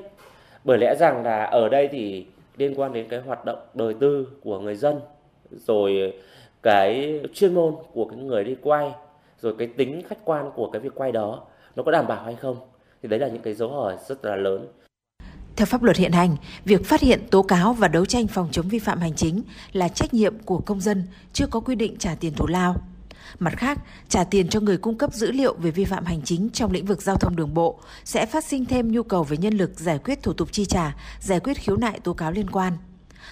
[0.64, 2.26] Bởi lẽ rằng là ở đây thì
[2.58, 5.00] liên quan đến cái hoạt động đời tư của người dân,
[5.52, 6.14] rồi
[6.62, 8.92] cái chuyên môn của cái người đi quay,
[9.42, 11.44] rồi cái tính khách quan của cái việc quay đó
[11.76, 12.58] nó có đảm bảo hay không,
[13.02, 14.68] thì đấy là những cái dấu hỏi rất là lớn
[15.56, 16.36] theo pháp luật hiện hành,
[16.66, 19.88] việc phát hiện, tố cáo và đấu tranh phòng chống vi phạm hành chính là
[19.88, 21.04] trách nhiệm của công dân,
[21.34, 22.76] chưa có quy định trả tiền thù lao.
[23.40, 26.50] Mặt khác, trả tiền cho người cung cấp dữ liệu về vi phạm hành chính
[26.50, 29.54] trong lĩnh vực giao thông đường bộ sẽ phát sinh thêm nhu cầu về nhân
[29.54, 32.74] lực giải quyết thủ tục chi trả, giải quyết khiếu nại tố cáo liên quan.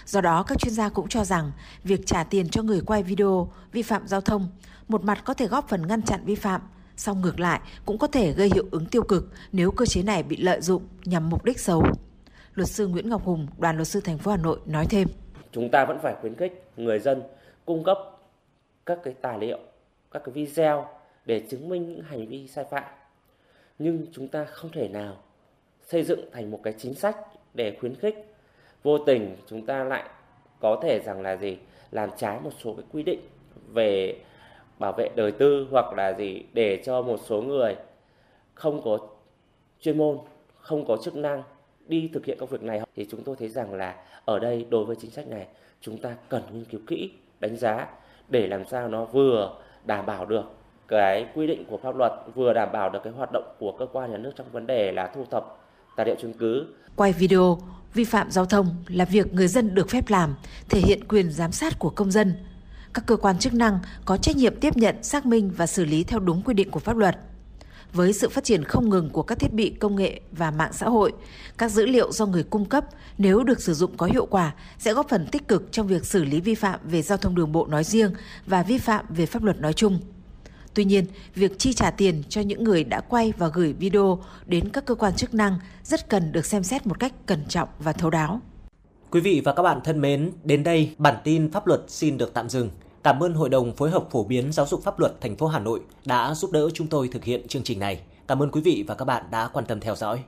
[0.06, 1.52] Do đó, các chuyên gia cũng cho rằng
[1.84, 4.48] việc trả tiền cho người quay video vi phạm giao thông
[4.88, 6.62] một mặt có thể góp phần ngăn chặn vi phạm,
[6.98, 10.24] song ngược lại cũng có thể gây hiệu ứng tiêu cực nếu cơ chế này
[10.24, 11.84] bị lợi dụng nhằm mục đích xấu.
[12.56, 15.08] Luật sư Nguyễn Ngọc Hùng, đoàn luật sư thành phố Hà Nội nói thêm.
[15.52, 17.24] Chúng ta vẫn phải khuyến khích người dân
[17.66, 17.98] cung cấp
[18.86, 19.60] các cái tài liệu,
[20.12, 20.88] các cái video
[21.26, 22.84] để chứng minh những hành vi sai phạm.
[23.80, 25.18] Nhưng chúng ta không thể nào
[25.82, 27.18] xây dựng thành một cái chính sách
[27.54, 28.36] để khuyến khích
[28.84, 30.10] vô tình chúng ta lại
[30.60, 31.58] có thể rằng là gì
[31.92, 33.20] làm trái một số cái quy định
[33.74, 34.22] về
[34.80, 37.76] bảo vệ đời tư hoặc là gì để cho một số người
[38.54, 38.98] không có
[39.82, 40.18] chuyên môn
[40.56, 41.44] không có chức năng
[41.88, 43.96] đi thực hiện công việc này thì chúng tôi thấy rằng là
[44.26, 45.48] ở đây đối với chính sách này
[45.82, 47.88] chúng ta cần nghiên cứu kỹ đánh giá
[48.30, 49.56] để làm sao nó vừa
[49.86, 50.44] đảm bảo được
[50.88, 53.86] cái quy định của pháp luật vừa đảm bảo được cái hoạt động của cơ
[53.94, 55.58] quan nhà nước trong vấn đề là thu thập
[55.96, 56.66] tài liệu chứng cứ.
[56.96, 57.60] Quay video
[57.94, 60.36] vi phạm giao thông là việc người dân được phép làm,
[60.70, 62.34] thể hiện quyền giám sát của công dân.
[62.94, 66.04] Các cơ quan chức năng có trách nhiệm tiếp nhận, xác minh và xử lý
[66.04, 67.18] theo đúng quy định của pháp luật
[67.94, 70.90] với sự phát triển không ngừng của các thiết bị công nghệ và mạng xã
[70.90, 71.12] hội,
[71.58, 72.86] các dữ liệu do người cung cấp
[73.18, 76.24] nếu được sử dụng có hiệu quả sẽ góp phần tích cực trong việc xử
[76.24, 78.14] lý vi phạm về giao thông đường bộ nói riêng
[78.46, 80.00] và vi phạm về pháp luật nói chung.
[80.74, 81.06] Tuy nhiên,
[81.36, 84.96] việc chi trả tiền cho những người đã quay và gửi video đến các cơ
[84.96, 88.42] quan chức năng rất cần được xem xét một cách cẩn trọng và thấu đáo.
[89.12, 92.34] Quý vị và các bạn thân mến, đến đây bản tin pháp luật xin được
[92.34, 92.70] tạm dừng.
[93.04, 95.60] Cảm ơn Hội đồng phối hợp phổ biến giáo dục pháp luật thành phố Hà
[95.60, 98.02] Nội đã giúp đỡ chúng tôi thực hiện chương trình này.
[98.28, 100.24] Cảm ơn quý vị và các bạn đã quan tâm theo dõi.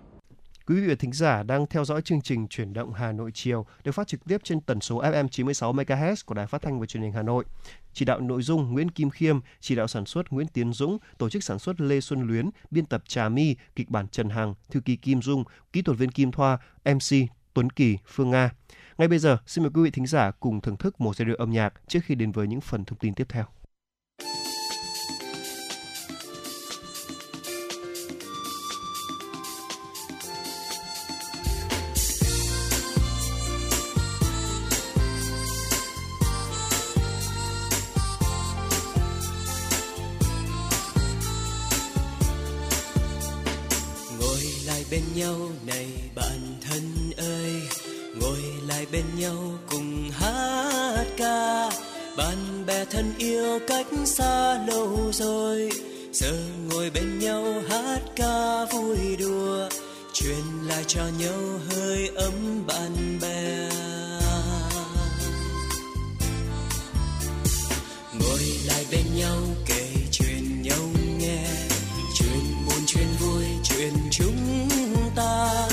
[0.68, 3.66] Quý vị và thính giả đang theo dõi chương trình Chuyển động Hà Nội chiều
[3.84, 6.86] được phát trực tiếp trên tần số FM 96 MHz của Đài Phát thanh và
[6.86, 7.46] Truyền hình Hà Nội.
[7.94, 11.30] Chỉ đạo nội dung Nguyễn Kim Khiêm, chỉ đạo sản xuất Nguyễn Tiến Dũng, tổ
[11.30, 14.80] chức sản xuất Lê Xuân Luyến, biên tập Trà My, kịch bản Trần Hằng, thư
[14.80, 15.44] ký Kim Dung,
[15.74, 17.16] kỹ thuật viên Kim Thoa, MC
[17.54, 18.50] Tuấn Kỳ, Phương Nga.
[18.98, 21.36] Ngay bây giờ, xin mời quý vị thính giả cùng thưởng thức một giai điệu
[21.36, 23.46] âm nhạc trước khi đến với những phần thông tin tiếp theo.
[53.54, 55.70] Nhau cách xa lâu rồi.
[56.12, 56.34] Giờ
[56.70, 59.70] ngồi bên nhau hát ca vui đùa,
[60.14, 63.70] truyền lại cho nhau hơi ấm bạn bè.
[68.20, 71.46] Ngồi lại bên nhau kể chuyện nhau nghe,
[72.20, 74.70] chuyện buồn, chuyện vui, chuyện chúng
[75.16, 75.68] ta.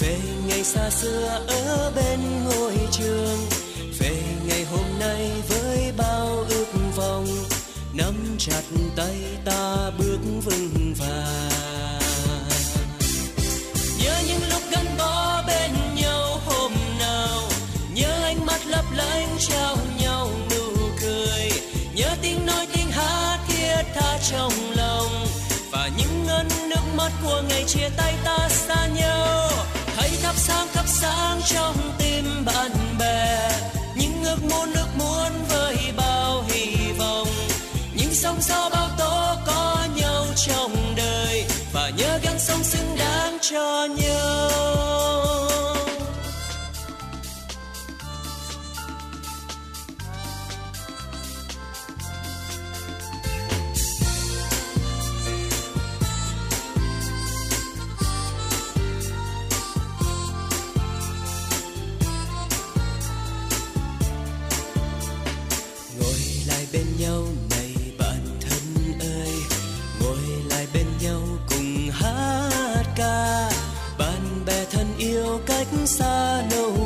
[0.00, 3.38] Về ngày xa xưa ở bên ngôi trường,
[3.98, 5.30] về ngày hôm nay
[8.46, 8.62] chặt
[8.96, 12.00] tay ta bước vững vàng.
[13.98, 17.42] Nhớ những lúc gắn bó bên nhau hôm nào,
[17.94, 21.50] nhớ ánh mắt lấp lánh trao nhau nụ cười.
[21.94, 25.26] Nhớ tiếng nói, tiếng hát thiết tha trong lòng,
[25.70, 29.50] và những ngân nước mắt của ngày chia tay ta xa nhau.
[29.96, 33.50] Hãy thắp sáng thắp sáng trong tim bạn bè,
[33.96, 35.32] những ước muốn ước muốn
[38.24, 43.86] sóng gió bao tố có nhau trong đời, và nhớ gắng sống xứng đáng cho
[43.96, 44.73] nhau.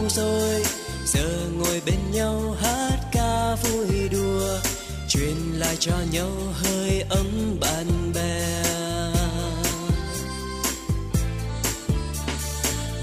[0.09, 0.65] Rồi.
[1.07, 4.59] Giờ ngồi bên nhau hát ca vui đùa,
[5.09, 8.63] truyền lại cho nhau hơi ấm bạn bè.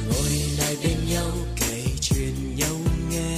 [0.08, 2.76] Ngồi lại bên nhau kể chuyện nhau
[3.10, 3.38] nghe,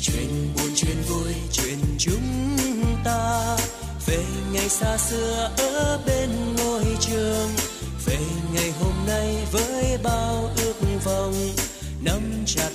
[0.00, 3.56] chuyện buồn, chuyện vui, chuyện chúng ta.
[4.06, 7.48] Về ngày xa xưa ở bên ngôi trường,
[8.06, 8.18] về
[8.54, 10.74] ngày hôm nay với bao ước
[11.04, 11.34] vọng,
[12.00, 12.70] nắm chặt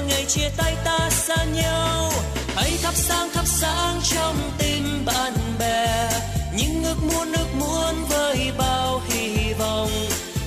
[0.00, 2.12] ngày chia tay ta xa nhau.
[2.54, 6.10] Hãy thắp sáng thắp sáng trong tim bạn bè.
[6.56, 9.90] Những ước muốn ước muốn với bao hy vọng.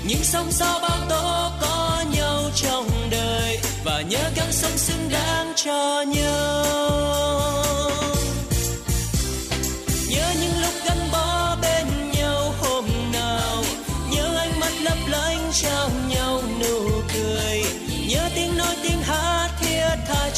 [0.07, 3.59] Những sóng gió bao tố có nhau trong đời.
[3.83, 7.68] Và nhớ gắng sống xứng đáng cho nhau.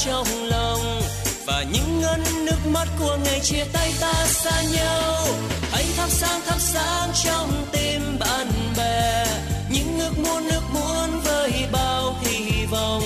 [0.05, 1.01] Trong lòng.
[1.45, 5.27] Và những ngân nước mắt của ngày chia tay ta xa nhau.
[5.71, 8.47] Hãy thắp sáng thắp sáng trong tim bạn
[8.77, 9.25] bè.
[9.71, 13.03] Những ước muốn ước muốn với bao hy vọng.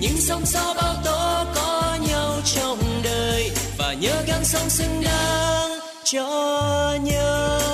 [0.00, 3.50] Những sóng gió bao tố có nhau trong đời.
[3.78, 7.71] Và nhớ gắng sống xứng đáng cho nhau.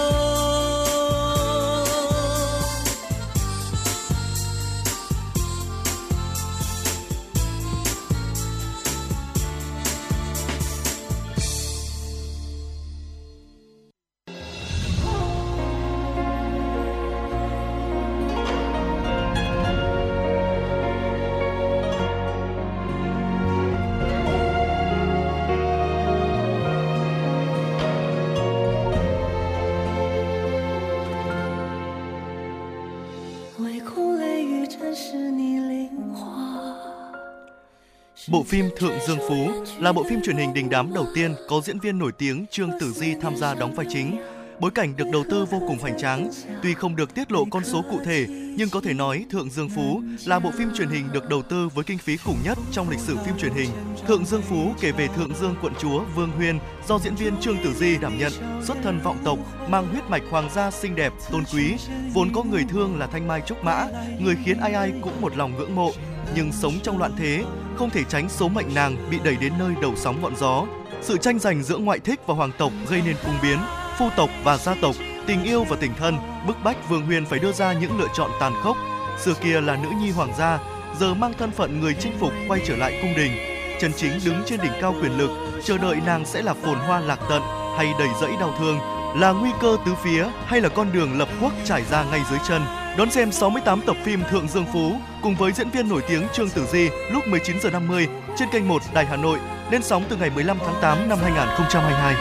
[38.30, 41.60] Bộ phim Thượng Dương Phú là bộ phim truyền hình đình đám đầu tiên có
[41.64, 44.16] diễn viên nổi tiếng Trương Tử Di tham gia đóng vai chính.
[44.60, 46.30] Bối cảnh được đầu tư vô cùng hoành tráng,
[46.62, 49.68] tuy không được tiết lộ con số cụ thể, nhưng có thể nói Thượng Dương
[49.68, 52.90] Phú là bộ phim truyền hình được đầu tư với kinh phí khủng nhất trong
[52.90, 53.70] lịch sử phim truyền hình.
[54.08, 57.64] Thượng Dương Phú kể về Thượng Dương quận chúa Vương Huyên do diễn viên Trương
[57.64, 58.32] Tử Di đảm nhận,
[58.64, 59.38] xuất thân vọng tộc,
[59.68, 61.74] mang huyết mạch hoàng gia xinh đẹp, tôn quý,
[62.14, 63.86] vốn có người thương là Thanh Mai Trúc Mã,
[64.20, 65.92] người khiến ai ai cũng một lòng ngưỡng mộ,
[66.34, 67.44] nhưng sống trong loạn thế,
[67.76, 70.66] không thể tránh số mệnh nàng bị đẩy đến nơi đầu sóng ngọn gió.
[71.02, 73.58] Sự tranh giành giữa ngoại thích và hoàng tộc gây nên cung biến,
[73.98, 74.94] phu tộc và gia tộc,
[75.26, 78.30] tình yêu và tình thân, bức bách Vương Huyền phải đưa ra những lựa chọn
[78.40, 78.76] tàn khốc.
[79.18, 80.58] Xưa kia là nữ nhi hoàng gia,
[81.00, 83.32] giờ mang thân phận người chinh phục quay trở lại cung đình.
[83.80, 85.30] Trần Chính đứng trên đỉnh cao quyền lực,
[85.64, 87.42] chờ đợi nàng sẽ là phồn hoa lạc tận
[87.76, 88.78] hay đầy rẫy đau thương,
[89.20, 92.38] là nguy cơ tứ phía hay là con đường lập quốc trải ra ngay dưới
[92.48, 92.62] chân.
[92.98, 94.92] Đón xem 68 tập phim Thượng Dương Phú
[95.22, 98.68] cùng với diễn viên nổi tiếng Trương Tử Di lúc 19 giờ 50 trên kênh
[98.68, 99.38] 1 Đài Hà Nội
[99.70, 102.14] lên sóng từ ngày 15 tháng 8 năm 2022.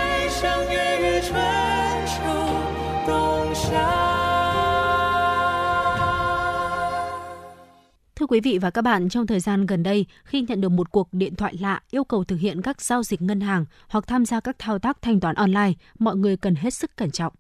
[8.16, 10.92] Thưa quý vị và các bạn, trong thời gian gần đây, khi nhận được một
[10.92, 14.26] cuộc điện thoại lạ yêu cầu thực hiện các giao dịch ngân hàng hoặc tham
[14.26, 17.34] gia các thao tác thanh toán online, mọi người cần hết sức cẩn trọng.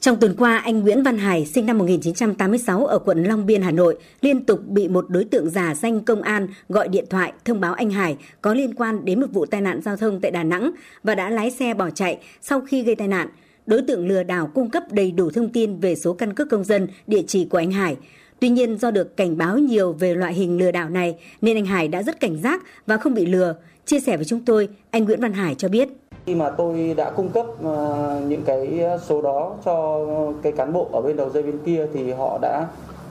[0.00, 3.70] Trong tuần qua, anh Nguyễn Văn Hải, sinh năm 1986 ở quận Long Biên, Hà
[3.70, 7.60] Nội, liên tục bị một đối tượng giả danh công an gọi điện thoại thông
[7.60, 10.44] báo anh Hải có liên quan đến một vụ tai nạn giao thông tại Đà
[10.44, 10.70] Nẵng
[11.02, 13.28] và đã lái xe bỏ chạy sau khi gây tai nạn.
[13.66, 16.64] Đối tượng lừa đảo cung cấp đầy đủ thông tin về số căn cước công
[16.64, 17.96] dân, địa chỉ của anh Hải.
[18.40, 21.66] Tuy nhiên do được cảnh báo nhiều về loại hình lừa đảo này nên anh
[21.66, 23.54] Hải đã rất cảnh giác và không bị lừa.
[23.86, 25.88] Chia sẻ với chúng tôi, anh Nguyễn Văn Hải cho biết.
[26.28, 30.06] Khi mà tôi đã cung cấp ờ, những cái số đó cho
[30.42, 32.66] cái cán bộ ở bên đầu dây bên kia thì họ đã,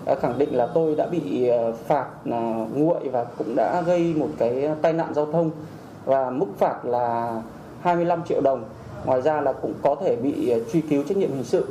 [0.05, 2.05] ờ, khẳng định là tôi đã bị ờ, phạt
[2.75, 5.51] nguội và cũng đã gây một cái tai nạn giao thông
[6.05, 7.41] và mức phạt là
[7.81, 8.63] 25 triệu đồng.
[9.05, 11.65] Ngoài ra là cũng có thể bị truy cứu trách nhiệm hình sự.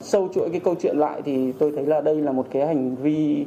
[0.00, 2.94] Sâu chuỗi cái câu chuyện lại thì tôi thấy là đây là một cái hành
[2.94, 3.46] vi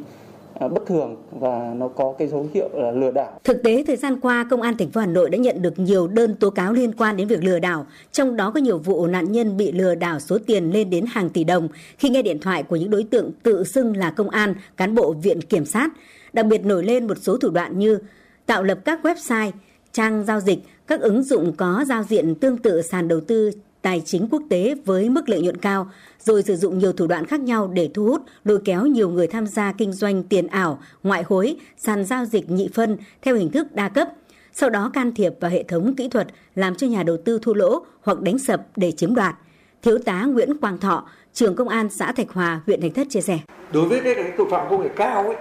[0.59, 3.39] À, bất thường và nó có cái dấu hiệu là lừa đảo.
[3.43, 6.07] Thực tế thời gian qua, công an thành phố Hà Nội đã nhận được nhiều
[6.07, 9.31] đơn tố cáo liên quan đến việc lừa đảo, trong đó có nhiều vụ nạn
[9.31, 11.67] nhân bị lừa đảo số tiền lên đến hàng tỷ đồng
[11.97, 15.13] khi nghe điện thoại của những đối tượng tự xưng là công an, cán bộ
[15.13, 15.89] viện kiểm sát.
[16.33, 17.99] Đặc biệt nổi lên một số thủ đoạn như
[18.45, 19.51] tạo lập các website,
[19.91, 23.51] trang giao dịch, các ứng dụng có giao diện tương tự sàn đầu tư
[23.85, 27.25] tài chính quốc tế với mức lợi nhuận cao, rồi sử dụng nhiều thủ đoạn
[27.25, 30.79] khác nhau để thu hút, lôi kéo nhiều người tham gia kinh doanh tiền ảo,
[31.03, 34.09] ngoại hối, sàn giao dịch nhị phân theo hình thức đa cấp.
[34.53, 37.53] Sau đó can thiệp vào hệ thống kỹ thuật làm cho nhà đầu tư thua
[37.53, 39.35] lỗ hoặc đánh sập để chiếm đoạt.
[39.81, 43.21] Thiếu tá Nguyễn Quang Thọ, trưởng công an xã Thạch Hòa, huyện Thạch Thất chia
[43.21, 43.39] sẻ.
[43.73, 45.35] Đối với cái, cái tội phạm công nghệ cao ấy,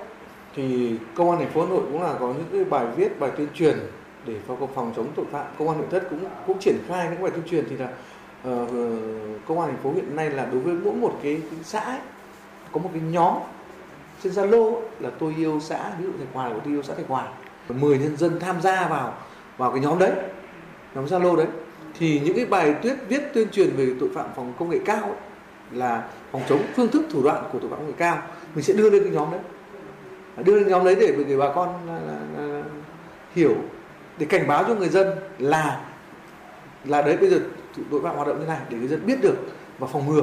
[0.56, 3.30] thì công an thành phố Hà Nội cũng là có những cái bài viết, bài
[3.36, 3.78] tuyên truyền
[4.26, 5.46] để phòng phòng chống tội phạm.
[5.58, 7.88] Công an huyện Thất cũng cũng triển khai những bài tuyên truyền thì là
[8.48, 8.68] uh,
[9.46, 11.98] công an thành phố hiện nay là đối với mỗi một cái, cái xã ấy,
[12.72, 13.34] có một cái nhóm
[14.22, 17.08] trên Zalo là tôi yêu xã ví dụ Thạch Hòa của tôi yêu xã Thạch
[17.08, 17.28] Hòa
[17.68, 19.14] 10 nhân dân tham gia vào
[19.56, 20.12] vào cái nhóm đấy
[20.94, 21.46] nhóm Zalo đấy.
[21.98, 25.02] Thì những cái bài tuyết viết tuyên truyền về tội phạm phòng công nghệ cao
[25.02, 25.16] ấy,
[25.70, 28.22] là phòng chống phương thức thủ đoạn của tội phạm công nghệ cao
[28.54, 29.40] mình sẽ đưa lên cái nhóm đấy.
[30.44, 32.62] Đưa lên nhóm đấy để để bà con là, là, là,
[33.34, 33.54] hiểu
[34.18, 35.08] để cảnh báo cho người dân
[35.38, 35.80] là
[36.84, 37.40] là đấy bây giờ
[37.90, 39.36] tội phạm hoạt động như này để người dân biết được
[39.78, 40.22] và phòng ngừa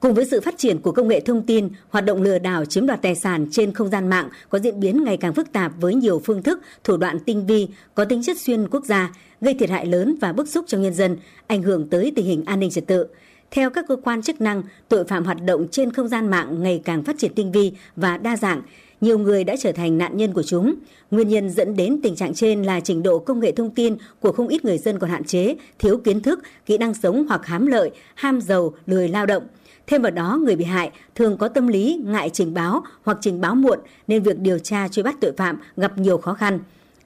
[0.00, 2.86] Cùng với sự phát triển của công nghệ thông tin, hoạt động lừa đảo chiếm
[2.86, 5.94] đoạt tài sản trên không gian mạng có diễn biến ngày càng phức tạp với
[5.94, 9.70] nhiều phương thức, thủ đoạn tinh vi, có tính chất xuyên quốc gia, gây thiệt
[9.70, 11.16] hại lớn và bức xúc cho nhân dân,
[11.46, 13.06] ảnh hưởng tới tình hình an ninh trật tự.
[13.50, 16.82] Theo các cơ quan chức năng, tội phạm hoạt động trên không gian mạng ngày
[16.84, 18.62] càng phát triển tinh vi và đa dạng,
[19.00, 20.74] nhiều người đã trở thành nạn nhân của chúng.
[21.10, 24.32] Nguyên nhân dẫn đến tình trạng trên là trình độ công nghệ thông tin của
[24.32, 27.66] không ít người dân còn hạn chế, thiếu kiến thức, kỹ năng sống hoặc hám
[27.66, 29.42] lợi, ham giàu, lười lao động.
[29.86, 33.40] Thêm vào đó, người bị hại thường có tâm lý ngại trình báo hoặc trình
[33.40, 33.78] báo muộn
[34.08, 36.58] nên việc điều tra truy bắt tội phạm gặp nhiều khó khăn.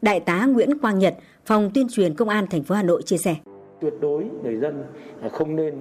[0.02, 1.14] Đại tá Nguyễn Quang Nhật,
[1.46, 3.36] Phòng tuyên truyền Công an thành phố Hà Nội chia sẻ.
[3.80, 4.84] Tuyệt đối người dân
[5.32, 5.74] không nên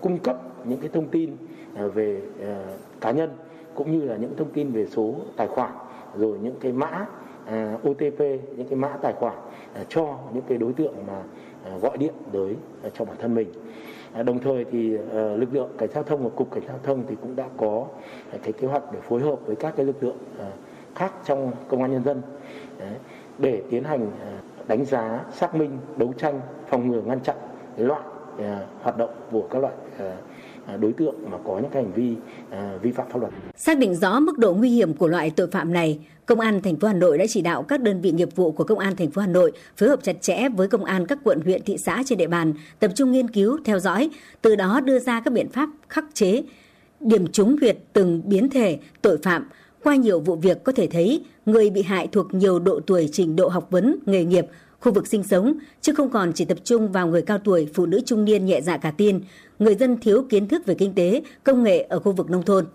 [0.00, 1.30] cung cấp những cái thông tin
[1.94, 2.64] về à,
[3.00, 3.30] cá nhân
[3.74, 5.70] cũng như là những thông tin về số tài khoản
[6.16, 7.06] rồi những cái mã
[7.46, 8.18] à, OTP
[8.56, 9.34] những cái mã tài khoản
[9.74, 11.22] à, cho những cái đối tượng mà
[11.64, 13.48] à, gọi điện tới à, cho bản thân mình.
[14.12, 16.72] À, đồng thời thì à, lực lượng cảnh sát giao thông và cục cảnh sát
[16.72, 17.86] giao thông thì cũng đã có
[18.32, 20.50] à, cái kế hoạch để phối hợp với các cái lực lượng à,
[20.94, 22.22] khác trong công an nhân dân
[22.78, 22.94] Đấy,
[23.38, 27.36] để tiến hành à, đánh giá xác minh đấu tranh phòng ngừa ngăn chặn
[27.76, 28.00] cái loại
[28.38, 30.16] à, hoạt động của các loại à,
[30.66, 32.14] À, đối tượng mà có những cái hành vi
[32.50, 33.32] à, vi phạm pháp luật.
[33.56, 36.76] Xác định rõ mức độ nguy hiểm của loại tội phạm này, Công an thành
[36.76, 39.10] phố Hà Nội đã chỉ đạo các đơn vị nghiệp vụ của Công an thành
[39.10, 42.02] phố Hà Nội phối hợp chặt chẽ với công an các quận huyện thị xã
[42.06, 44.10] trên địa bàn, tập trung nghiên cứu, theo dõi,
[44.42, 46.42] từ đó đưa ra các biện pháp khắc chế,
[47.00, 49.48] điểm trúng huyệt từng biến thể tội phạm.
[49.84, 53.36] Qua nhiều vụ việc có thể thấy, người bị hại thuộc nhiều độ tuổi trình
[53.36, 54.46] độ học vấn, nghề nghiệp,
[54.82, 57.86] khu vực sinh sống, chứ không còn chỉ tập trung vào người cao tuổi, phụ
[57.86, 59.20] nữ trung niên nhẹ dạ cả tin,
[59.58, 62.66] người dân thiếu kiến thức về kinh tế, công nghệ ở khu vực nông thôn.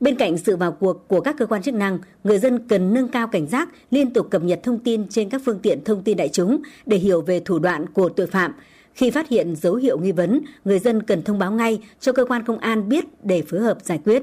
[0.00, 3.08] Bên cạnh sự vào cuộc của các cơ quan chức năng, người dân cần nâng
[3.08, 6.16] cao cảnh giác, liên tục cập nhật thông tin trên các phương tiện thông tin
[6.16, 8.52] đại chúng để hiểu về thủ đoạn của tội phạm.
[8.94, 12.24] Khi phát hiện dấu hiệu nghi vấn, người dân cần thông báo ngay cho cơ
[12.24, 14.22] quan công an biết để phối hợp giải quyết.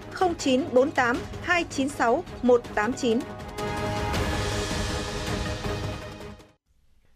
[0.19, 3.19] 0948 296 189.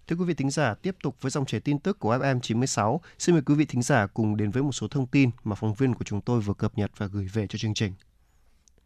[0.08, 3.02] Thưa quý vị thính giả, tiếp tục với dòng chảy tin tức của FM 96,
[3.20, 5.74] xin mời quý vị thính giả cùng đến với một số thông tin mà phóng
[5.74, 7.94] viên của chúng tôi vừa cập nhật và gửi về cho chương trình.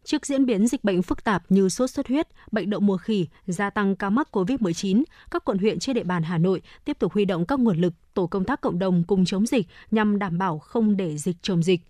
[0.04, 3.26] Trước diễn biến dịch bệnh phức tạp như sốt xuất huyết, bệnh đậu mùa khỉ,
[3.46, 7.12] gia tăng ca mắc COVID-19, các quận huyện trên địa bàn Hà Nội tiếp tục
[7.12, 10.38] huy động các nguồn lực, tổ công tác cộng đồng cùng chống dịch nhằm đảm
[10.38, 11.80] bảo không để dịch trồng dịch.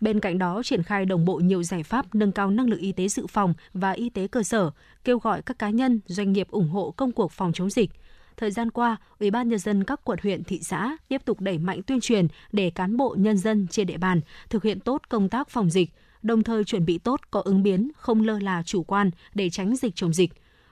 [0.00, 2.92] Bên cạnh đó, triển khai đồng bộ nhiều giải pháp nâng cao năng lực y
[2.92, 4.70] tế dự phòng và y tế cơ sở,
[5.04, 7.90] kêu gọi các cá nhân, doanh nghiệp ủng hộ công cuộc phòng chống dịch.
[8.36, 11.58] Thời gian qua, Ủy ban nhân dân các quận huyện, thị xã tiếp tục đẩy
[11.58, 14.20] mạnh tuyên truyền để cán bộ nhân dân trên địa bàn
[14.50, 15.90] thực hiện tốt công tác phòng dịch,
[16.22, 19.76] đồng thời chuẩn bị tốt có ứng biến, không lơ là chủ quan để tránh
[19.76, 20.30] dịch chồng dịch.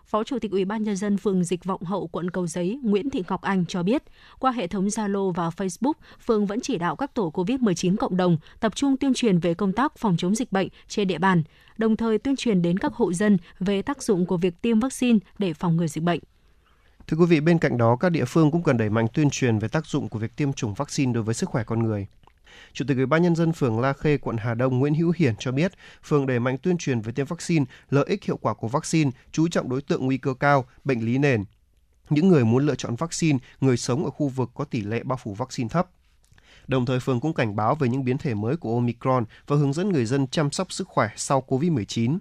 [0.09, 3.11] Phó Chủ tịch Ủy ban nhân dân phường Dịch Vọng Hậu quận Cầu Giấy Nguyễn
[3.11, 4.03] Thị Ngọc Anh cho biết,
[4.39, 5.93] qua hệ thống Zalo và Facebook,
[6.27, 9.73] phường vẫn chỉ đạo các tổ COVID-19 cộng đồng tập trung tuyên truyền về công
[9.73, 11.43] tác phòng chống dịch bệnh trên địa bàn,
[11.79, 15.19] đồng thời tuyên truyền đến các hộ dân về tác dụng của việc tiêm vaccine
[15.39, 16.21] để phòng ngừa dịch bệnh.
[17.07, 19.59] Thưa quý vị, bên cạnh đó, các địa phương cũng cần đẩy mạnh tuyên truyền
[19.59, 22.07] về tác dụng của việc tiêm chủng vaccine đối với sức khỏe con người.
[22.73, 25.35] Chủ tịch Ủy ban nhân dân phường La Khê, quận Hà Đông Nguyễn Hữu Hiển
[25.39, 25.73] cho biết,
[26.05, 29.49] phường đẩy mạnh tuyên truyền về tiêm vaccine, lợi ích hiệu quả của vaccine, chú
[29.49, 31.45] trọng đối tượng nguy cơ cao, bệnh lý nền,
[32.11, 35.19] những người muốn lựa chọn vaccine, người sống ở khu vực có tỷ lệ bao
[35.23, 35.89] phủ vaccine thấp.
[36.69, 39.73] Đồng thời phường cũng cảnh báo về những biến thể mới của Omicron và hướng
[39.73, 42.19] dẫn người dân chăm sóc sức khỏe sau COVID-19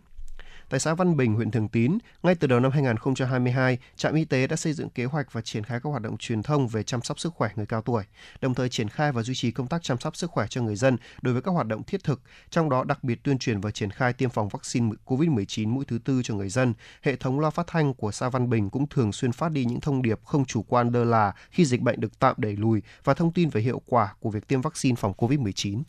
[0.69, 4.47] tại xã Văn Bình, huyện Thường Tín, ngay từ đầu năm 2022, trạm y tế
[4.47, 7.01] đã xây dựng kế hoạch và triển khai các hoạt động truyền thông về chăm
[7.01, 8.03] sóc sức khỏe người cao tuổi,
[8.41, 10.75] đồng thời triển khai và duy trì công tác chăm sóc sức khỏe cho người
[10.75, 13.71] dân đối với các hoạt động thiết thực, trong đó đặc biệt tuyên truyền và
[13.71, 16.73] triển khai tiêm phòng vaccine COVID-19 mũi thứ tư cho người dân.
[17.01, 19.81] Hệ thống loa phát thanh của xã Văn Bình cũng thường xuyên phát đi những
[19.81, 23.13] thông điệp không chủ quan lơ là khi dịch bệnh được tạm đẩy lùi và
[23.13, 25.83] thông tin về hiệu quả của việc tiêm vaccine phòng COVID-19.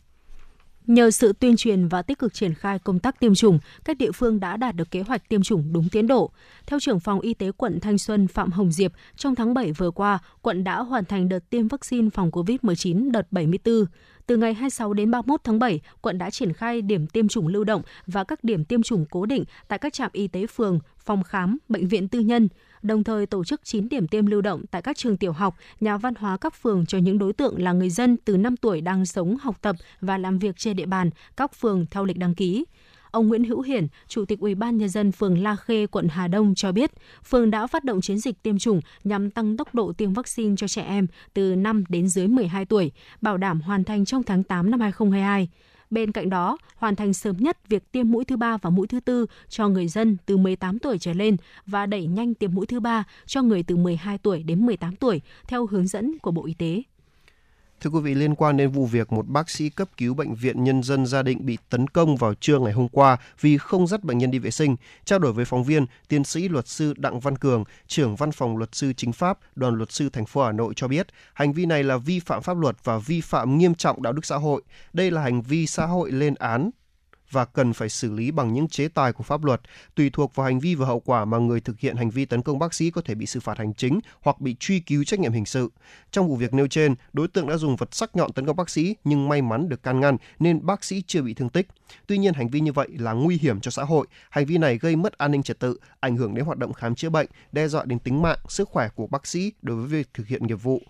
[0.87, 4.11] Nhờ sự tuyên truyền và tích cực triển khai công tác tiêm chủng, các địa
[4.11, 6.31] phương đã đạt được kế hoạch tiêm chủng đúng tiến độ.
[6.65, 9.91] Theo trưởng phòng y tế quận Thanh Xuân Phạm Hồng Diệp, trong tháng 7 vừa
[9.91, 13.85] qua, quận đã hoàn thành đợt tiêm vaccine phòng COVID-19 đợt 74.
[14.25, 17.63] Từ ngày 26 đến 31 tháng 7, quận đã triển khai điểm tiêm chủng lưu
[17.63, 21.23] động và các điểm tiêm chủng cố định tại các trạm y tế phường, phòng
[21.23, 22.49] khám, bệnh viện tư nhân
[22.81, 25.97] đồng thời tổ chức 9 điểm tiêm lưu động tại các trường tiểu học, nhà
[25.97, 29.05] văn hóa các phường cho những đối tượng là người dân từ 5 tuổi đang
[29.05, 32.65] sống, học tập và làm việc trên địa bàn các phường theo lịch đăng ký.
[33.11, 36.27] Ông Nguyễn Hữu Hiển, Chủ tịch Ủy ban nhân dân phường La Khê, quận Hà
[36.27, 36.91] Đông cho biết,
[37.25, 40.67] phường đã phát động chiến dịch tiêm chủng nhằm tăng tốc độ tiêm vaccine cho
[40.67, 42.91] trẻ em từ 5 đến dưới 12 tuổi,
[43.21, 45.49] bảo đảm hoàn thành trong tháng 8 năm 2022.
[45.89, 48.99] Bên cạnh đó, hoàn thành sớm nhất việc tiêm mũi thứ ba và mũi thứ
[48.99, 52.79] tư cho người dân từ 18 tuổi trở lên và đẩy nhanh tiêm mũi thứ
[52.79, 56.53] ba cho người từ 12 tuổi đến 18 tuổi theo hướng dẫn của Bộ Y
[56.53, 56.83] tế.
[57.81, 60.63] Thưa quý vị, liên quan đến vụ việc một bác sĩ cấp cứu bệnh viện
[60.63, 64.03] nhân dân gia định bị tấn công vào trưa ngày hôm qua vì không dắt
[64.03, 64.75] bệnh nhân đi vệ sinh,
[65.05, 68.57] trao đổi với phóng viên, tiến sĩ luật sư Đặng Văn Cường, trưởng văn phòng
[68.57, 71.65] luật sư chính pháp, đoàn luật sư thành phố Hà Nội cho biết, hành vi
[71.65, 74.61] này là vi phạm pháp luật và vi phạm nghiêm trọng đạo đức xã hội.
[74.93, 76.69] Đây là hành vi xã hội lên án
[77.31, 79.61] và cần phải xử lý bằng những chế tài của pháp luật.
[79.95, 82.41] Tùy thuộc vào hành vi và hậu quả mà người thực hiện hành vi tấn
[82.41, 85.19] công bác sĩ có thể bị xử phạt hành chính hoặc bị truy cứu trách
[85.19, 85.71] nhiệm hình sự.
[86.11, 88.69] Trong vụ việc nêu trên, đối tượng đã dùng vật sắc nhọn tấn công bác
[88.69, 91.67] sĩ nhưng may mắn được can ngăn nên bác sĩ chưa bị thương tích.
[92.07, 94.07] Tuy nhiên hành vi như vậy là nguy hiểm cho xã hội.
[94.29, 96.95] Hành vi này gây mất an ninh trật tự, ảnh hưởng đến hoạt động khám
[96.95, 100.09] chữa bệnh, đe dọa đến tính mạng, sức khỏe của bác sĩ đối với việc
[100.13, 100.81] thực hiện nghiệp vụ.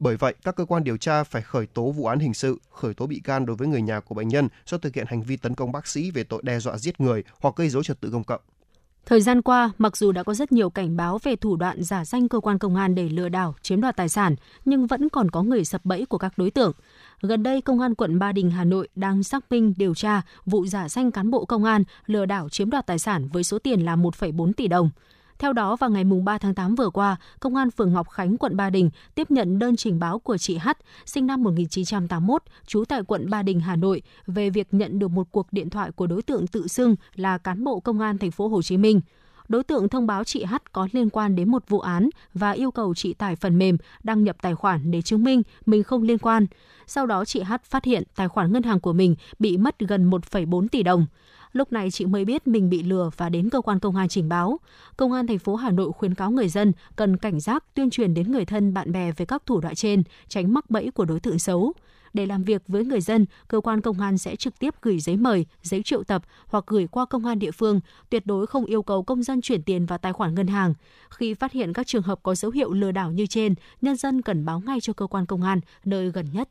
[0.00, 2.94] Bởi vậy, các cơ quan điều tra phải khởi tố vụ án hình sự, khởi
[2.94, 5.36] tố bị can đối với người nhà của bệnh nhân do thực hiện hành vi
[5.36, 8.10] tấn công bác sĩ về tội đe dọa giết người hoặc gây dối trật tự
[8.12, 8.40] công cộng.
[9.06, 12.04] Thời gian qua, mặc dù đã có rất nhiều cảnh báo về thủ đoạn giả
[12.04, 15.30] danh cơ quan công an để lừa đảo, chiếm đoạt tài sản, nhưng vẫn còn
[15.30, 16.72] có người sập bẫy của các đối tượng.
[17.22, 20.66] Gần đây, Công an quận Ba Đình, Hà Nội đang xác minh điều tra vụ
[20.66, 23.80] giả danh cán bộ công an lừa đảo chiếm đoạt tài sản với số tiền
[23.80, 24.90] là 1,4 tỷ đồng.
[25.40, 28.56] Theo đó, vào ngày 3 tháng 8 vừa qua, Công an phường Ngọc Khánh, quận
[28.56, 30.68] Ba Đình tiếp nhận đơn trình báo của chị H,
[31.06, 35.26] sinh năm 1981, trú tại quận Ba Đình, Hà Nội, về việc nhận được một
[35.30, 38.48] cuộc điện thoại của đối tượng tự xưng là cán bộ công an thành phố
[38.48, 39.00] Hồ Chí Minh.
[39.48, 42.70] Đối tượng thông báo chị H có liên quan đến một vụ án và yêu
[42.70, 46.18] cầu chị tải phần mềm đăng nhập tài khoản để chứng minh mình không liên
[46.18, 46.46] quan.
[46.86, 50.10] Sau đó chị H phát hiện tài khoản ngân hàng của mình bị mất gần
[50.10, 51.06] 1,4 tỷ đồng.
[51.52, 54.28] Lúc này chị mới biết mình bị lừa và đến cơ quan công an trình
[54.28, 54.60] báo.
[54.96, 58.14] Công an thành phố Hà Nội khuyến cáo người dân cần cảnh giác tuyên truyền
[58.14, 61.20] đến người thân bạn bè về các thủ đoạn trên, tránh mắc bẫy của đối
[61.20, 61.72] tượng xấu.
[62.12, 65.16] Để làm việc với người dân, cơ quan công an sẽ trực tiếp gửi giấy
[65.16, 68.82] mời, giấy triệu tập hoặc gửi qua công an địa phương, tuyệt đối không yêu
[68.82, 70.74] cầu công dân chuyển tiền vào tài khoản ngân hàng.
[71.10, 74.22] Khi phát hiện các trường hợp có dấu hiệu lừa đảo như trên, nhân dân
[74.22, 76.48] cần báo ngay cho cơ quan công an nơi gần nhất.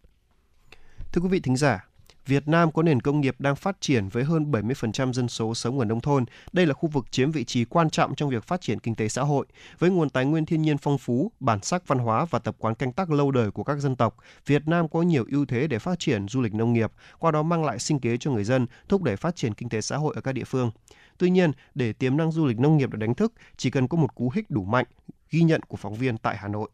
[1.11, 1.88] Thưa quý vị thính giả,
[2.29, 5.79] Việt Nam có nền công nghiệp đang phát triển với hơn 70% dân số sống
[5.79, 6.25] ở nông thôn.
[6.51, 9.07] Đây là khu vực chiếm vị trí quan trọng trong việc phát triển kinh tế
[9.07, 9.45] xã hội.
[9.79, 12.75] Với nguồn tài nguyên thiên nhiên phong phú, bản sắc văn hóa và tập quán
[12.75, 14.15] canh tác lâu đời của các dân tộc,
[14.45, 17.43] Việt Nam có nhiều ưu thế để phát triển du lịch nông nghiệp, qua đó
[17.43, 20.15] mang lại sinh kế cho người dân, thúc đẩy phát triển kinh tế xã hội
[20.15, 20.71] ở các địa phương.
[21.17, 23.97] Tuy nhiên, để tiềm năng du lịch nông nghiệp được đánh thức, chỉ cần có
[23.97, 24.85] một cú hích đủ mạnh,
[25.29, 26.69] ghi nhận của phóng viên tại Hà Nội.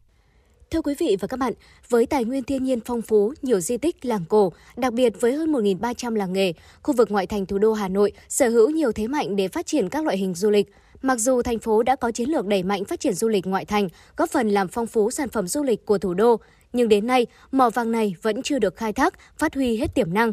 [0.70, 1.52] Thưa quý vị và các bạn,
[1.88, 5.32] với tài nguyên thiên nhiên phong phú, nhiều di tích, làng cổ, đặc biệt với
[5.32, 6.52] hơn 1.300 làng nghề,
[6.82, 9.66] khu vực ngoại thành thủ đô Hà Nội sở hữu nhiều thế mạnh để phát
[9.66, 10.72] triển các loại hình du lịch.
[11.02, 13.64] Mặc dù thành phố đã có chiến lược đẩy mạnh phát triển du lịch ngoại
[13.64, 16.36] thành, góp phần làm phong phú sản phẩm du lịch của thủ đô,
[16.72, 20.14] nhưng đến nay, mỏ vàng này vẫn chưa được khai thác, phát huy hết tiềm
[20.14, 20.32] năng.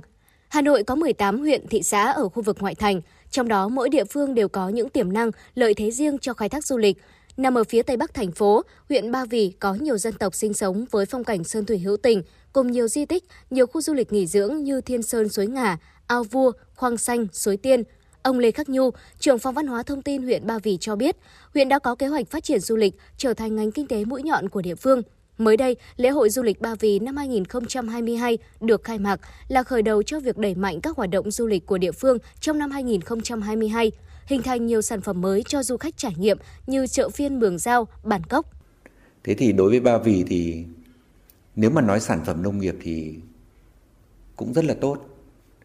[0.50, 3.02] Hà Nội có 18 huyện, thị xã ở khu vực ngoại thành,
[3.32, 6.50] trong đó mỗi địa phương đều có những tiềm năng, lợi thế riêng cho khai
[6.50, 6.98] thác du lịch.
[7.38, 10.54] Nằm ở phía tây bắc thành phố, huyện Ba Vì có nhiều dân tộc sinh
[10.54, 12.24] sống với phong cảnh sơn thủy hữu tình,
[12.54, 15.78] cùng nhiều di tích, nhiều khu du lịch nghỉ dưỡng như Thiên Sơn Suối Ngà,
[16.08, 17.84] Ao Vua, Khoang Xanh, Suối Tiên.
[18.22, 18.90] Ông Lê Khắc Nhu,
[19.20, 21.18] trưởng phòng văn hóa thông tin huyện Ba Vì cho biết,
[21.54, 24.24] huyện đã có kế hoạch phát triển du lịch trở thành ngành kinh tế mũi
[24.24, 25.02] nhọn của địa phương.
[25.38, 29.82] Mới đây, lễ hội du lịch Ba Vì năm 2022 được khai mạc là khởi
[29.82, 32.72] đầu cho việc đẩy mạnh các hoạt động du lịch của địa phương trong năm
[32.72, 33.92] 2022
[34.26, 36.38] hình thành nhiều sản phẩm mới cho du khách trải nghiệm
[36.68, 38.46] như chợ phiên Mường Giao, Bản Cốc.
[39.24, 40.66] Thế thì đối với Ba Vì thì
[41.56, 43.16] nếu mà nói sản phẩm nông nghiệp thì
[44.36, 44.98] cũng rất là tốt.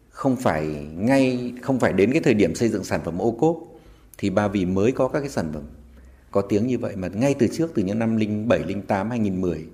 [0.09, 0.65] Không phải
[0.97, 3.57] ngay không phải đến cái thời điểm xây dựng sản phẩm ô cốp
[4.17, 5.63] thì Ba Vì mới có các cái sản phẩm
[6.31, 8.19] có tiếng như vậy mà ngay từ trước từ những năm
[8.49, 9.65] 07, 08, 2010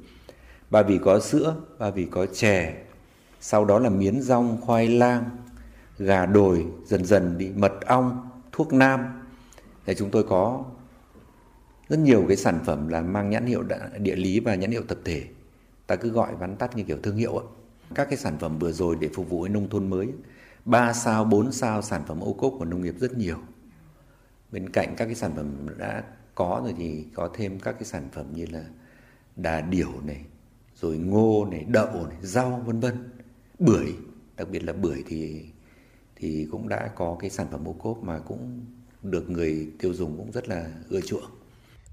[0.70, 2.76] Ba Vì có sữa, Ba Vì có chè,
[3.42, 5.24] sau đó là miến rong, khoai lang,
[5.98, 9.22] gà đồi, dần dần đi mật ong, thuốc nam.
[9.86, 10.66] Thì chúng tôi có
[11.90, 13.64] rất nhiều cái sản phẩm là mang nhãn hiệu
[14.00, 15.24] địa lý và nhãn hiệu tập thể.
[15.88, 17.48] Ta cứ gọi vắn tắt như kiểu thương hiệu ấy.
[17.96, 20.08] các cái sản phẩm vừa rồi để phục vụ nông thôn mới
[20.66, 23.38] 3 sao 4 sao sản phẩm ô cốp của nông nghiệp rất nhiều.
[24.52, 26.04] Bên cạnh các cái sản phẩm đã
[26.36, 28.64] có rồi thì có thêm các cái sản phẩm như là
[29.36, 30.22] đà điểu này,
[30.76, 33.10] rồi ngô này, đậu này, rau, vân vân.
[33.60, 33.94] Bưởi,
[34.38, 35.46] đặc biệt là bưởi thì
[36.16, 38.66] thì cũng đã có cái sản phẩm ô cốp mà cũng
[39.02, 41.24] được người tiêu dùng cũng rất là ưa chuộng.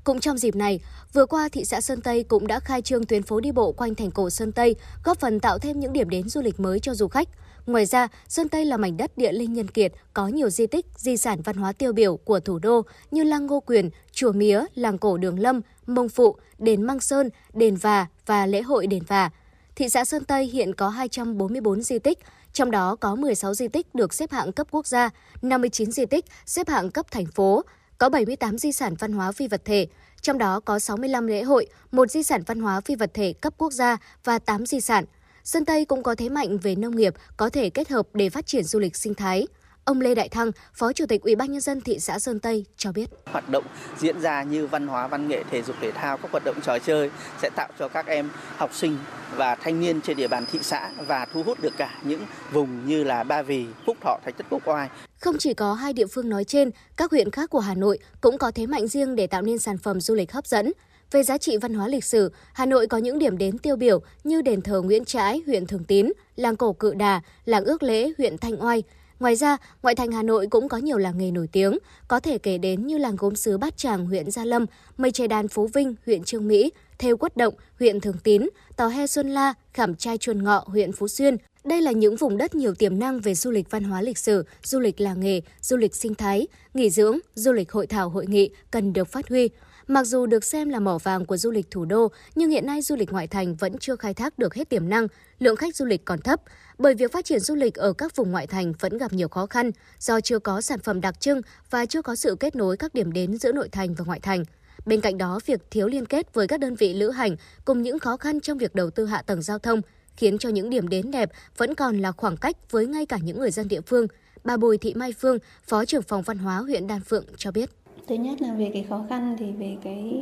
[0.05, 0.81] Cũng trong dịp này,
[1.13, 3.95] vừa qua thị xã Sơn Tây cũng đã khai trương tuyến phố đi bộ quanh
[3.95, 6.95] thành cổ Sơn Tây, góp phần tạo thêm những điểm đến du lịch mới cho
[6.95, 7.29] du khách.
[7.67, 10.87] Ngoài ra, Sơn Tây là mảnh đất địa linh nhân kiệt, có nhiều di tích,
[10.97, 14.65] di sản văn hóa tiêu biểu của thủ đô như lăng Ngô Quyền, chùa Mía,
[14.75, 19.03] làng cổ Đường Lâm, Mông Phụ, đền Măng Sơn, đền Và và lễ hội đền
[19.07, 19.31] Và.
[19.77, 22.19] Thị xã Sơn Tây hiện có 244 di tích,
[22.53, 25.11] trong đó có 16 di tích được xếp hạng cấp quốc gia,
[25.43, 27.65] 59 di tích xếp hạng cấp thành phố,
[27.99, 29.87] có 78 di sản văn hóa phi vật thể,
[30.21, 33.55] trong đó có 65 lễ hội, một di sản văn hóa phi vật thể cấp
[33.59, 35.05] quốc gia và 8 di sản.
[35.45, 38.47] Sơn Tây cũng có thế mạnh về nông nghiệp, có thể kết hợp để phát
[38.47, 39.47] triển du lịch sinh thái.
[39.85, 42.65] Ông Lê Đại Thăng, Phó Chủ tịch Ủy ban nhân dân thị xã Sơn Tây
[42.77, 43.11] cho biết.
[43.27, 43.65] Hoạt động
[43.99, 46.79] diễn ra như văn hóa, văn nghệ, thể dục thể thao, các hoạt động trò
[46.79, 47.11] chơi
[47.43, 48.99] sẽ tạo cho các em học sinh
[49.37, 52.21] và thanh niên trên địa bàn thị xã và thu hút được cả những
[52.53, 54.89] vùng như là Ba Vì, Phúc Thọ, Thạch Thất Quốc Oai.
[55.21, 58.39] Không chỉ có hai địa phương nói trên, các huyện khác của Hà Nội cũng
[58.39, 60.73] có thế mạnh riêng để tạo nên sản phẩm du lịch hấp dẫn.
[61.11, 64.01] Về giá trị văn hóa lịch sử, Hà Nội có những điểm đến tiêu biểu
[64.25, 68.13] như đền thờ Nguyễn Trãi, huyện Thường Tín, làng cổ Cự Đà, làng ước lễ,
[68.19, 68.83] huyện Thanh Oai,
[69.23, 71.79] Ngoài ra, ngoại thành Hà Nội cũng có nhiều làng nghề nổi tiếng,
[72.09, 74.67] có thể kể đến như làng gốm sứ Bát Tràng, huyện Gia Lâm,
[74.97, 78.89] mây tre đan Phú Vinh, huyện Trương Mỹ, Thêu Quất Động, huyện Thường Tín, Tò
[78.89, 81.37] He Xuân La, Khảm Trai Chuồn Ngọ, huyện Phú Xuyên.
[81.65, 84.45] Đây là những vùng đất nhiều tiềm năng về du lịch văn hóa lịch sử,
[84.63, 88.27] du lịch làng nghề, du lịch sinh thái, nghỉ dưỡng, du lịch hội thảo hội
[88.27, 89.49] nghị cần được phát huy.
[89.93, 92.83] Mặc dù được xem là mỏ vàng của du lịch thủ đô, nhưng hiện nay
[92.83, 95.07] du lịch ngoại thành vẫn chưa khai thác được hết tiềm năng,
[95.39, 96.41] lượng khách du lịch còn thấp.
[96.79, 99.47] Bởi việc phát triển du lịch ở các vùng ngoại thành vẫn gặp nhiều khó
[99.47, 101.41] khăn do chưa có sản phẩm đặc trưng
[101.71, 104.45] và chưa có sự kết nối các điểm đến giữa nội thành và ngoại thành.
[104.87, 107.99] Bên cạnh đó, việc thiếu liên kết với các đơn vị lữ hành cùng những
[107.99, 109.81] khó khăn trong việc đầu tư hạ tầng giao thông
[110.17, 113.39] khiến cho những điểm đến đẹp vẫn còn là khoảng cách với ngay cả những
[113.39, 114.07] người dân địa phương.
[114.45, 117.71] Bà Bùi Thị Mai Phương, Phó trưởng phòng văn hóa huyện Đan Phượng cho biết.
[118.13, 120.15] Thứ nhất là về cái khó khăn thì về cái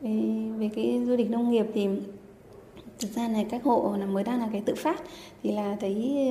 [0.00, 0.10] về,
[0.58, 1.88] về cái du lịch nông nghiệp thì
[2.98, 5.02] thực ra là các hộ là mới đang là cái tự phát
[5.42, 6.26] thì là thấy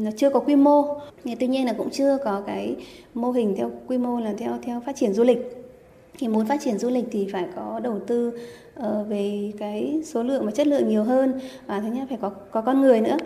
[0.00, 0.84] nó chưa có quy mô.
[1.24, 2.76] Thì tuy nhiên là cũng chưa có cái
[3.14, 5.38] mô hình theo quy mô là theo theo phát triển du lịch.
[6.18, 8.40] Thì muốn phát triển du lịch thì phải có đầu tư
[8.78, 12.28] uh, về cái số lượng và chất lượng nhiều hơn và thứ nhất phải có
[12.28, 13.16] có con người nữa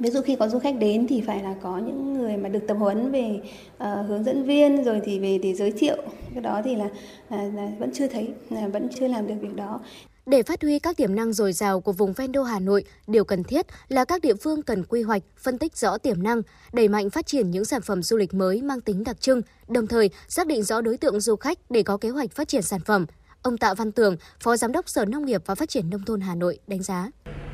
[0.00, 2.66] ví dụ khi có du khách đến thì phải là có những người mà được
[2.66, 3.40] tập huấn về
[3.76, 5.96] uh, hướng dẫn viên rồi thì về để giới thiệu
[6.34, 6.88] cái đó thì là,
[7.30, 9.80] là, là vẫn chưa thấy là vẫn chưa làm được việc đó
[10.26, 13.24] để phát huy các tiềm năng dồi dào của vùng ven đô Hà Nội, điều
[13.24, 16.88] cần thiết là các địa phương cần quy hoạch, phân tích rõ tiềm năng, đẩy
[16.88, 20.10] mạnh phát triển những sản phẩm du lịch mới mang tính đặc trưng, đồng thời
[20.28, 23.06] xác định rõ đối tượng du khách để có kế hoạch phát triển sản phẩm.
[23.42, 26.20] Ông Tạ Văn Tường, Phó Giám đốc Sở Nông nghiệp và Phát triển Nông thôn
[26.20, 27.10] Hà Nội đánh giá.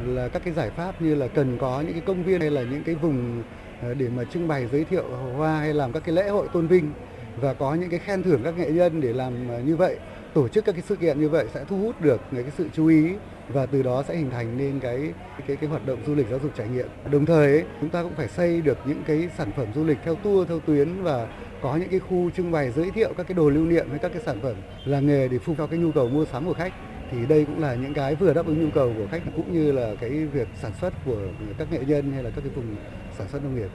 [0.07, 2.63] Là các cái giải pháp như là cần có những cái công viên hay là
[2.63, 3.43] những cái vùng
[3.83, 5.05] ờ, để mà trưng bày giới thiệu
[5.37, 6.93] hoa hay làm các cái lễ hội tôn vinh
[7.41, 9.99] và có những cái khen thưởng các nghệ nhân để làm ờ, như vậy
[10.35, 12.87] tổ chức các cái sự kiện như vậy sẽ thu hút được cái sự chú
[12.87, 13.13] ý
[13.49, 15.13] và từ đó sẽ hình thành nên cái
[15.47, 16.87] cái cái hoạt động du lịch giáo dục trải nghiệm.
[17.11, 19.99] Đồng thời ấy, chúng ta cũng phải xây được những cái sản phẩm du lịch
[20.05, 21.29] theo tour theo tuyến và
[21.63, 24.13] có những cái khu trưng bày giới thiệu các cái đồ lưu niệm hay các
[24.13, 24.55] cái sản phẩm
[24.85, 26.73] làng nghề để phục vụ cái nhu cầu mua sắm của khách
[27.11, 29.73] thì đây cũng là những cái vừa đáp ứng nhu cầu của khách cũng như
[29.73, 31.19] là cái việc sản xuất của
[31.59, 32.77] các nghệ nhân hay là các cái vùng
[33.19, 33.69] sản xuất nông nghiệp.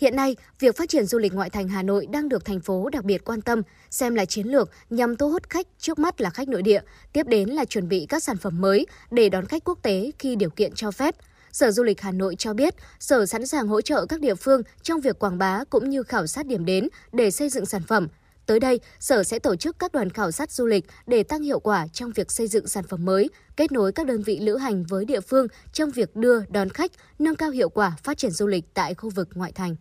[0.00, 2.88] Hiện nay, việc phát triển du lịch ngoại thành Hà Nội đang được thành phố
[2.90, 6.30] đặc biệt quan tâm, xem là chiến lược nhằm thu hút khách trước mắt là
[6.30, 6.80] khách nội địa,
[7.12, 10.36] tiếp đến là chuẩn bị các sản phẩm mới để đón khách quốc tế khi
[10.36, 11.14] điều kiện cho phép.
[11.52, 14.62] Sở Du lịch Hà Nội cho biết, Sở sẵn sàng hỗ trợ các địa phương
[14.82, 18.08] trong việc quảng bá cũng như khảo sát điểm đến để xây dựng sản phẩm.
[18.46, 21.60] Tới đây, Sở sẽ tổ chức các đoàn khảo sát du lịch để tăng hiệu
[21.60, 24.84] quả trong việc xây dựng sản phẩm mới, kết nối các đơn vị lữ hành
[24.84, 28.46] với địa phương trong việc đưa đón khách, nâng cao hiệu quả phát triển du
[28.46, 29.76] lịch tại khu vực ngoại thành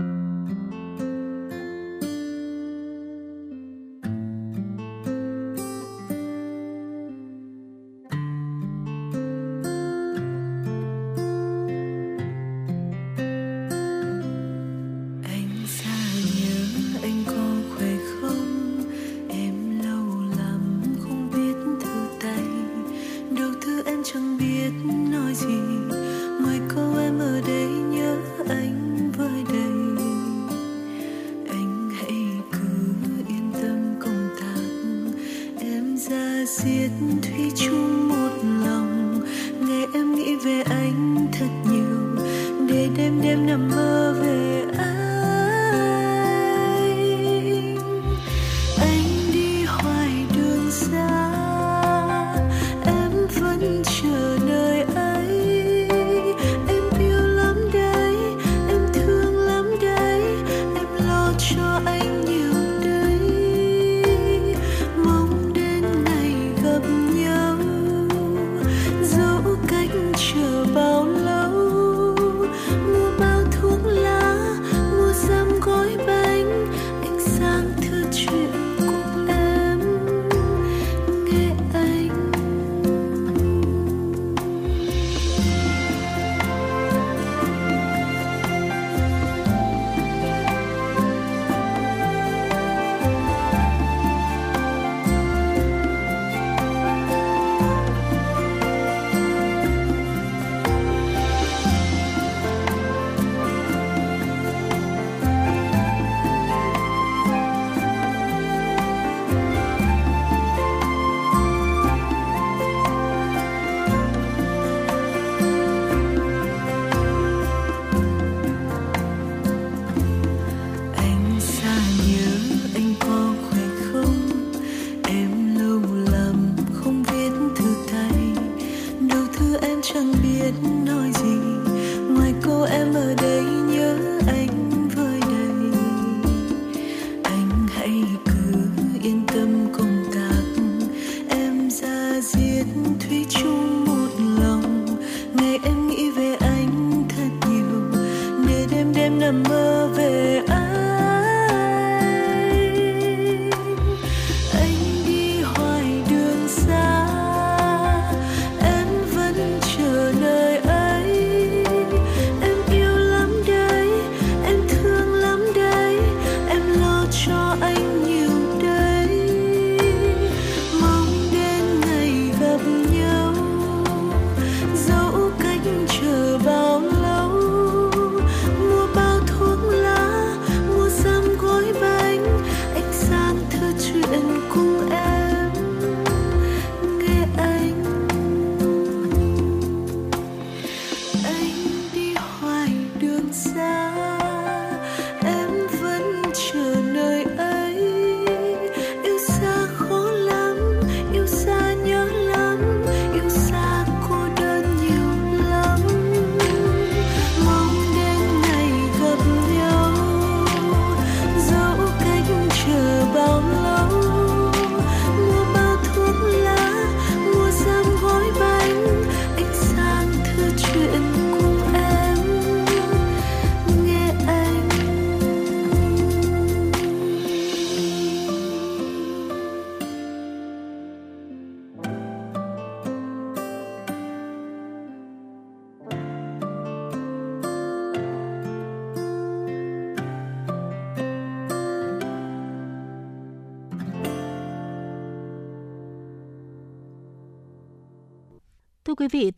[0.00, 0.69] chẳng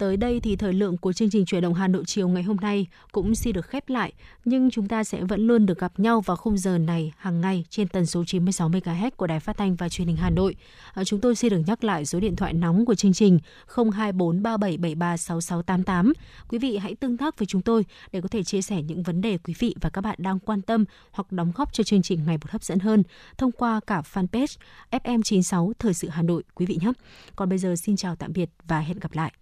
[0.02, 2.56] tới đây thì thời lượng của chương trình chuyển động Hà Nội chiều ngày hôm
[2.56, 4.12] nay cũng xin được khép lại,
[4.44, 7.64] nhưng chúng ta sẽ vẫn luôn được gặp nhau vào khung giờ này hàng ngày
[7.70, 10.56] trên tần số 96 MHz của Đài Phát thanh và Truyền hình Hà Nội.
[10.94, 13.38] À, chúng tôi xin được nhắc lại số điện thoại nóng của chương trình
[13.74, 16.12] 02437736688.
[16.48, 19.20] Quý vị hãy tương tác với chúng tôi để có thể chia sẻ những vấn
[19.20, 22.20] đề quý vị và các bạn đang quan tâm hoặc đóng góp cho chương trình
[22.26, 23.02] ngày một hấp dẫn hơn
[23.38, 24.56] thông qua cả fanpage
[24.90, 26.92] FM96 Thời sự Hà Nội quý vị nhé.
[27.36, 29.32] Còn bây giờ xin chào tạm biệt và hẹn gặp lại.